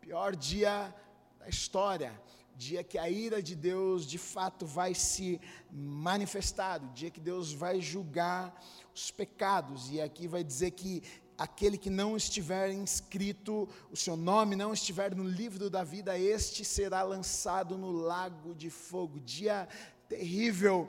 pior 0.00 0.36
dia 0.36 0.94
da 1.40 1.48
história, 1.48 2.12
dia 2.56 2.84
que 2.84 2.98
a 2.98 3.08
ira 3.08 3.42
de 3.42 3.54
Deus 3.54 4.06
de 4.06 4.18
fato 4.18 4.64
vai 4.66 4.94
se 4.94 5.40
manifestar, 5.70 6.82
o 6.82 6.92
dia 6.92 7.10
que 7.10 7.20
Deus 7.20 7.52
vai 7.52 7.80
julgar 7.80 8.54
os 8.94 9.10
pecados, 9.10 9.90
e 9.90 10.00
aqui 10.00 10.28
vai 10.28 10.44
dizer 10.44 10.70
que 10.72 11.02
aquele 11.36 11.76
que 11.76 11.90
não 11.90 12.16
estiver 12.16 12.72
inscrito, 12.72 13.68
o 13.90 13.96
seu 13.96 14.16
nome 14.16 14.56
não 14.56 14.72
estiver 14.72 15.14
no 15.14 15.24
livro 15.24 15.68
da 15.68 15.82
vida, 15.82 16.18
este 16.18 16.64
será 16.64 17.02
lançado 17.02 17.76
no 17.76 17.90
lago 17.90 18.54
de 18.54 18.70
fogo. 18.70 19.20
Dia 19.20 19.68
terrível. 20.08 20.88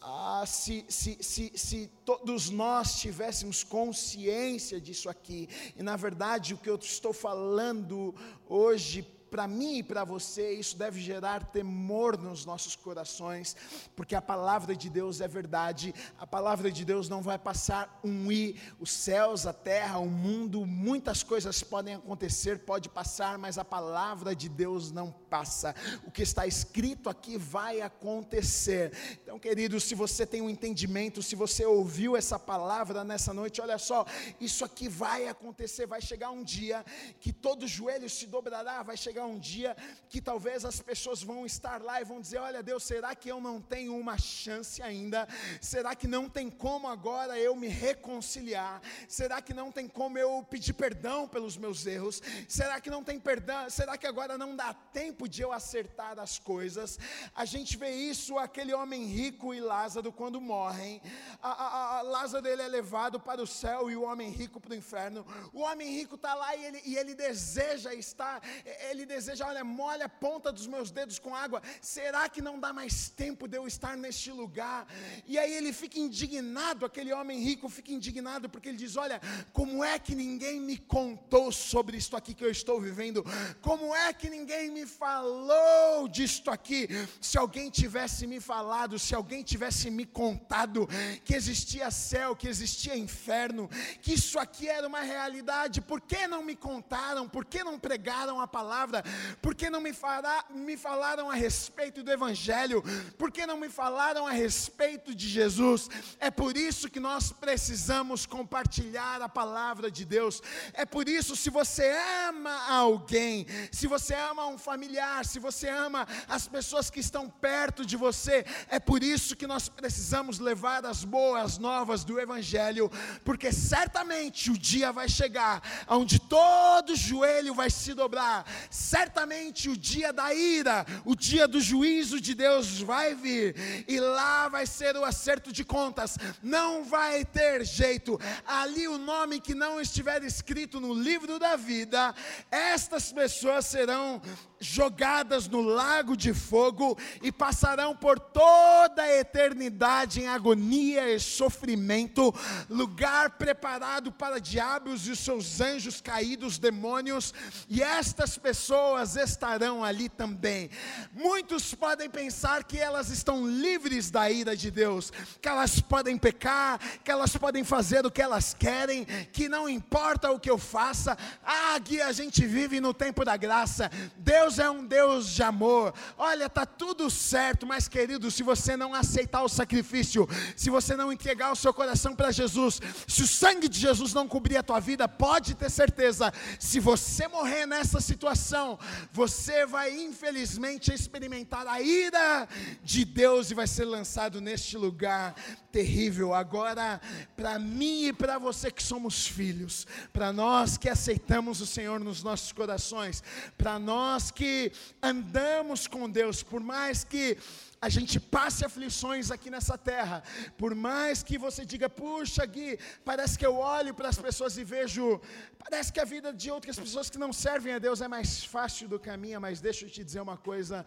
Ah, 0.00 0.44
se, 0.46 0.84
se, 0.88 1.18
se, 1.20 1.52
se 1.54 1.90
todos 2.04 2.50
nós 2.50 3.00
tivéssemos 3.00 3.62
consciência 3.62 4.80
disso 4.80 5.08
aqui, 5.08 5.48
e 5.76 5.82
na 5.82 5.96
verdade 5.96 6.54
o 6.54 6.58
que 6.58 6.68
eu 6.68 6.76
estou 6.76 7.12
falando 7.12 8.12
hoje 8.48 9.06
para 9.32 9.48
mim 9.48 9.78
e 9.78 9.82
para 9.82 10.04
você, 10.04 10.52
isso 10.52 10.76
deve 10.76 11.00
gerar 11.00 11.46
temor 11.46 12.18
nos 12.18 12.44
nossos 12.44 12.76
corações, 12.76 13.56
porque 13.96 14.14
a 14.14 14.20
palavra 14.20 14.76
de 14.76 14.90
Deus 14.90 15.22
é 15.22 15.26
verdade, 15.26 15.94
a 16.18 16.26
palavra 16.26 16.70
de 16.70 16.84
Deus 16.84 17.08
não 17.08 17.22
vai 17.22 17.38
passar 17.38 17.98
um 18.04 18.30
i, 18.30 18.60
os 18.78 18.92
céus, 18.92 19.46
a 19.46 19.52
terra, 19.54 19.98
o 19.98 20.06
mundo, 20.06 20.66
muitas 20.66 21.22
coisas 21.22 21.62
podem 21.62 21.94
acontecer, 21.94 22.58
pode 22.58 22.90
passar, 22.90 23.38
mas 23.38 23.56
a 23.56 23.64
palavra 23.64 24.36
de 24.36 24.50
Deus 24.50 24.92
não 24.92 25.10
passa. 25.10 25.74
O 26.04 26.10
que 26.10 26.20
está 26.20 26.46
escrito 26.46 27.08
aqui 27.08 27.38
vai 27.38 27.80
acontecer. 27.80 28.92
Então, 29.22 29.38
querido, 29.38 29.80
se 29.80 29.94
você 29.94 30.26
tem 30.26 30.42
um 30.42 30.50
entendimento, 30.50 31.22
se 31.22 31.34
você 31.34 31.64
ouviu 31.64 32.18
essa 32.18 32.38
palavra 32.38 33.02
nessa 33.02 33.32
noite, 33.32 33.62
olha 33.62 33.78
só, 33.78 34.04
isso 34.38 34.62
aqui 34.62 34.90
vai 34.90 35.26
acontecer, 35.26 35.86
vai 35.86 36.02
chegar 36.02 36.30
um 36.30 36.44
dia 36.44 36.84
que 37.18 37.32
todo 37.32 37.66
joelho 37.66 38.10
se 38.10 38.26
dobrará, 38.26 38.82
vai 38.82 38.98
chegar 38.98 39.21
chegar 39.22 39.26
um 39.26 39.38
dia 39.38 39.76
que 40.08 40.20
talvez 40.20 40.64
as 40.64 40.80
pessoas 40.80 41.22
vão 41.22 41.46
estar 41.46 41.80
lá 41.80 42.00
e 42.00 42.04
vão 42.04 42.20
dizer: 42.20 42.38
Olha, 42.38 42.62
Deus, 42.62 42.82
será 42.82 43.14
que 43.14 43.30
eu 43.30 43.40
não 43.40 43.60
tenho 43.60 43.96
uma 43.96 44.18
chance 44.18 44.82
ainda? 44.82 45.26
Será 45.60 45.94
que 45.94 46.06
não 46.06 46.28
tem 46.28 46.50
como 46.50 46.88
agora 46.88 47.38
eu 47.38 47.54
me 47.54 47.68
reconciliar? 47.68 48.82
Será 49.08 49.40
que 49.40 49.54
não 49.54 49.70
tem 49.70 49.88
como 49.88 50.18
eu 50.18 50.44
pedir 50.50 50.74
perdão 50.74 51.28
pelos 51.28 51.56
meus 51.56 51.86
erros? 51.86 52.20
Será 52.48 52.80
que 52.80 52.90
não 52.90 53.02
tem 53.02 53.18
perdão? 53.18 53.70
Será 53.70 53.96
que 53.96 54.06
agora 54.06 54.36
não 54.36 54.54
dá 54.54 54.74
tempo 54.74 55.28
de 55.28 55.42
eu 55.42 55.52
acertar 55.52 56.18
as 56.18 56.38
coisas? 56.38 56.98
A 57.34 57.44
gente 57.44 57.76
vê 57.76 57.90
isso, 57.90 58.38
aquele 58.38 58.74
homem 58.74 59.06
rico 59.06 59.54
e 59.54 59.60
Lázaro, 59.60 60.12
quando 60.12 60.40
morrem, 60.40 61.00
a, 61.40 61.50
a, 61.50 61.98
a 61.98 62.02
Lázaro 62.02 62.46
ele 62.46 62.62
é 62.62 62.68
levado 62.68 63.18
para 63.20 63.42
o 63.42 63.46
céu 63.46 63.90
e 63.90 63.96
o 63.96 64.02
homem 64.02 64.30
rico 64.30 64.60
para 64.60 64.72
o 64.72 64.76
inferno. 64.76 65.24
O 65.52 65.60
homem 65.60 65.90
rico 65.90 66.16
está 66.16 66.34
lá 66.34 66.54
e 66.56 66.64
ele, 66.64 66.82
e 66.84 66.96
ele 66.96 67.14
deseja 67.14 67.94
estar, 67.94 68.42
ele 68.90 69.06
deseja, 69.12 69.46
olha, 69.46 69.62
molha 69.64 70.06
a 70.06 70.08
ponta 70.08 70.50
dos 70.50 70.66
meus 70.66 70.90
dedos 70.90 71.18
com 71.18 71.34
água. 71.34 71.62
Será 71.80 72.28
que 72.28 72.40
não 72.40 72.58
dá 72.58 72.72
mais 72.72 73.08
tempo 73.08 73.46
de 73.46 73.56
eu 73.56 73.66
estar 73.66 73.96
neste 73.96 74.30
lugar? 74.30 74.86
E 75.26 75.38
aí 75.38 75.52
ele 75.54 75.72
fica 75.72 75.98
indignado, 75.98 76.86
aquele 76.86 77.12
homem 77.12 77.38
rico 77.40 77.68
fica 77.68 77.92
indignado, 77.92 78.48
porque 78.48 78.68
ele 78.68 78.78
diz: 78.78 78.96
Olha, 78.96 79.20
como 79.52 79.84
é 79.84 79.98
que 79.98 80.14
ninguém 80.14 80.60
me 80.60 80.76
contou 80.78 81.52
sobre 81.52 81.96
isto 81.96 82.16
aqui 82.16 82.34
que 82.34 82.44
eu 82.44 82.50
estou 82.50 82.80
vivendo? 82.80 83.24
Como 83.60 83.94
é 83.94 84.12
que 84.12 84.30
ninguém 84.30 84.70
me 84.70 84.86
falou 84.86 86.08
disto 86.08 86.50
aqui? 86.50 86.88
Se 87.20 87.36
alguém 87.36 87.70
tivesse 87.70 88.26
me 88.26 88.40
falado, 88.40 88.98
se 88.98 89.14
alguém 89.14 89.42
tivesse 89.42 89.90
me 89.90 90.06
contado 90.06 90.88
que 91.24 91.34
existia 91.34 91.90
céu, 91.90 92.34
que 92.34 92.48
existia 92.48 92.96
inferno, 92.96 93.68
que 94.00 94.14
isso 94.14 94.38
aqui 94.38 94.68
era 94.68 94.86
uma 94.86 95.00
realidade, 95.00 95.80
por 95.80 96.00
que 96.00 96.26
não 96.26 96.42
me 96.42 96.56
contaram? 96.56 97.28
Por 97.28 97.44
que 97.44 97.62
não 97.62 97.78
pregaram 97.78 98.40
a 98.40 98.46
palavra? 98.46 99.01
Por 99.40 99.54
que 99.54 99.70
não 99.70 99.80
me, 99.80 99.92
fará, 99.92 100.44
me 100.50 100.76
falaram 100.76 101.30
a 101.30 101.34
respeito 101.34 102.02
do 102.02 102.10
Evangelho? 102.10 102.82
Por 103.18 103.30
que 103.30 103.46
não 103.46 103.56
me 103.56 103.68
falaram 103.68 104.26
a 104.26 104.32
respeito 104.32 105.14
de 105.14 105.28
Jesus? 105.28 105.88
É 106.18 106.30
por 106.30 106.56
isso 106.56 106.88
que 106.88 107.00
nós 107.00 107.32
precisamos 107.32 108.26
compartilhar 108.26 109.20
a 109.22 109.28
palavra 109.28 109.90
de 109.90 110.04
Deus. 110.04 110.42
É 110.72 110.84
por 110.84 111.08
isso, 111.08 111.36
se 111.36 111.50
você 111.50 111.94
ama 112.28 112.68
alguém, 112.68 113.46
se 113.70 113.86
você 113.86 114.14
ama 114.14 114.46
um 114.46 114.58
familiar, 114.58 115.24
se 115.24 115.38
você 115.38 115.68
ama 115.68 116.06
as 116.28 116.46
pessoas 116.46 116.90
que 116.90 117.00
estão 117.00 117.28
perto 117.28 117.84
de 117.84 117.96
você, 117.96 118.44
é 118.68 118.78
por 118.78 119.02
isso 119.02 119.36
que 119.36 119.46
nós 119.46 119.68
precisamos 119.68 120.38
levar 120.38 120.84
as 120.84 121.04
boas 121.04 121.58
novas 121.58 122.04
do 122.04 122.18
Evangelho, 122.18 122.90
porque 123.24 123.52
certamente 123.52 124.50
o 124.50 124.58
dia 124.58 124.92
vai 124.92 125.08
chegar 125.08 125.62
onde 125.88 126.18
todo 126.18 126.96
joelho 126.96 127.54
vai 127.54 127.70
se 127.70 127.94
dobrar, 127.94 128.44
certamente 128.92 129.70
o 129.70 129.76
dia 129.76 130.12
da 130.12 130.34
ira, 130.34 130.84
o 131.06 131.16
dia 131.16 131.48
do 131.48 131.58
juízo 131.58 132.20
de 132.20 132.34
Deus 132.34 132.78
vai 132.78 133.14
vir, 133.14 133.56
e 133.88 133.98
lá 133.98 134.50
vai 134.50 134.66
ser 134.66 134.94
o 134.96 135.04
acerto 135.04 135.50
de 135.50 135.64
contas, 135.64 136.18
não 136.42 136.84
vai 136.84 137.24
ter 137.24 137.64
jeito, 137.64 138.20
ali 138.46 138.86
o 138.86 138.98
nome 138.98 139.40
que 139.40 139.54
não 139.54 139.80
estiver 139.80 140.22
escrito 140.24 140.78
no 140.78 140.92
livro 140.92 141.38
da 141.38 141.56
vida, 141.56 142.14
estas 142.50 143.10
pessoas 143.10 143.64
serão 143.64 144.20
jogadas 144.62 145.48
no 145.48 145.60
lago 145.60 146.16
de 146.16 146.32
fogo 146.32 146.96
e 147.20 147.32
passarão 147.32 147.96
por 147.96 148.18
toda 148.18 149.02
a 149.02 149.18
eternidade 149.18 150.20
em 150.20 150.28
agonia 150.28 151.12
e 151.12 151.18
sofrimento, 151.18 152.32
lugar 152.70 153.30
preparado 153.30 154.12
para 154.12 154.40
diabos 154.40 155.06
e 155.06 155.10
os 155.10 155.18
seus 155.18 155.60
anjos 155.60 156.00
caídos, 156.00 156.58
demônios, 156.58 157.34
e 157.68 157.82
estas 157.82 158.38
pessoas 158.38 159.16
estarão 159.16 159.82
ali 159.82 160.08
também. 160.08 160.70
Muitos 161.12 161.74
podem 161.74 162.08
pensar 162.08 162.62
que 162.62 162.78
elas 162.78 163.10
estão 163.10 163.46
livres 163.46 164.10
da 164.10 164.30
ira 164.30 164.56
de 164.56 164.70
Deus, 164.70 165.12
que 165.40 165.48
elas 165.48 165.80
podem 165.80 166.16
pecar, 166.16 166.78
que 167.02 167.10
elas 167.10 167.36
podem 167.36 167.64
fazer 167.64 168.06
o 168.06 168.10
que 168.10 168.22
elas 168.22 168.54
querem, 168.54 169.04
que 169.32 169.48
não 169.48 169.68
importa 169.68 170.30
o 170.30 170.38
que 170.38 170.50
eu 170.50 170.58
faça, 170.58 171.18
ah, 171.44 171.74
aqui 171.74 172.00
a 172.00 172.12
gente 172.12 172.46
vive 172.46 172.80
no 172.80 172.94
tempo 172.94 173.24
da 173.24 173.36
graça, 173.36 173.90
Deus 174.16 174.51
Deus 174.52 174.58
é 174.58 174.70
um 174.70 174.84
Deus 174.84 175.30
de 175.30 175.42
amor. 175.42 175.94
Olha, 176.18 176.48
tá 176.48 176.66
tudo 176.66 177.08
certo, 177.08 177.66
mas 177.66 177.88
querido, 177.88 178.30
se 178.30 178.42
você 178.42 178.76
não 178.76 178.92
aceitar 178.92 179.42
o 179.42 179.48
sacrifício, 179.48 180.28
se 180.54 180.68
você 180.68 180.94
não 180.94 181.10
entregar 181.10 181.52
o 181.52 181.56
seu 181.56 181.72
coração 181.72 182.14
para 182.14 182.30
Jesus, 182.30 182.80
se 183.06 183.22
o 183.22 183.26
sangue 183.26 183.68
de 183.68 183.78
Jesus 183.78 184.12
não 184.12 184.28
cobrir 184.28 184.58
a 184.58 184.62
tua 184.62 184.78
vida, 184.78 185.08
pode 185.08 185.54
ter 185.54 185.70
certeza, 185.70 186.32
se 186.58 186.80
você 186.80 187.26
morrer 187.28 187.64
nessa 187.64 188.00
situação, 188.00 188.78
você 189.10 189.64
vai 189.64 189.90
infelizmente 189.90 190.92
experimentar 190.92 191.66
a 191.66 191.80
ira 191.80 192.46
de 192.82 193.04
Deus 193.04 193.50
e 193.50 193.54
vai 193.54 193.66
ser 193.66 193.86
lançado 193.86 194.40
neste 194.40 194.76
lugar 194.76 195.34
terrível. 195.70 196.34
Agora, 196.34 197.00
para 197.34 197.58
mim 197.58 198.08
e 198.08 198.12
para 198.12 198.38
você 198.38 198.70
que 198.70 198.82
somos 198.82 199.26
filhos, 199.26 199.86
para 200.12 200.30
nós 200.30 200.76
que 200.76 200.90
aceitamos 200.90 201.62
o 201.62 201.66
Senhor 201.66 201.98
nos 201.98 202.22
nossos 202.22 202.52
corações, 202.52 203.22
para 203.56 203.78
nós 203.78 204.30
que 204.30 204.41
que 204.42 204.72
andamos 205.00 205.86
com 205.86 206.10
Deus, 206.10 206.42
por 206.42 206.60
mais 206.60 207.04
que 207.04 207.38
a 207.82 207.88
gente 207.88 208.20
passe 208.20 208.64
aflições 208.64 209.32
aqui 209.32 209.50
nessa 209.50 209.76
terra, 209.76 210.22
por 210.56 210.72
mais 210.72 211.20
que 211.20 211.36
você 211.36 211.66
diga, 211.66 211.90
puxa, 211.90 212.46
Gui, 212.46 212.78
parece 213.04 213.36
que 213.36 213.44
eu 213.44 213.56
olho 213.56 213.92
para 213.92 214.08
as 214.08 214.16
pessoas 214.16 214.56
e 214.56 214.62
vejo, 214.62 215.20
parece 215.58 215.92
que 215.92 215.98
a 215.98 216.04
vida 216.04 216.32
de 216.32 216.48
outras 216.48 216.78
pessoas 216.78 217.10
que 217.10 217.18
não 217.18 217.32
servem 217.32 217.74
a 217.74 217.80
Deus 217.80 218.00
é 218.00 218.06
mais 218.06 218.44
fácil 218.44 218.88
do 218.88 219.00
que 219.00 219.10
a 219.10 219.16
minha, 219.16 219.40
mas 219.40 219.60
deixa 219.60 219.84
eu 219.84 219.90
te 219.90 220.04
dizer 220.04 220.20
uma 220.20 220.36
coisa, 220.36 220.86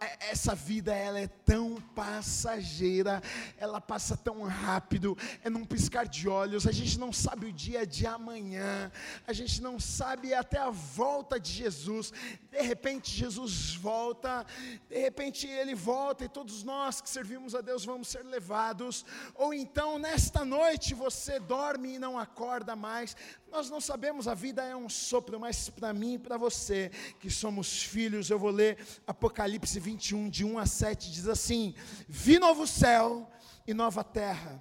é, 0.00 0.30
essa 0.32 0.56
vida 0.56 0.92
ela 0.92 1.20
é 1.20 1.28
tão 1.28 1.80
passageira, 1.94 3.22
ela 3.56 3.80
passa 3.80 4.16
tão 4.16 4.42
rápido, 4.42 5.16
é 5.44 5.48
num 5.48 5.64
piscar 5.64 6.04
de 6.04 6.28
olhos, 6.28 6.66
a 6.66 6.72
gente 6.72 6.98
não 6.98 7.12
sabe 7.12 7.46
o 7.46 7.52
dia 7.52 7.86
de 7.86 8.08
amanhã, 8.08 8.90
a 9.24 9.32
gente 9.32 9.62
não 9.62 9.78
sabe 9.78 10.34
até 10.34 10.58
a 10.58 10.70
volta 10.70 11.38
de 11.38 11.52
Jesus, 11.52 12.12
de 12.50 12.60
repente 12.60 13.12
Jesus 13.12 13.76
volta, 13.76 14.44
de 14.88 14.98
repente 14.98 15.46
ele 15.46 15.76
volta 15.76 16.23
e 16.24 16.28
todos 16.28 16.62
nós 16.62 17.00
que 17.00 17.08
servimos 17.08 17.54
a 17.54 17.60
Deus 17.60 17.84
vamos 17.84 18.08
ser 18.08 18.24
levados, 18.24 19.04
ou 19.34 19.52
então 19.52 19.98
nesta 19.98 20.44
noite 20.44 20.94
você 20.94 21.38
dorme 21.38 21.94
e 21.94 21.98
não 21.98 22.18
acorda 22.18 22.74
mais, 22.74 23.16
nós 23.50 23.70
não 23.70 23.80
sabemos, 23.80 24.26
a 24.26 24.34
vida 24.34 24.64
é 24.64 24.74
um 24.74 24.88
sopro, 24.88 25.38
mas 25.38 25.68
para 25.68 25.92
mim 25.92 26.14
e 26.14 26.18
para 26.18 26.36
você, 26.36 26.90
que 27.20 27.30
somos 27.30 27.82
filhos, 27.82 28.30
eu 28.30 28.38
vou 28.38 28.50
ler 28.50 28.78
Apocalipse 29.06 29.78
21, 29.78 30.28
de 30.28 30.44
1 30.44 30.58
a 30.58 30.66
7, 30.66 31.10
diz 31.10 31.28
assim: 31.28 31.74
Vi 32.08 32.38
novo 32.38 32.66
céu 32.66 33.30
e 33.66 33.74
nova 33.74 34.02
terra, 34.02 34.60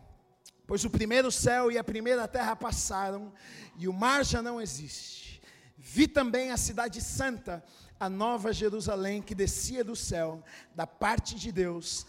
pois 0.68 0.86
o 0.86 0.90
primeiro 0.90 1.32
céu 1.32 1.72
e 1.72 1.78
a 1.78 1.84
primeira 1.84 2.28
terra 2.28 2.56
passaram, 2.56 3.34
e 3.78 3.88
o 3.88 3.94
mar 3.94 4.24
já 4.24 4.42
não 4.42 4.62
existe. 4.62 5.23
Vi 5.86 6.08
também 6.08 6.50
a 6.50 6.56
cidade 6.56 7.02
santa, 7.02 7.62
a 8.00 8.10
nova 8.10 8.54
Jerusalém, 8.54 9.22
que 9.22 9.36
descia 9.36 9.84
do 9.84 9.98
céu, 9.98 10.42
da 10.74 10.88
parte 10.88 11.36
de 11.36 11.52
Deus, 11.52 12.08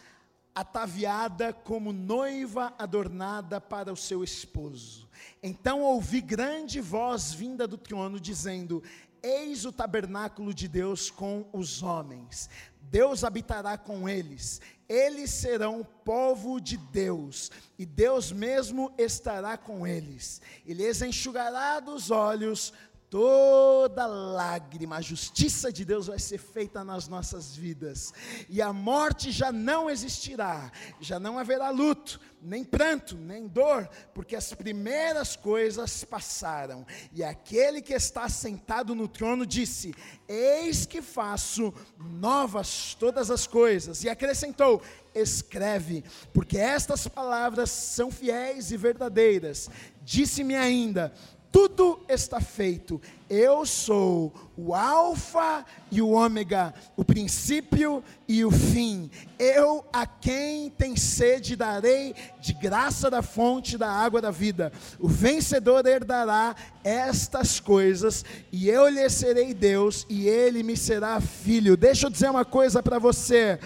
ataviada 0.55 1.53
como 1.53 1.93
noiva 1.93 2.73
adornada 2.79 3.61
para 3.61 3.93
o 3.93 3.97
seu 3.97 4.23
esposo. 4.23 5.09
Então 5.43 5.83
ouvi 5.83 6.21
grande 6.21 6.81
voz 6.81 7.35
vinda 7.35 7.67
do 7.67 7.77
trono 7.77 8.21
dizendo: 8.21 8.81
Eis 9.21 9.65
o 9.65 9.73
tabernáculo 9.73 10.55
de 10.55 10.69
Deus 10.69 11.11
com 11.11 11.45
os 11.53 11.83
homens. 11.83 12.49
Deus 12.81 13.25
habitará 13.25 13.77
com 13.77 14.09
eles. 14.09 14.61
Eles 14.89 15.31
serão 15.31 15.85
povo 16.05 16.61
de 16.61 16.77
Deus, 16.77 17.51
e 17.77 17.85
Deus 17.85 18.31
mesmo 18.31 18.95
estará 18.97 19.57
com 19.57 19.85
eles. 19.85 20.41
E 20.65 20.73
lhes 20.73 21.03
enxugará 21.03 21.81
dos 21.81 22.13
olhos 22.13 22.73
toda 23.15 24.07
lágrima, 24.07 24.97
a 24.97 25.01
justiça 25.01 25.73
de 25.73 25.85
Deus 25.85 26.09
vai 26.09 26.19
ser 26.19 26.39
feita 26.39 26.83
nas 26.83 27.07
nossas 27.07 27.55
vidas, 27.55 28.13
e 28.49 28.61
a 28.61 28.73
morte 28.73 29.31
já 29.31 29.53
não 29.53 29.89
existirá, 29.89 30.73
já 31.01 31.21
não 31.21 31.39
haverá 31.39 31.71
luto, 31.71 32.21
nem 32.43 32.65
pranto, 32.65 33.17
nem 33.17 33.47
dor, 33.47 33.89
porque 34.13 34.35
as 34.35 34.53
primeiras 34.53 35.37
coisas 35.37 36.03
passaram, 36.03 36.85
e 37.13 37.23
aquele 37.23 37.81
que 37.81 37.95
está 37.95 38.29
sentado 38.29 38.97
no 38.97 39.07
trono 39.07 39.47
disse: 39.47 39.95
Eis 40.27 40.85
que 40.85 41.01
faço 41.01 41.73
novas 41.97 42.97
todas 42.99 43.31
as 43.31 43.47
coisas, 43.47 44.03
e 44.03 44.09
acrescentou: 44.09 44.83
Escreve, 45.15 46.03
porque 46.33 46.59
estas 46.59 47.07
palavras 47.07 47.71
são 47.71 48.11
fiéis 48.11 48.73
e 48.73 48.77
verdadeiras. 48.77 49.71
Disse-me 50.03 50.57
ainda: 50.57 51.15
tudo 51.55 52.01
está 52.09 52.41
feito. 52.41 53.01
Eu 53.31 53.65
sou 53.65 54.35
o 54.57 54.75
Alfa 54.75 55.65
e 55.89 56.03
o 56.03 56.11
Ômega, 56.11 56.75
o 56.97 57.05
princípio 57.05 58.03
e 58.27 58.45
o 58.45 58.51
fim. 58.51 59.09
Eu 59.39 59.85
a 59.93 60.05
quem 60.05 60.69
tem 60.69 60.97
sede 60.97 61.55
darei 61.55 62.13
de 62.41 62.55
graça 62.55 63.09
da 63.09 63.23
fonte 63.23 63.79
da 63.79 63.89
água 63.89 64.21
da 64.21 64.33
vida. 64.33 64.73
O 64.99 65.07
vencedor 65.07 65.87
herdará 65.87 66.57
estas 66.83 67.61
coisas, 67.61 68.25
e 68.51 68.69
eu 68.69 68.89
lhe 68.89 69.09
serei 69.09 69.55
Deus, 69.55 70.05
e 70.09 70.27
ele 70.27 70.65
me 70.65 70.77
será 70.77 71.21
filho. 71.21 71.77
Deixa 71.77 72.07
eu 72.07 72.11
dizer 72.11 72.31
uma 72.31 72.45
coisa 72.45 72.83
para 72.83 72.99
você. 72.99 73.61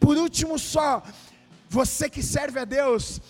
Por 0.00 0.16
último, 0.16 0.58
só, 0.58 1.00
você 1.68 2.10
que 2.10 2.24
serve 2.24 2.58
a 2.58 2.64
Deus, 2.64 3.20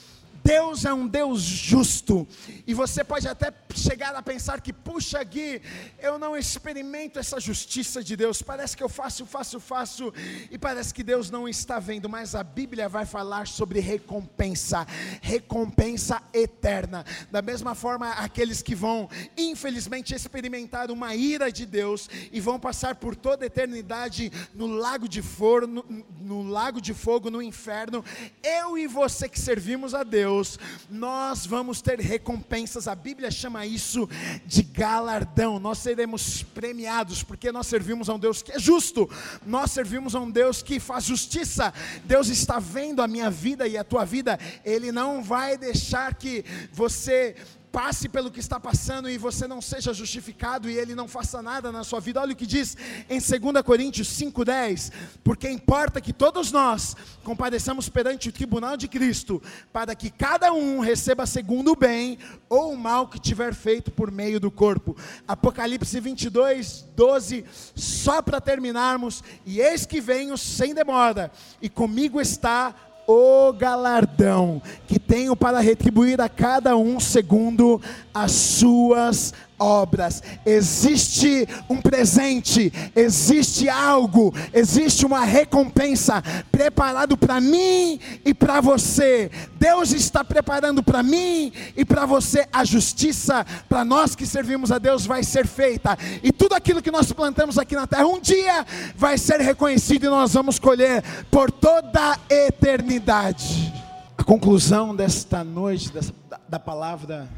Deus 0.43 0.85
é 0.85 0.93
um 0.93 1.07
Deus 1.07 1.41
justo, 1.41 2.27
e 2.67 2.75
você 2.75 3.05
pode 3.05 3.29
até 3.29 3.53
chegar 3.75 4.15
a 4.15 4.23
pensar 4.23 4.61
que, 4.61 4.73
puxa, 4.73 5.23
Gui, 5.23 5.61
eu 5.99 6.19
não 6.19 6.37
experimento 6.37 7.19
essa 7.19 7.39
justiça 7.39 8.03
de 8.03 8.17
Deus, 8.17 8.43
parece 8.43 8.77
que 8.77 8.83
eu 8.83 8.89
faço, 8.89 9.27
faço, 9.27 9.61
faço, 9.61 10.13
e 10.51 10.59
parece 10.59 10.93
que 10.95 11.03
Deus 11.03 11.31
não 11.31 11.49
está 11.49 11.79
vendo, 11.79 12.09
mas 12.09 12.35
a 12.35 12.43
Bíblia 12.43 12.89
vai 12.89 13.05
falar 13.05 13.47
sobre 13.47 13.81
recompensa, 13.81 14.87
recompensa 15.21 16.23
eterna. 16.33 17.05
Da 17.31 17.43
mesma 17.43 17.75
forma, 17.75 18.11
aqueles 18.11 18.63
que 18.63 18.75
vão, 18.75 19.09
infelizmente, 19.37 20.15
experimentar 20.15 20.91
uma 20.91 21.15
ira 21.15 21.51
de 21.53 21.67
Deus 21.67 22.09
e 22.33 22.41
vão 22.41 22.59
passar 22.59 22.95
por 22.97 23.15
toda 23.15 23.45
a 23.45 23.47
eternidade 23.47 24.33
no 24.55 24.67
lago 24.67 25.09
de 25.09 25.23
fogo, 25.23 25.67
no, 25.67 25.85
no 26.21 26.43
lago 26.43 26.81
de 26.81 26.95
fogo, 26.95 27.31
no 27.31 27.43
inferno, 27.43 28.05
eu 28.43 28.79
e 28.79 28.87
você 28.87 29.29
que 29.29 29.39
servimos 29.39 29.95
a 29.95 30.03
Deus, 30.03 30.40
Deus, 30.41 30.59
nós 30.89 31.45
vamos 31.45 31.83
ter 31.83 32.01
recompensas. 32.01 32.89
A 32.89 32.95
Bíblia 32.95 33.31
chama 33.31 33.67
isso 33.67 34.09
de 34.47 34.63
galardão. 34.63 35.59
Nós 35.59 35.79
seremos 35.79 36.43
premiados 36.43 37.23
porque 37.23 37.53
nós 37.53 37.67
servimos 37.67 38.09
a 38.09 38.15
um 38.15 38.19
Deus 38.19 38.43
que 38.43 38.53
é 38.53 38.59
justo. 38.59 39.09
Nós 39.45 39.71
servimos 39.71 40.15
a 40.15 40.21
um 40.21 40.31
Deus 40.31 40.63
que 40.63 40.81
faz 40.81 41.05
justiça. 41.05 41.75
Deus 42.05 42.29
está 42.29 42.59
vendo 42.59 43.03
a 43.03 43.09
minha 43.09 43.31
vida 43.31 43.69
e 43.69 43.77
a 43.77 43.85
tua 43.85 44.07
vida. 44.07 44.39
Ele 44.65 44.91
não 44.91 45.23
vai 45.23 45.59
deixar 45.59 46.15
que 46.15 46.43
você 46.73 47.37
passe 47.73 48.09
pelo 48.09 48.31
que 48.31 48.41
está 48.41 48.59
passando 48.59 49.09
e 49.09 49.17
você 49.17 49.47
não 49.47 49.61
seja 49.61 49.95
justificado 49.95 50.69
e 50.69 50.77
ele 50.77 50.95
não 50.95 51.07
faça 51.07 51.41
nada 51.41 51.71
na 51.71 51.85
sua 51.85 52.01
vida. 52.01 52.21
Olha 52.21 52.33
o 52.33 52.37
que 52.37 52.47
diz 52.47 52.77
em 53.09 53.19
2 53.21 53.63
Coríntios 53.63 54.09
5:10, 54.09 54.91
porque 55.23 55.49
importa 55.49 56.01
que 56.01 56.13
todos 56.13 56.51
nós 56.51 56.97
compareçamos 57.23 57.89
perante 57.89 58.29
o 58.29 58.33
tribunal 58.33 58.77
de 58.77 58.89
Cristo, 58.89 59.43
para 59.73 59.95
que 59.95 60.11
cada 60.11 60.53
um 60.53 60.81
receba 60.81 61.27
segundo 61.27 61.73
o 61.73 61.77
bem 61.77 62.19
ou 62.49 62.73
o 62.73 62.79
mal 62.79 63.09
que 63.09 63.21
tiver 63.21 63.55
feito 63.55 63.91
por 63.91 64.11
meio 64.11 64.41
do 64.41 64.51
corpo. 64.51 64.97
Apocalipse 65.27 66.01
22, 66.01 66.87
12, 66.97 67.45
só 67.75 68.21
para 68.21 68.41
terminarmos, 68.41 69.23
e 69.47 69.61
eis 69.61 69.87
que 69.87 70.01
venho 70.01 70.37
sem 70.37 70.75
demora, 70.75 71.31
e 71.63 71.69
comigo 71.69 72.21
está 72.21 72.75
o 73.13 73.53
galardão 73.53 74.63
que 74.87 74.97
tenho 74.97 75.35
para 75.35 75.59
retribuir 75.59 76.21
a 76.21 76.29
cada 76.29 76.77
um 76.77 77.01
segundo 77.01 77.81
as 78.15 78.31
suas 78.31 79.35
obras. 79.61 80.23
Existe 80.45 81.47
um 81.69 81.81
presente, 81.81 82.73
existe 82.97 83.69
algo, 83.69 84.35
existe 84.53 85.05
uma 85.05 85.25
recompensa 85.25 86.23
preparado 86.51 87.17
para 87.17 87.41
mim 87.41 88.01
e 88.25 88.33
para 88.33 88.61
você. 88.61 89.31
Deus 89.59 89.93
está 89.93 90.25
preparando 90.25 90.83
para 90.83 91.03
mim 91.03 91.53
e 91.77 91.85
para 91.85 92.07
você 92.07 92.49
a 92.51 92.65
justiça 92.65 93.45
para 93.69 93.85
nós 93.85 94.17
que 94.17 94.27
servimos 94.27 94.73
a 94.73 94.79
Deus 94.79 95.05
vai 95.05 95.23
ser 95.23 95.47
feita. 95.47 95.97
E 96.23 96.33
tudo 96.33 96.55
aquilo 96.55 96.83
que 96.83 96.91
nós 96.91 97.13
plantamos 97.13 97.59
aqui 97.59 97.75
na 97.77 97.87
terra 97.87 98.07
um 98.07 98.21
dia 98.21 98.67
vai 98.97 99.19
ser 99.19 99.41
reconhecido 99.41 100.07
e 100.07 100.09
nós 100.09 100.33
vamos 100.33 100.59
colher 100.59 101.03
por 101.31 101.51
toda 101.51 102.13
a 102.13 102.19
eternidade. 102.31 103.73
A 104.17 104.25
conclusão 104.25 104.95
desta 104.95 105.43
noite 105.45 105.93
dessa, 105.93 106.15
da, 106.29 106.41
da 106.49 106.59
palavra 106.59 107.29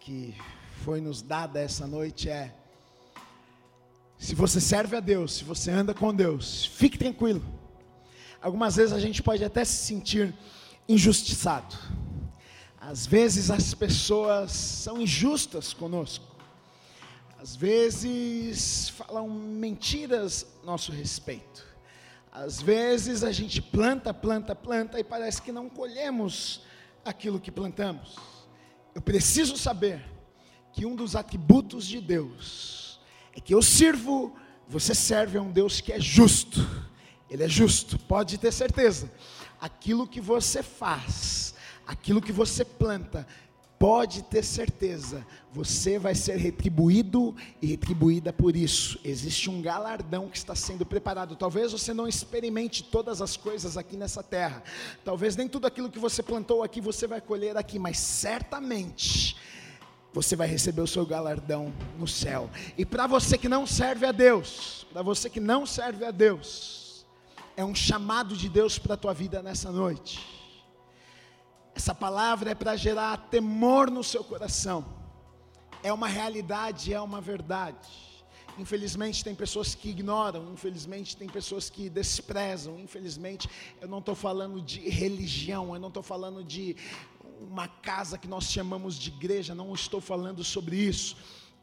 que 0.00 0.34
foi 0.88 1.02
nos 1.02 1.20
dada 1.20 1.60
essa 1.60 1.86
noite 1.86 2.30
é: 2.30 2.50
se 4.16 4.34
você 4.34 4.58
serve 4.58 4.96
a 4.96 5.00
Deus, 5.00 5.34
se 5.34 5.44
você 5.44 5.70
anda 5.70 5.92
com 5.92 6.14
Deus, 6.14 6.64
fique 6.64 6.96
tranquilo. 6.96 7.44
Algumas 8.40 8.76
vezes 8.76 8.94
a 8.94 8.98
gente 8.98 9.22
pode 9.22 9.44
até 9.44 9.66
se 9.66 9.84
sentir 9.84 10.34
injustiçado. 10.88 11.76
Às 12.80 13.06
vezes 13.06 13.50
as 13.50 13.74
pessoas 13.74 14.50
são 14.50 14.98
injustas 14.98 15.74
conosco. 15.74 16.24
Às 17.38 17.54
vezes 17.54 18.88
falam 18.88 19.28
mentiras 19.28 20.46
a 20.62 20.64
nosso 20.64 20.90
respeito. 20.90 21.66
Às 22.32 22.62
vezes 22.62 23.22
a 23.22 23.30
gente 23.30 23.60
planta, 23.60 24.14
planta, 24.14 24.54
planta 24.54 24.98
e 24.98 25.04
parece 25.04 25.42
que 25.42 25.52
não 25.52 25.68
colhemos 25.68 26.62
aquilo 27.04 27.38
que 27.38 27.50
plantamos. 27.50 28.16
Eu 28.94 29.02
preciso 29.02 29.54
saber 29.58 30.16
que 30.72 30.86
um 30.86 30.94
dos 30.94 31.16
atributos 31.16 31.86
de 31.86 32.00
Deus 32.00 33.00
é 33.34 33.40
que 33.40 33.54
eu 33.54 33.62
sirvo, 33.62 34.34
você 34.68 34.94
serve 34.94 35.38
a 35.38 35.42
um 35.42 35.50
Deus 35.50 35.80
que 35.80 35.92
é 35.92 36.00
justo. 36.00 36.60
Ele 37.30 37.44
é 37.44 37.48
justo, 37.48 37.98
pode 37.98 38.38
ter 38.38 38.52
certeza. 38.52 39.10
Aquilo 39.60 40.06
que 40.06 40.20
você 40.20 40.62
faz, 40.62 41.54
aquilo 41.86 42.22
que 42.22 42.32
você 42.32 42.64
planta, 42.64 43.26
pode 43.78 44.22
ter 44.24 44.42
certeza, 44.42 45.24
você 45.52 45.98
vai 45.98 46.14
ser 46.14 46.36
retribuído 46.36 47.34
e 47.62 47.66
retribuída 47.66 48.32
por 48.32 48.56
isso. 48.56 48.98
Existe 49.04 49.48
um 49.48 49.62
galardão 49.62 50.28
que 50.28 50.36
está 50.36 50.54
sendo 50.54 50.84
preparado. 50.84 51.36
Talvez 51.36 51.70
você 51.70 51.94
não 51.94 52.08
experimente 52.08 52.82
todas 52.82 53.22
as 53.22 53.36
coisas 53.36 53.76
aqui 53.76 53.96
nessa 53.96 54.22
terra. 54.22 54.62
Talvez 55.04 55.36
nem 55.36 55.48
tudo 55.48 55.66
aquilo 55.66 55.90
que 55.90 55.98
você 55.98 56.22
plantou 56.22 56.62
aqui 56.62 56.80
você 56.80 57.06
vai 57.06 57.20
colher 57.20 57.56
aqui, 57.56 57.78
mas 57.78 57.98
certamente 57.98 59.36
você 60.22 60.34
vai 60.34 60.48
receber 60.48 60.80
o 60.80 60.86
seu 60.86 61.06
galardão 61.06 61.72
no 61.96 62.08
céu. 62.08 62.50
E 62.76 62.84
para 62.84 63.06
você 63.06 63.38
que 63.38 63.48
não 63.48 63.64
serve 63.64 64.04
a 64.04 64.10
Deus, 64.10 64.84
para 64.92 65.00
você 65.00 65.30
que 65.30 65.38
não 65.38 65.64
serve 65.64 66.04
a 66.04 66.10
Deus, 66.10 67.06
é 67.56 67.64
um 67.64 67.74
chamado 67.74 68.36
de 68.36 68.48
Deus 68.48 68.80
para 68.80 68.94
a 68.94 68.96
tua 68.96 69.14
vida 69.14 69.40
nessa 69.42 69.70
noite. 69.70 70.18
Essa 71.72 71.94
palavra 71.94 72.50
é 72.50 72.54
para 72.54 72.74
gerar 72.74 73.28
temor 73.30 73.92
no 73.92 74.02
seu 74.02 74.24
coração. 74.24 74.84
É 75.84 75.92
uma 75.92 76.08
realidade, 76.08 76.92
é 76.92 77.00
uma 77.00 77.20
verdade. 77.20 77.88
Infelizmente 78.58 79.22
tem 79.22 79.36
pessoas 79.36 79.72
que 79.76 79.90
ignoram, 79.90 80.52
infelizmente 80.52 81.16
tem 81.16 81.28
pessoas 81.28 81.70
que 81.70 81.88
desprezam, 81.88 82.76
infelizmente 82.80 83.48
eu 83.80 83.86
não 83.86 84.00
estou 84.00 84.16
falando 84.16 84.60
de 84.60 84.80
religião, 84.88 85.72
eu 85.72 85.80
não 85.80 85.86
estou 85.86 86.02
falando 86.02 86.42
de 86.42 86.74
uma 87.40 87.68
casa 87.68 88.18
que 88.18 88.28
nós 88.28 88.44
chamamos 88.44 88.98
de 88.98 89.10
igreja, 89.10 89.54
não 89.54 89.74
estou 89.74 90.00
falando 90.00 90.42
sobre 90.42 90.76
isso 90.76 91.16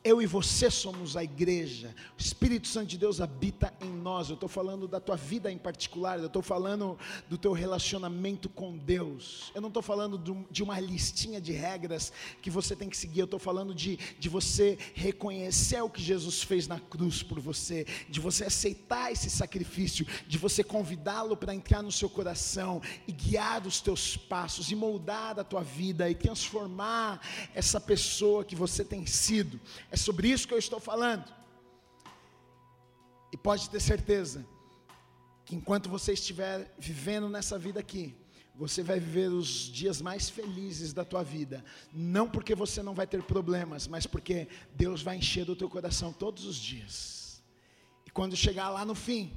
eu 0.05 0.21
e 0.21 0.27
você 0.27 0.69
somos 0.69 1.17
a 1.17 1.23
igreja. 1.23 1.95
O 2.15 2.21
Espírito 2.21 2.67
Santo 2.67 2.85
de 2.85 2.97
Deus 2.99 3.19
habita 3.19 3.73
em 3.81 3.89
nós. 3.89 4.29
Eu 4.29 4.35
estou 4.35 4.47
falando 4.47 4.87
da 4.87 4.99
tua 4.99 5.15
vida 5.15 5.51
em 5.51 5.57
particular. 5.57 6.19
Eu 6.19 6.27
estou 6.27 6.43
falando 6.43 6.95
do 7.27 7.39
teu 7.39 7.53
relacionamento 7.53 8.47
com 8.47 8.77
Deus. 8.77 9.51
Eu 9.55 9.61
não 9.61 9.69
estou 9.69 9.81
falando 9.81 10.45
de 10.51 10.61
uma 10.61 10.79
listinha 10.79 11.41
de 11.41 11.51
regras 11.51 12.13
que 12.39 12.51
você 12.51 12.75
tem 12.75 12.87
que 12.87 12.95
seguir. 12.95 13.21
Eu 13.21 13.25
estou 13.25 13.39
falando 13.39 13.73
de, 13.73 13.97
de 14.19 14.29
você 14.29 14.77
reconhecer 14.93 15.81
o 15.81 15.89
que 15.89 16.03
Jesus 16.03 16.43
fez 16.43 16.67
na 16.67 16.79
cruz 16.79 17.23
por 17.23 17.39
você, 17.39 17.87
de 18.07 18.19
você 18.19 18.43
aceitar 18.45 19.11
esse 19.11 19.31
sacrifício, 19.31 20.05
de 20.27 20.37
você 20.37 20.63
convidá-lo 20.63 21.35
para 21.35 21.55
entrar 21.55 21.81
no 21.81 21.91
seu 21.91 22.11
coração 22.11 22.79
e 23.07 23.11
guiar 23.11 23.65
os 23.65 23.81
teus 23.81 24.15
passos 24.15 24.69
e 24.69 24.75
moldar 24.75 25.39
a 25.39 25.43
tua 25.43 25.63
vida 25.63 26.07
e 26.07 26.13
transformar 26.13 27.19
essa 27.55 27.81
pessoa 27.81 28.45
que 28.45 28.55
você 28.55 28.85
tem 28.85 29.07
sido 29.07 29.59
é 29.95 29.97
sobre 29.97 30.27
isso 30.27 30.45
que 30.47 30.53
eu 30.53 30.57
estou 30.57 30.79
falando. 30.79 31.33
E 33.31 33.37
pode 33.37 33.69
ter 33.69 33.79
certeza 33.79 34.45
que 35.45 35.55
enquanto 35.55 35.87
você 35.87 36.11
estiver 36.11 36.57
vivendo 36.77 37.29
nessa 37.29 37.57
vida 37.57 37.79
aqui, 37.79 38.13
você 38.53 38.83
vai 38.83 38.99
viver 38.99 39.29
os 39.29 39.47
dias 39.79 40.01
mais 40.01 40.29
felizes 40.29 40.91
da 40.91 41.05
tua 41.05 41.23
vida, 41.23 41.63
não 41.93 42.29
porque 42.29 42.53
você 42.53 42.83
não 42.83 42.93
vai 42.93 43.07
ter 43.07 43.23
problemas, 43.23 43.87
mas 43.87 44.05
porque 44.05 44.49
Deus 44.73 45.01
vai 45.01 45.15
encher 45.15 45.49
o 45.49 45.55
teu 45.55 45.69
coração 45.69 46.11
todos 46.11 46.43
os 46.43 46.57
dias. 46.57 47.41
E 48.05 48.09
quando 48.09 48.35
chegar 48.35 48.69
lá 48.69 48.83
no 48.83 48.95
fim, 48.95 49.31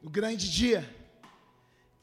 no 0.00 0.10
grande 0.10 0.48
dia, 0.50 0.88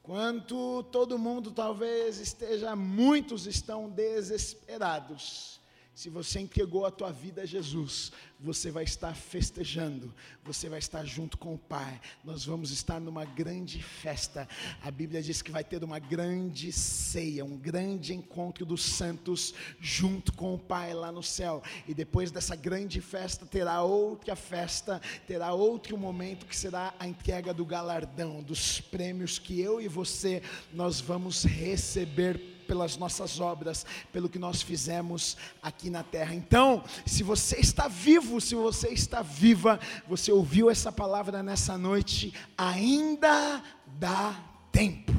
quando 0.04 0.84
todo 0.84 1.18
mundo 1.18 1.52
talvez 1.52 2.20
esteja, 2.20 2.76
muitos 2.76 3.48
estão 3.48 3.90
desesperados, 3.90 5.62
se 5.96 6.10
você 6.10 6.42
entregou 6.42 6.86
a 6.86 6.92
tua 6.92 7.10
vida 7.10 7.44
a 7.44 7.46
Jesus, 7.46 8.12
você 8.38 8.70
vai 8.70 8.84
estar 8.84 9.16
festejando, 9.16 10.14
você 10.44 10.68
vai 10.68 10.80
estar 10.80 11.06
junto 11.06 11.38
com 11.38 11.54
o 11.54 11.58
Pai. 11.58 12.02
Nós 12.22 12.44
vamos 12.44 12.70
estar 12.70 13.00
numa 13.00 13.24
grande 13.24 13.82
festa. 13.82 14.46
A 14.84 14.92
Bíblia 14.92 15.24
diz 15.24 15.42
que 15.42 15.52
vai 15.52 15.64
ter 15.64 15.86
uma 15.86 15.98
grande 15.98 16.70
ceia, 16.74 17.46
um 17.46 17.56
grande 17.56 18.14
encontro 18.14 18.66
dos 18.66 18.84
santos 18.84 19.54
junto 19.80 20.34
com 20.34 20.54
o 20.54 20.60
Pai 20.60 20.94
lá 20.94 21.14
no 21.14 21.24
céu. 21.24 21.64
E 21.88 21.94
depois 21.94 22.30
dessa 22.30 22.58
grande 22.58 23.00
festa 23.00 23.46
terá 23.46 23.82
outra 23.82 24.36
festa, 24.36 25.02
terá 25.26 25.54
outro 25.54 25.98
momento 25.98 26.46
que 26.46 26.58
será 26.58 26.94
a 27.00 27.08
entrega 27.08 27.54
do 27.54 27.66
galardão, 27.66 28.44
dos 28.44 28.82
prêmios 28.82 29.40
que 29.40 29.62
eu 29.62 29.80
e 29.80 29.88
você 29.88 30.44
nós 30.74 31.00
vamos 31.00 31.46
receber 31.46 32.55
pelas 32.66 32.98
nossas 32.98 33.40
obras, 33.40 33.86
pelo 34.12 34.30
que 34.30 34.40
nós 34.40 34.62
fizemos 34.62 35.38
aqui 35.62 35.90
na 35.90 36.04
terra. 36.04 36.34
Então, 36.34 36.84
se 37.06 37.24
você 37.24 37.60
está 37.60 37.88
vivo, 37.88 38.42
se 38.42 38.56
você 38.56 38.90
está 38.90 39.22
viva, 39.22 39.80
você 40.08 40.32
ouviu 40.32 40.70
essa 40.70 40.92
palavra 40.92 41.42
nessa 41.42 41.78
noite, 41.78 42.34
ainda 42.58 43.64
dá 43.98 44.44
tempo. 44.72 45.14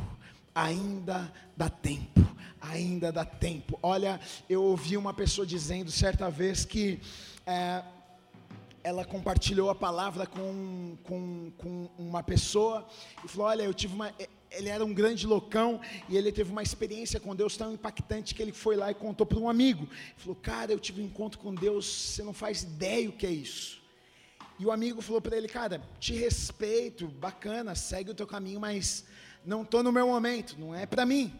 Ainda 0.55 1.33
dá 1.57 1.69
tempo. 1.69 2.27
Ainda 2.61 3.13
dá 3.13 3.25
tempo. 3.25 3.79
Olha, 3.83 4.21
eu 4.49 4.63
ouvi 4.63 4.97
uma 4.97 5.15
pessoa 5.15 5.47
dizendo 5.47 5.91
certa 5.91 6.31
vez 6.31 6.65
que 6.65 7.01
é, 7.47 7.83
ela 8.83 9.05
compartilhou 9.05 9.69
a 9.69 9.75
palavra 9.75 10.27
com, 10.27 10.97
com, 11.03 11.51
com 11.59 11.91
uma 11.99 12.23
pessoa 12.23 12.87
e 13.25 13.29
falou: 13.29 13.49
Olha, 13.49 13.63
eu 13.63 13.75
tive 13.75 13.95
uma 13.95 14.13
ele 14.51 14.69
era 14.69 14.85
um 14.85 14.93
grande 14.93 15.27
loucão 15.27 15.81
e 16.09 16.17
ele 16.17 16.33
teve 16.33 16.51
uma 16.51 16.63
experiência 16.63 17.19
com 17.21 17.35
Deus 17.35 17.57
tão 17.57 17.73
impactante 17.73 18.35
que 18.35 18.43
ele 18.43 18.53
foi 18.53 18.77
lá 18.77 18.91
e 18.91 18.95
contou 18.95 19.27
para 19.27 19.39
um 19.39 19.49
amigo. 19.49 19.85
Ele 19.85 20.15
falou: 20.17 20.37
Cara, 20.37 20.73
eu 20.73 20.79
tive 20.79 21.03
um 21.03 21.07
encontro 21.07 21.39
com 21.39 21.55
Deus, 21.55 21.87
você 21.87 22.23
não 22.23 22.33
faz 22.33 22.63
ideia 22.63 23.09
o 23.09 23.13
que 23.13 23.27
é 23.27 23.31
isso. 23.31 23.83
E 24.59 24.65
o 24.65 24.73
amigo 24.73 25.03
falou 25.03 25.21
para 25.21 25.37
ele: 25.37 25.49
Cara, 25.49 25.83
te 25.99 26.15
respeito, 26.15 27.07
bacana, 27.07 27.75
segue 27.75 28.11
o 28.11 28.15
teu 28.15 28.27
caminho, 28.27 28.61
mas 28.61 29.05
não 29.45 29.63
estou 29.63 29.83
no 29.83 29.93
meu 29.93 30.07
momento, 30.07 30.59
não 30.59 30.75
é 30.75 30.87
para 30.87 31.05
mim. 31.05 31.33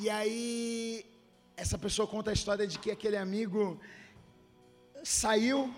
E 0.00 0.08
aí, 0.08 1.04
essa 1.56 1.78
pessoa 1.78 2.08
conta 2.08 2.30
a 2.30 2.34
história 2.34 2.66
de 2.66 2.78
que 2.78 2.90
aquele 2.90 3.16
amigo 3.16 3.78
saiu, 5.04 5.72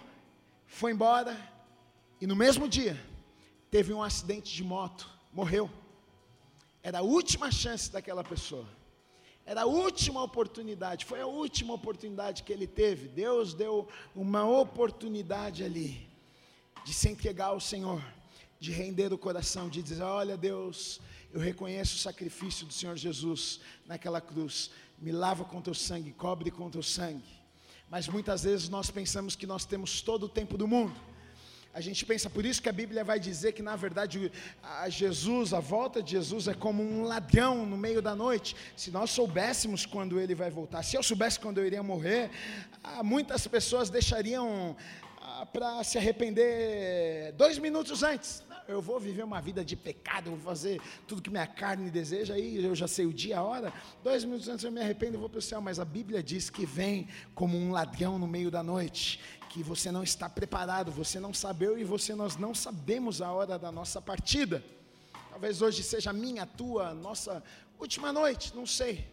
foi 0.66 0.93
embora, 0.93 1.37
e 2.20 2.27
no 2.27 2.37
mesmo 2.37 2.68
dia 2.68 2.99
teve 3.70 3.93
um 3.93 4.03
acidente 4.03 4.55
de 4.55 4.62
moto 4.62 5.13
morreu. 5.35 5.68
Era 6.82 7.01
a 7.01 7.03
última 7.03 7.51
chance 7.51 7.91
daquela 7.91 8.22
pessoa. 8.22 8.66
Era 9.45 9.62
a 9.62 9.66
última 9.66 10.22
oportunidade, 10.22 11.05
foi 11.05 11.20
a 11.20 11.26
última 11.26 11.74
oportunidade 11.74 12.43
que 12.45 12.53
ele 12.53 12.66
teve. 12.66 13.09
Deus 13.09 13.53
deu 13.53 13.87
uma 14.14 14.49
oportunidade 14.49 15.62
ali 15.62 16.09
de 16.82 16.95
se 16.95 17.11
entregar 17.11 17.47
ao 17.47 17.61
Senhor, 17.61 18.03
de 18.59 18.72
render 18.72 19.12
o 19.12 19.18
coração, 19.18 19.68
de 19.68 19.82
dizer: 19.82 20.03
Olha, 20.03 20.35
Deus, 20.35 20.99
eu 21.30 21.41
reconheço 21.41 21.97
o 21.97 21.99
sacrifício 21.99 22.64
do 22.64 22.72
Senhor 22.72 22.97
Jesus 22.97 23.61
naquela 23.85 24.20
cruz. 24.20 24.70
Me 24.99 25.12
lava 25.12 25.45
com 25.45 25.61
teu 25.61 25.74
sangue, 25.74 26.12
cobre 26.12 26.51
com 26.51 26.70
teu 26.70 26.82
sangue. 26.82 27.24
Mas 27.91 28.09
muitas 28.09 28.45
vezes 28.45 28.70
nós 28.70 28.91
pensamos 28.91 29.37
que 29.37 29.47
nós 29.47 29.66
temos 29.66 30.01
todo 30.01 30.24
o 30.24 30.28
tempo 30.28 30.57
do 30.57 30.66
mundo 30.66 30.99
a 31.75 31.81
gente 31.81 32.07
pensa, 32.07 32.31
por 32.31 32.47
isso 32.47 32.62
que 32.62 32.68
a 32.68 32.72
Bíblia 32.72 33.03
vai 33.03 33.18
dizer 33.18 33.51
que 33.53 33.61
na 33.61 33.75
verdade 33.75 34.31
a 34.62 34.89
Jesus, 34.89 35.53
a 35.53 35.59
volta 35.59 36.01
de 36.01 36.12
Jesus 36.12 36.47
é 36.47 36.55
como 36.55 36.81
um 36.81 37.03
ladrão 37.03 37.66
no 37.66 37.77
meio 37.77 38.01
da 38.01 38.14
noite. 38.14 38.55
Se 38.77 38.93
nós 38.93 39.11
soubéssemos 39.11 39.85
quando 39.85 40.20
ele 40.20 40.37
vai 40.37 40.51
voltar, 40.51 40.85
se 40.85 40.97
eu 40.97 41.03
soubesse 41.03 41.41
quando 41.41 41.59
eu 41.59 41.66
iria 41.66 41.83
morrer, 41.83 42.31
ah, 42.83 43.03
muitas 43.03 43.45
pessoas 43.49 43.91
deixariam 43.91 44.77
ah, 45.20 45.45
para 45.47 45.83
se 45.83 45.99
arrepender 45.99 47.33
dois 47.33 47.59
minutos 47.59 48.05
antes. 48.05 48.45
Eu 48.68 48.81
vou 48.81 48.99
viver 48.99 49.25
uma 49.25 49.41
vida 49.43 49.62
de 49.62 49.77
pecado, 49.77 50.31
vou 50.31 50.39
fazer 50.39 50.81
tudo 51.09 51.20
que 51.20 51.29
minha 51.29 51.47
carne 51.47 51.91
deseja, 51.91 52.35
aí 52.35 52.64
eu 52.64 52.75
já 52.75 52.89
sei 52.89 53.05
o 53.05 53.12
dia, 53.12 53.39
a 53.39 53.43
hora. 53.43 53.72
Dois 54.03 54.25
minutos 54.25 54.49
antes 54.49 54.64
eu 54.64 54.72
me 54.72 54.81
arrependo 54.81 55.16
e 55.16 55.18
vou 55.18 55.29
para 55.29 55.41
o 55.41 55.43
céu. 55.43 55.61
Mas 55.61 55.79
a 55.79 55.85
Bíblia 55.85 56.22
diz 56.22 56.49
que 56.49 56.64
vem 56.64 57.09
como 57.35 57.59
um 57.59 57.72
ladrão 57.72 58.18
no 58.18 58.27
meio 58.27 58.51
da 58.51 58.62
noite 58.62 59.20
que 59.55 59.62
você 59.62 59.92
não 59.92 60.02
está 60.02 60.28
preparado, 60.28 60.90
você 60.90 61.20
não 61.20 61.32
sabeu 61.32 61.78
e 61.78 61.84
você 61.84 62.12
nós 62.12 62.36
não 62.36 62.52
sabemos 62.52 63.22
a 63.22 63.30
hora 63.30 63.57
da 63.57 63.70
nossa 63.70 64.02
partida. 64.02 64.64
Talvez 65.30 65.62
hoje 65.62 65.80
seja 65.80 66.12
minha, 66.12 66.44
tua, 66.44 66.92
nossa 66.92 67.40
última 67.78 68.12
noite, 68.12 68.52
não 68.52 68.66
sei. 68.66 69.09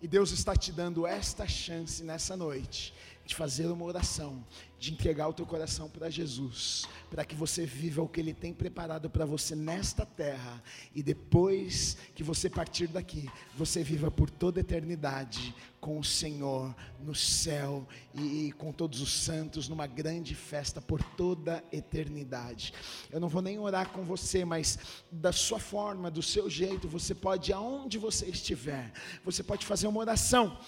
E 0.00 0.08
Deus 0.08 0.30
está 0.30 0.56
te 0.56 0.72
dando 0.72 1.06
esta 1.06 1.46
chance 1.46 2.02
nessa 2.02 2.34
noite 2.34 2.94
de 3.24 3.34
fazer 3.34 3.66
uma 3.66 3.84
oração, 3.84 4.44
de 4.78 4.92
entregar 4.92 5.28
o 5.28 5.32
teu 5.32 5.46
coração 5.46 5.88
para 5.88 6.10
Jesus, 6.10 6.86
para 7.10 7.24
que 7.24 7.34
você 7.34 7.64
viva 7.64 8.02
o 8.02 8.08
que 8.08 8.20
Ele 8.20 8.34
tem 8.34 8.52
preparado 8.52 9.08
para 9.08 9.24
você 9.24 9.54
nesta 9.54 10.04
terra, 10.04 10.62
e 10.94 11.02
depois 11.02 11.96
que 12.14 12.22
você 12.22 12.50
partir 12.50 12.86
daqui, 12.88 13.28
você 13.56 13.82
viva 13.82 14.10
por 14.10 14.28
toda 14.28 14.60
a 14.60 14.62
eternidade 14.62 15.54
com 15.80 15.98
o 15.98 16.04
Senhor 16.04 16.74
no 16.98 17.14
céu 17.14 17.86
e, 18.14 18.52
com 18.56 18.72
todos 18.72 19.02
os 19.02 19.12
santos 19.12 19.68
numa 19.68 19.86
grande 19.86 20.34
festa 20.34 20.80
por 20.80 21.02
toda 21.02 21.62
a 21.70 21.76
eternidade. 21.76 22.72
Eu 23.10 23.20
não 23.20 23.28
vou 23.28 23.42
nem 23.42 23.58
orar 23.58 23.90
com 23.90 24.02
você, 24.02 24.46
mas 24.46 24.78
da 25.12 25.30
sua 25.30 25.58
forma, 25.58 26.10
do 26.10 26.22
seu 26.22 26.48
jeito, 26.48 26.88
você 26.88 27.14
pode, 27.14 27.52
aonde 27.52 27.98
você 27.98 28.24
estiver, 28.24 28.92
você 29.22 29.42
pode 29.42 29.66
fazer 29.66 29.86
uma 29.86 30.00
oração. 30.00 30.58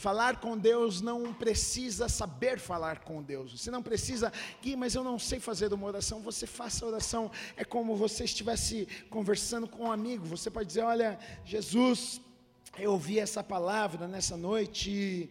Falar 0.00 0.40
com 0.40 0.56
Deus 0.56 1.02
não 1.02 1.34
precisa 1.34 2.08
saber 2.08 2.58
falar 2.58 3.00
com 3.00 3.22
Deus. 3.22 3.52
Você 3.52 3.70
não 3.70 3.82
precisa, 3.82 4.32
Gui, 4.62 4.74
mas 4.74 4.94
eu 4.94 5.04
não 5.04 5.18
sei 5.18 5.38
fazer 5.38 5.70
uma 5.74 5.86
oração. 5.86 6.22
Você 6.22 6.46
faça 6.46 6.86
a 6.86 6.88
oração. 6.88 7.30
É 7.54 7.64
como 7.66 7.94
você 7.94 8.24
estivesse 8.24 8.88
conversando 9.10 9.68
com 9.68 9.84
um 9.84 9.92
amigo. 9.92 10.24
Você 10.24 10.50
pode 10.50 10.68
dizer: 10.68 10.84
Olha, 10.84 11.18
Jesus, 11.44 12.18
eu 12.78 12.92
ouvi 12.92 13.18
essa 13.18 13.44
palavra 13.44 14.08
nessa 14.08 14.38
noite. 14.38 15.28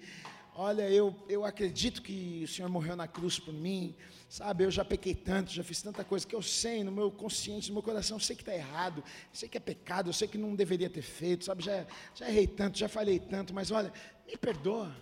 Olha, 0.61 0.89
eu, 0.89 1.15
eu 1.29 1.45
acredito 1.45 2.01
que 2.01 2.41
o 2.43 2.47
Senhor 2.49 2.67
morreu 2.67 2.93
na 2.93 3.07
cruz 3.07 3.39
por 3.39 3.53
mim, 3.53 3.95
sabe? 4.27 4.65
Eu 4.65 4.69
já 4.69 4.83
pequei 4.83 5.15
tanto, 5.15 5.53
já 5.53 5.63
fiz 5.63 5.81
tanta 5.81 6.03
coisa 6.03 6.27
que 6.27 6.35
eu 6.35 6.41
sei, 6.41 6.83
no 6.83 6.91
meu 6.91 7.09
consciente, 7.09 7.69
no 7.69 7.75
meu 7.75 7.81
coração, 7.81 8.17
eu 8.17 8.19
sei 8.19 8.35
que 8.35 8.41
está 8.41 8.53
errado, 8.53 9.01
sei 9.31 9.47
que 9.47 9.55
é 9.55 9.61
pecado, 9.61 10.09
eu 10.09 10.13
sei 10.13 10.27
que 10.27 10.37
não 10.37 10.53
deveria 10.53 10.89
ter 10.89 11.01
feito, 11.01 11.45
sabe? 11.45 11.63
Já, 11.63 11.87
já 12.13 12.27
errei 12.27 12.45
tanto, 12.45 12.77
já 12.77 12.89
falhei 12.89 13.19
tanto, 13.19 13.53
mas 13.53 13.71
olha, 13.71 13.93
me 14.27 14.35
perdoa, 14.35 14.93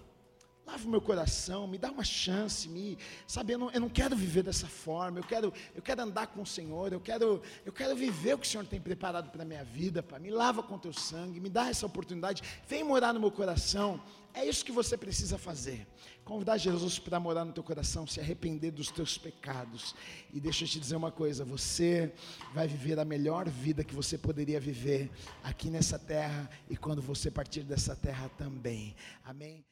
lava 0.63 0.85
o 0.85 0.91
meu 0.91 1.01
coração, 1.01 1.65
me 1.65 1.79
dá 1.79 1.89
uma 1.89 2.03
chance, 2.03 2.69
me, 2.69 2.95
sabe, 3.25 3.53
eu 3.53 3.57
não, 3.57 3.71
eu 3.71 3.79
não 3.79 3.89
quero 3.89 4.15
viver 4.15 4.43
dessa 4.43 4.67
forma, 4.67 5.17
eu 5.17 5.23
quero, 5.23 5.51
eu 5.73 5.81
quero 5.81 6.03
andar 6.03 6.27
com 6.27 6.43
o 6.43 6.45
Senhor, 6.45 6.93
eu 6.93 6.99
quero, 6.99 7.41
eu 7.65 7.73
quero 7.73 7.95
viver 7.95 8.35
o 8.35 8.37
que 8.37 8.45
o 8.45 8.49
Senhor 8.49 8.67
tem 8.67 8.79
preparado 8.79 9.31
para 9.31 9.41
a 9.41 9.45
minha 9.45 9.63
vida, 9.63 10.03
Pai, 10.03 10.19
me 10.19 10.29
lava 10.29 10.61
com 10.61 10.77
teu 10.77 10.93
sangue, 10.93 11.39
me 11.39 11.49
dá 11.49 11.67
essa 11.67 11.85
oportunidade, 11.87 12.43
vem 12.67 12.83
morar 12.83 13.11
no 13.11 13.19
meu 13.19 13.31
coração, 13.31 13.99
é 14.37 14.45
isso 14.45 14.63
que 14.63 14.71
você 14.71 14.95
precisa 14.95 15.37
fazer, 15.37 15.87
convidar 16.23 16.57
Jesus 16.57 16.99
para 16.99 17.19
morar 17.19 17.43
no 17.43 17.51
teu 17.51 17.63
coração, 17.63 18.05
se 18.05 18.19
arrepender 18.19 18.71
dos 18.71 18.91
teus 18.91 19.17
pecados, 19.17 19.95
e 20.31 20.39
deixa 20.39 20.63
eu 20.63 20.67
te 20.67 20.79
dizer 20.79 20.95
uma 20.95 21.11
coisa, 21.11 21.43
você 21.43 22.13
vai 22.53 22.67
viver 22.67 22.99
a 22.99 23.05
melhor 23.05 23.49
vida 23.49 23.83
que 23.83 23.95
você 23.95 24.17
poderia 24.17 24.59
viver 24.59 25.09
aqui 25.43 25.69
nessa 25.69 25.97
terra, 25.97 26.49
e 26.69 26.77
quando 26.77 27.01
você 27.01 27.31
partir 27.31 27.63
dessa 27.63 27.95
terra 27.95 28.29
também, 28.37 28.95
amém? 29.23 29.65